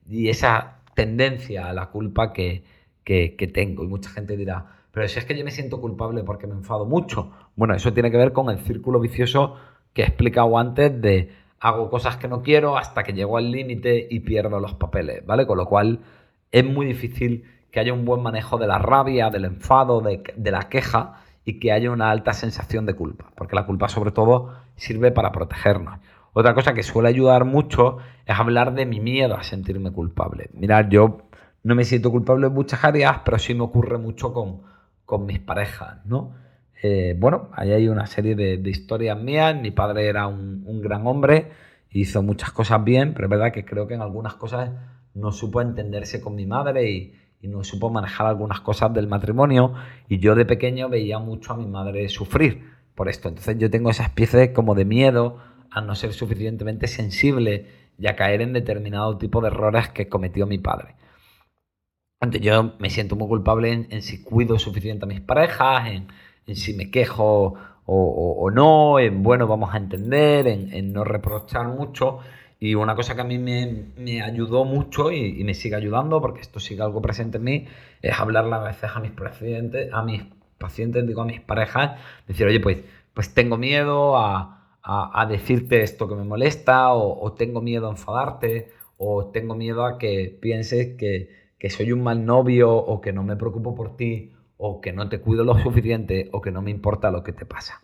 y 0.07 0.29
esa 0.29 0.77
tendencia 0.93 1.67
a 1.67 1.73
la 1.73 1.87
culpa 1.87 2.33
que, 2.33 2.63
tengo. 3.51 3.83
Y 3.83 3.87
mucha 3.87 4.11
gente 4.11 4.37
dirá, 4.37 4.83
pero 4.91 5.07
si 5.07 5.17
es 5.17 5.25
que 5.25 5.35
yo 5.35 5.43
me 5.43 5.49
siento 5.49 5.81
culpable 5.81 6.23
porque 6.23 6.45
me 6.45 6.53
enfado 6.53 6.85
mucho. 6.85 7.31
Bueno, 7.55 7.73
eso 7.73 7.91
tiene 7.93 8.11
que 8.11 8.17
ver 8.17 8.31
con 8.31 8.51
el 8.51 8.59
círculo 8.59 8.99
vicioso 8.99 9.55
que 9.93 10.03
he 10.03 10.05
explicado 10.05 10.55
antes 10.57 11.01
de 11.01 11.31
hago 11.59 11.89
cosas 11.89 12.17
que 12.17 12.27
no 12.27 12.43
quiero 12.43 12.77
hasta 12.77 13.03
que 13.03 13.13
llego 13.13 13.37
al 13.37 13.51
límite 13.51 14.07
y 14.09 14.19
pierdo 14.19 14.59
los 14.59 14.75
papeles, 14.75 15.25
¿vale? 15.25 15.47
Con 15.47 15.57
lo 15.57 15.65
cual 15.65 15.99
es 16.51 16.63
muy 16.63 16.85
difícil 16.85 17.43
que 17.71 17.79
haya 17.79 17.91
un 17.91 18.05
buen 18.05 18.21
manejo 18.21 18.57
de 18.57 18.67
la 18.67 18.77
rabia, 18.77 19.29
del 19.31 19.45
enfado, 19.45 20.01
de 20.01 20.51
la 20.51 20.69
queja 20.69 21.23
y 21.49 21.59
que 21.59 21.71
haya 21.71 21.89
una 21.89 22.11
alta 22.11 22.33
sensación 22.33 22.85
de 22.85 22.93
culpa, 22.93 23.31
porque 23.35 23.55
la 23.55 23.65
culpa 23.65 23.89
sobre 23.89 24.11
todo 24.11 24.53
sirve 24.75 25.11
para 25.11 25.31
protegernos. 25.31 25.99
Otra 26.33 26.53
cosa 26.53 26.75
que 26.75 26.83
suele 26.83 27.09
ayudar 27.09 27.43
mucho 27.43 27.97
es 28.25 28.37
hablar 28.37 28.75
de 28.75 28.85
mi 28.85 28.99
miedo 28.99 29.35
a 29.35 29.43
sentirme 29.43 29.91
culpable. 29.91 30.51
Mirad, 30.53 30.89
yo 30.89 31.23
no 31.63 31.73
me 31.73 31.85
siento 31.85 32.11
culpable 32.11 32.47
en 32.47 32.53
muchas 32.53 32.83
áreas, 32.83 33.21
pero 33.25 33.39
sí 33.39 33.55
me 33.55 33.63
ocurre 33.63 33.97
mucho 33.97 34.31
con, 34.31 34.61
con 35.05 35.25
mis 35.25 35.39
parejas, 35.39 36.05
¿no? 36.05 36.35
Eh, 36.83 37.15
bueno, 37.17 37.49
ahí 37.53 37.71
hay 37.71 37.87
una 37.87 38.05
serie 38.05 38.35
de, 38.35 38.69
historias 38.69 39.19
mías. 39.19 39.59
Mi 39.59 39.71
padre 39.71 40.07
era 40.07 40.27
un, 40.27 40.81
gran 40.81 41.05
hombre, 41.07 41.51
hizo 41.89 42.21
muchas 42.21 42.51
cosas 42.51 42.83
bien, 42.83 43.13
pero 43.15 43.25
es 43.25 43.31
verdad 43.31 43.51
que 43.51 43.65
creo 43.65 43.87
que 43.87 43.95
en 43.95 44.01
algunas 44.01 44.35
cosas 44.35 44.69
no 45.15 45.31
supo 45.31 45.61
entenderse 45.61 46.21
con 46.21 46.35
mi 46.35 46.45
madre 46.45 46.91
y, 46.91 47.15
no 47.47 47.63
supo 47.63 47.89
manejar 47.89 48.27
algunas 48.27 48.61
cosas 48.61 48.93
del 48.93 49.07
matrimonio. 49.07 49.73
Y 50.07 50.19
yo 50.19 50.35
de 50.35 50.45
pequeño 50.45 50.89
veía 50.89 51.19
mucho 51.19 51.53
a 51.53 51.57
mi 51.57 51.65
madre 51.65 52.09
sufrir 52.09 52.69
por 52.95 53.09
esto. 53.09 53.29
Entonces 53.29 53.57
yo 53.57 53.69
tengo 53.69 53.89
esa 53.89 54.03
especie 54.03 54.53
como 54.53 54.75
de 54.75 54.85
miedo 54.85 55.37
a 55.71 55.81
no 55.81 55.95
ser 55.95 56.13
suficientemente 56.13 56.87
sensible 56.87 57.67
y 57.97 58.07
a 58.07 58.15
caer 58.15 58.41
en 58.41 58.53
determinado 58.53 59.17
tipo 59.17 59.41
de 59.41 59.47
errores 59.47 59.89
que 59.89 60.09
cometió 60.09 60.45
mi 60.47 60.57
padre 60.57 60.95
yo 62.41 62.73
me 62.79 62.89
siento 62.89 63.15
muy 63.15 63.27
culpable 63.27 63.87
en, 63.89 64.01
si 64.01 64.23
cuido 64.23 64.59
suficiente 64.59 65.05
a 65.05 65.07
mis 65.07 65.21
parejas, 65.21 65.87
en, 65.87 66.55
si 66.55 66.73
me 66.73 66.91
quejo 66.91 67.55
o, 67.91 68.51
no, 68.53 68.99
en 68.99 69.23
bueno, 69.23 69.47
vamos 69.47 69.73
a 69.73 69.77
entender, 69.77 70.47
en, 70.47 70.93
no 70.93 71.03
reprochar 71.03 71.67
mucho. 71.67 72.19
Y 72.59 72.75
una 72.75 72.95
cosa 72.95 73.15
que 73.15 73.21
a 73.21 73.23
mí 73.23 73.37
me, 73.37 74.21
ayudó 74.21 74.65
mucho 74.65 75.11
y, 75.11 75.43
me 75.43 75.53
sigue 75.53 75.75
ayudando, 75.75 76.21
porque 76.21 76.41
esto 76.41 76.59
sigue 76.59 76.81
algo 76.81 77.01
presente 77.01 77.37
en 77.37 77.43
mí, 77.43 77.67
es 78.01 78.19
hablarle 78.19 78.55
a 78.55 78.59
veces 78.59 78.89
a 78.93 78.99
mis 78.99 79.11
pacientes, 79.11 79.89
a 79.93 80.03
mis 80.03 80.23
pacientes, 80.57 81.07
digo 81.07 81.21
a 81.21 81.25
mis 81.25 81.39
parejas, 81.39 81.99
decir, 82.27 82.47
oye, 82.47 82.59
pues 82.59 82.83
pues 83.19 83.33
tengo 83.33 83.57
miedo 83.57 84.17
a, 84.17 84.55
decirte 85.27 85.83
esto 85.83 86.07
que 86.07 86.15
me 86.15 86.23
molesta, 86.23 86.93
o, 86.93 87.33
tengo 87.33 87.59
miedo 87.61 87.87
a 87.87 87.91
enfadarte, 87.91 88.71
o 88.95 89.25
tengo 89.25 89.55
miedo 89.55 89.85
a 89.85 89.97
que 89.97 90.37
pienses 90.41 90.95
que, 90.97 91.51
que 91.59 91.69
soy 91.69 91.91
un 91.91 92.01
mal 92.01 92.25
novio, 92.25 92.73
o 92.73 93.01
que 93.01 93.11
no 93.11 93.23
me 93.23 93.35
preocupo 93.35 93.75
por 93.75 93.97
ti, 93.97 94.33
o 94.55 94.79
que 94.79 94.93
no 94.93 95.09
te 95.09 95.19
cuido 95.19 95.43
lo 95.43 95.59
suficiente, 95.59 96.29
o 96.31 96.39
que 96.39 96.51
no 96.51 96.61
me 96.61 96.71
importa 96.71 97.11
lo 97.11 97.21
que 97.23 97.33
te 97.33 97.45
pasa. 97.45 97.81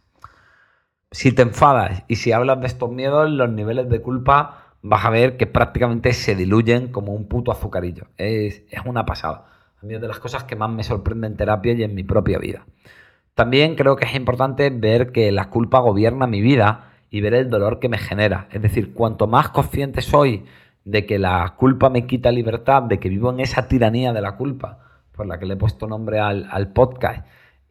Si 1.12 1.34
te 1.34 1.42
enfadas 1.42 2.04
y 2.08 2.16
si 2.16 2.32
hablas 2.32 2.62
de 2.62 2.68
estos 2.68 2.90
miedos, 2.90 3.30
los 3.30 3.50
niveles 3.50 3.90
de 3.90 4.02
culpa 4.02 4.65
vas 4.88 5.04
a 5.04 5.10
ver 5.10 5.36
que 5.36 5.48
prácticamente 5.48 6.14
se 6.14 6.36
diluyen 6.36 6.90
como 6.90 7.14
un 7.14 7.28
puto 7.28 7.52
azucarillo. 7.52 8.06
Es, 8.18 8.62
es 8.70 8.86
una 8.86 9.04
pasada. 9.04 9.46
A 9.82 9.86
mí 9.86 9.96
es 9.96 10.02
de 10.02 10.08
las 10.08 10.20
cosas 10.20 10.44
que 10.44 10.56
más 10.56 10.70
me 10.70 10.84
sorprende 10.84 11.26
en 11.26 11.38
terapia 11.38 11.74
y 11.74 11.82
en 11.82 11.96
mi 11.96 12.04
propia 12.04 12.38
vida. 12.38 12.68
También 13.34 13.76
creo 13.76 13.96
que 13.96 14.06
es 14.06 14.14
importante 14.14 14.70
ver 14.70 15.12
que 15.12 15.32
la 15.32 15.50
culpa 15.50 15.80
gobierna 15.80 16.28
mi 16.28 16.40
vida 16.40 16.92
y 17.10 17.20
ver 17.22 17.34
el 17.34 17.50
dolor 17.50 17.80
que 17.80 17.90
me 17.90 17.98
genera. 17.98 18.48
Es 18.52 18.62
decir, 18.62 18.94
cuanto 18.94 19.26
más 19.26 19.50
consciente 19.50 20.02
soy 20.04 20.46
de 20.84 21.08
que 21.08 21.18
la 21.18 21.56
culpa 21.58 21.90
me 21.90 22.06
quita 22.06 22.32
libertad, 22.32 22.84
de 22.84 23.00
que 23.00 23.10
vivo 23.10 23.32
en 23.32 23.40
esa 23.40 23.68
tiranía 23.68 24.14
de 24.14 24.22
la 24.22 24.36
culpa, 24.36 25.02
por 25.14 25.26
la 25.26 25.40
que 25.40 25.48
le 25.48 25.56
he 25.56 25.58
puesto 25.58 25.88
nombre 25.88 26.20
al, 26.20 26.48
al 26.52 26.74
podcast, 26.74 27.26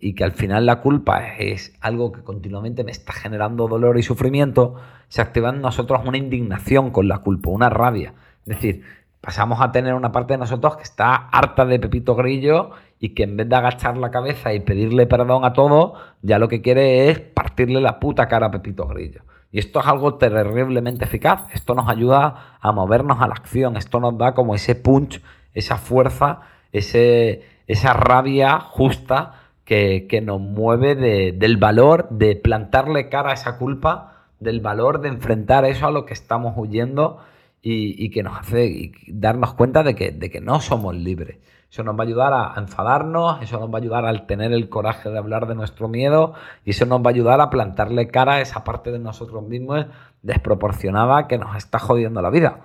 y 0.05 0.13
que 0.13 0.23
al 0.23 0.33
final 0.33 0.67
la 0.67 0.83
culpa 0.83 1.35
es 1.39 1.75
algo 1.81 2.13
que 2.13 2.23
continuamente 2.23 2.85
me 2.85 2.91
está 2.91 3.15
generando 3.15 3.69
dolor 3.69 3.97
y 3.97 4.03
sufrimiento, 4.03 4.75
se 5.09 5.23
activa 5.23 5.49
en 5.49 5.63
nosotros 5.63 6.03
una 6.05 6.19
indignación 6.19 6.91
con 6.91 7.09
la 7.09 7.21
culpa, 7.21 7.49
una 7.49 7.71
rabia. 7.71 8.13
Es 8.41 8.57
decir, 8.57 8.83
pasamos 9.23 9.63
a 9.63 9.73
tener 9.73 9.95
una 9.95 10.13
parte 10.13 10.35
de 10.35 10.39
nosotros 10.41 10.77
que 10.77 10.83
está 10.83 11.15
harta 11.15 11.65
de 11.65 11.79
Pepito 11.79 12.15
Grillo 12.17 12.73
y 13.01 13.15
que 13.15 13.23
en 13.23 13.39
vez 13.39 13.49
de 13.49 13.57
agachar 13.57 13.97
la 13.97 14.11
cabeza 14.11 14.53
y 14.53 14.61
pedirle 14.61 15.07
perdón 15.07 15.43
a 15.47 15.55
todo, 15.55 15.95
ya 16.21 16.39
lo 16.39 16.49
que 16.49 16.61
quiere 16.61 17.09
es 17.09 17.21
partirle 17.21 17.81
la 17.81 17.99
puta 17.99 18.29
cara 18.29 18.49
a 18.49 18.51
Pepito 18.51 18.87
Grillo. 18.87 19.23
Y 19.53 19.59
esto 19.59 19.81
es 19.81 19.87
algo 19.87 20.17
terriblemente 20.17 21.07
eficaz. 21.07 21.47
Esto 21.55 21.75
nos 21.75 21.89
ayuda 21.89 22.59
a 22.61 22.73
movernos 22.73 23.23
a 23.23 23.27
la 23.27 23.37
acción. 23.37 23.79
Esto 23.79 24.01
nos 24.01 24.19
da 24.19 24.35
como 24.35 24.55
ese 24.55 24.75
punch, 24.75 25.23
esa 25.55 25.79
fuerza, 25.79 26.41
ese, 26.73 27.43
esa 27.67 27.95
rabia 27.95 28.61
justa 28.61 29.41
que, 29.65 30.23
nos 30.23 30.41
mueve 30.41 30.95
del 31.33 31.57
valor 31.57 32.09
de 32.11 32.37
plantarle 32.37 33.09
cara 33.09 33.31
a 33.31 33.35
esa 33.35 33.59
culpa, 33.59 34.27
del 34.41 34.61
valor 34.61 35.01
de 35.01 35.09
enfrentar 35.09 35.65
eso 35.65 35.87
a 35.87 35.91
lo 35.91 36.05
que 36.05 36.15
estamos 36.15 36.55
huyendo 36.57 37.19
y, 37.63 38.11
que 38.11 38.23
nos 38.23 38.39
hace 38.39 38.93
darnos 39.07 39.55
cuenta 39.55 39.83
de 39.83 39.95
que, 39.95 40.11
de 40.11 40.31
que 40.31 40.41
no 40.41 40.61
somos 40.61 40.95
libres. 40.95 41.39
Eso 41.71 41.83
nos 41.83 41.99
va 41.99 42.05
a 42.05 42.07
ayudar 42.07 42.33
a 42.33 42.55
enfadarnos, 42.57 43.43
eso 43.43 43.59
nos 43.59 43.69
va 43.69 43.79
a 43.79 43.81
ayudar 43.81 44.07
a 44.07 44.27
tener 44.27 44.53
el 44.53 44.69
coraje 44.69 45.11
de 45.11 45.19
hablar 45.19 45.49
de 45.49 45.57
nuestro 45.57 45.89
miedo 45.89 46.35
y 46.65 46.71
eso 46.71 46.87
nos 46.87 47.01
va 47.01 47.07
a 47.07 47.15
ayudar 47.15 47.41
a 47.41 47.51
plantarle 47.51 48.07
cara 48.09 48.35
a 48.35 48.41
esa 48.41 48.63
parte 48.63 48.93
de 48.93 49.01
nosotros 49.01 49.43
mismos 49.43 49.87
desproporcionada 50.23 51.27
que 51.27 51.37
nos 51.37 51.57
está 51.57 51.81
jodiendo 51.81 52.23
la 52.23 52.31
vida. 52.31 52.61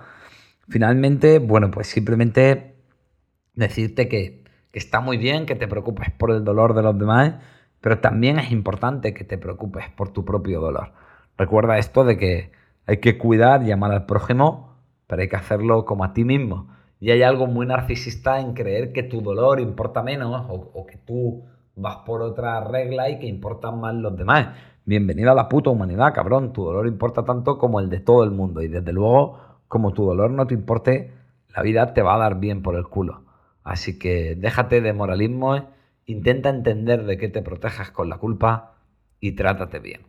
Finalmente, 0.68 1.40
bueno, 1.40 1.72
pues 1.72 1.88
simplemente 1.88 2.76
decirte 3.54 4.08
que, 4.08 4.39
que 4.72 4.78
está 4.78 5.00
muy 5.00 5.16
bien 5.16 5.46
que 5.46 5.54
te 5.54 5.68
preocupes 5.68 6.10
por 6.10 6.30
el 6.30 6.44
dolor 6.44 6.74
de 6.74 6.82
los 6.82 6.98
demás, 6.98 7.34
pero 7.80 7.98
también 8.00 8.38
es 8.38 8.52
importante 8.52 9.14
que 9.14 9.24
te 9.24 9.38
preocupes 9.38 9.88
por 9.96 10.10
tu 10.10 10.24
propio 10.24 10.60
dolor. 10.60 10.92
Recuerda 11.38 11.78
esto 11.78 12.04
de 12.04 12.16
que 12.18 12.52
hay 12.86 12.98
que 12.98 13.18
cuidar 13.18 13.62
y 13.62 13.72
amar 13.72 13.92
al 13.92 14.06
prójimo 14.06 14.70
pero 15.10 15.22
hay 15.22 15.28
que 15.28 15.36
hacerlo 15.36 15.84
como 15.84 16.04
a 16.04 16.12
ti 16.12 16.24
mismo. 16.24 16.68
Y 17.00 17.10
hay 17.10 17.24
algo 17.24 17.48
muy 17.48 17.66
narcisista 17.66 18.38
en 18.38 18.54
creer 18.54 18.92
que 18.92 19.02
tu 19.02 19.20
dolor 19.22 19.58
importa 19.58 20.04
menos 20.04 20.46
o, 20.48 20.86
que 20.86 20.98
tú 20.98 21.42
vas 21.74 21.96
por 22.06 22.22
otra 22.22 22.62
regla 22.62 23.10
y 23.10 23.18
que 23.18 23.26
importan 23.26 23.80
más 23.80 23.92
los 23.96 24.16
demás. 24.16 24.50
Bienvenida 24.84 25.32
a 25.32 25.34
la 25.34 25.48
puta 25.48 25.70
humanidad, 25.70 26.14
cabrón. 26.14 26.52
Tu 26.52 26.62
dolor 26.62 26.86
importa 26.86 27.24
tanto 27.24 27.58
como 27.58 27.80
el 27.80 27.90
de 27.90 27.98
todo 27.98 28.22
el 28.22 28.30
mundo. 28.30 28.62
Y 28.62 28.68
desde 28.68 28.92
luego, 28.92 29.36
como 29.66 29.92
tu 29.92 30.04
dolor 30.04 30.30
no 30.30 30.46
te 30.46 30.54
importe, 30.54 31.12
la 31.56 31.62
vida 31.62 31.92
te 31.92 32.02
va 32.02 32.14
a 32.14 32.18
dar 32.18 32.38
bien 32.38 32.62
por 32.62 32.76
el 32.76 32.86
culo. 32.86 33.22
Así 33.70 34.00
que 34.00 34.34
déjate 34.34 34.80
de 34.80 34.92
moralismo, 34.92 35.70
intenta 36.04 36.48
entender 36.48 37.04
de 37.04 37.16
qué 37.18 37.28
te 37.28 37.40
protejas 37.40 37.92
con 37.92 38.08
la 38.08 38.18
culpa 38.18 38.74
y 39.20 39.36
trátate 39.36 39.78
bien. 39.78 40.00